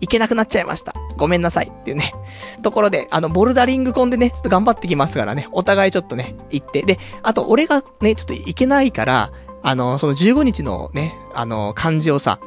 [0.04, 0.94] 行けなくなっちゃいました。
[1.16, 2.14] ごめんなさいっていうね。
[2.62, 6.82] ところで、あの、ボルダリングコンでね、ちょっと頑張ってきますからね、お互いちょっとね、行って。
[6.82, 9.32] で、あと、俺がね、ちょっと行けないから、
[9.62, 12.40] あの、その15日のね、あの、漢字をさ、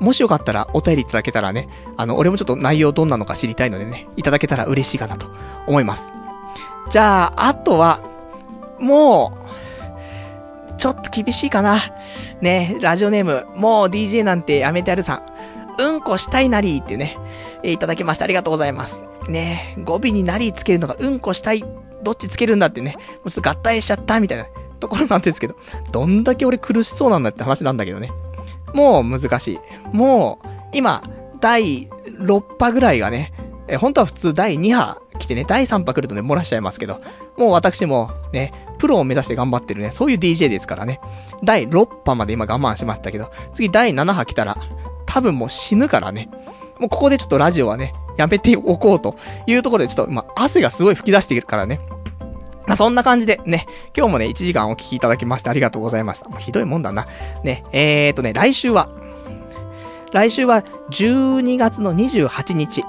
[0.00, 1.68] もしよかったらお便りいただけたらね、
[1.98, 5.26] あの、俺もちょっと内容どんなのか知りたいのでね、いただけたら嬉しいかなと
[5.66, 6.14] 思います。
[6.88, 8.00] じゃあ、あとは、
[8.80, 9.42] もう、
[10.78, 11.92] ちょっと厳しいかな。
[12.40, 15.22] ね、ラジオネーム、もう DJ なんてやめてやるさん。
[15.78, 17.18] うんこしたいなりってね、
[17.62, 18.24] えー、いただきました。
[18.24, 19.04] ありがとうございます。
[19.28, 21.64] ね、語尾になりつけるのがうんこしたい、
[22.02, 24.46] どっちつけるんだってね、もうちょっと合体しちゃったみたいな
[24.80, 25.56] ところなんですけど、
[25.90, 28.10] どんだけ俺苦しそうなんだって話なんだけどね。
[28.74, 29.58] もう難しい。
[29.92, 31.02] もう、今、
[31.40, 33.32] 第6波ぐらいがね、
[33.68, 37.00] え、本当は普通第2波来てね、第3波来るとね、漏らしちゃいますけど、
[37.36, 41.00] もう私もね、プロを目指して頑張ってるね、そういう DJ ですからね。
[41.44, 44.56] 第6波まで今我慢しましたけど、次第7波来たら、
[45.12, 46.30] 多分もう死ぬからね。
[46.78, 49.16] もうここでちょっとラジオはね、やめておこうと
[49.46, 51.80] いうところでちょっと今汗がすごい吹き出しているからね。
[52.66, 56.30] まあ、そんな感じでね、今日もね、1時間お聴きいただきましてありがとうございました。
[56.30, 57.06] もうひどいもんだな。
[57.44, 58.88] ね、えーとね、来週は、
[60.12, 62.82] 来週は12月の28日、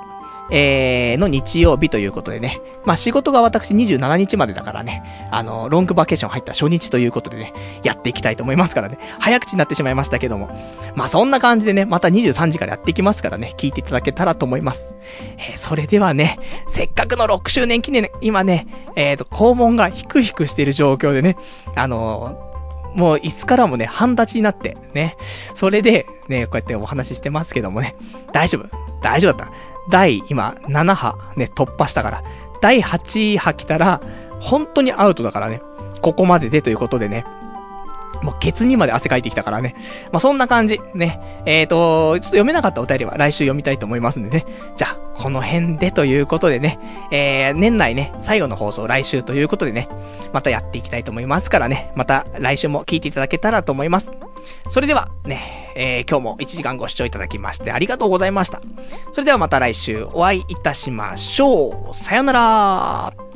[0.51, 2.61] えー、の日曜日ということでね。
[2.85, 7.53] まあ仕事が私27日までだからね、あの、ロングバケーション入った初日ということでね、
[7.83, 8.97] やっていきたいと思いますからね。
[9.19, 10.49] 早口になってしまいましたけども。
[10.95, 14.93] まあそんな感じでね、また23時からやっていきますからね、聞いていただけたらと思います。
[15.37, 21.37] えー、それではね、せっかくの6周年記念、今ね、えっ、ー、と、肛門がヒクヒクしている状況でね、
[21.75, 22.49] あの
[22.95, 25.17] もういつからもね、半立ちになって、ね。
[25.55, 27.95] それで、ね、こうやってお話ししてますけどもね、
[28.31, 28.69] 大丈夫？
[29.01, 29.72] 大丈夫だった？
[29.89, 32.23] 第、今、7波ね、突破したから、
[32.61, 34.01] 第8波来たら、
[34.39, 35.61] 本当にアウトだからね。
[36.01, 37.25] ここまででということでね。
[38.23, 39.75] もうケツにまで汗かいてきたからね。
[40.11, 40.79] まあ、そんな感じ。
[40.95, 41.43] ね。
[41.45, 44.45] えっ、ー、と、ちょっと読めなかったお便りは来週読みたいと思いますんでね。
[44.77, 46.79] じゃあ、この辺でということでね。
[47.11, 49.89] えー、年内ね、最後の放送来週ということでね。
[50.31, 51.91] またやっていきたいと思いますからね。
[51.95, 54.13] また来週も聞いていただけたらと思います。
[54.69, 58.61] それでは、ね、えー、今日も1時間ご視聴いただきましてありがとうございました。
[59.11, 61.95] それではまた来週お会いいたしましょう。
[61.95, 63.32] さよなら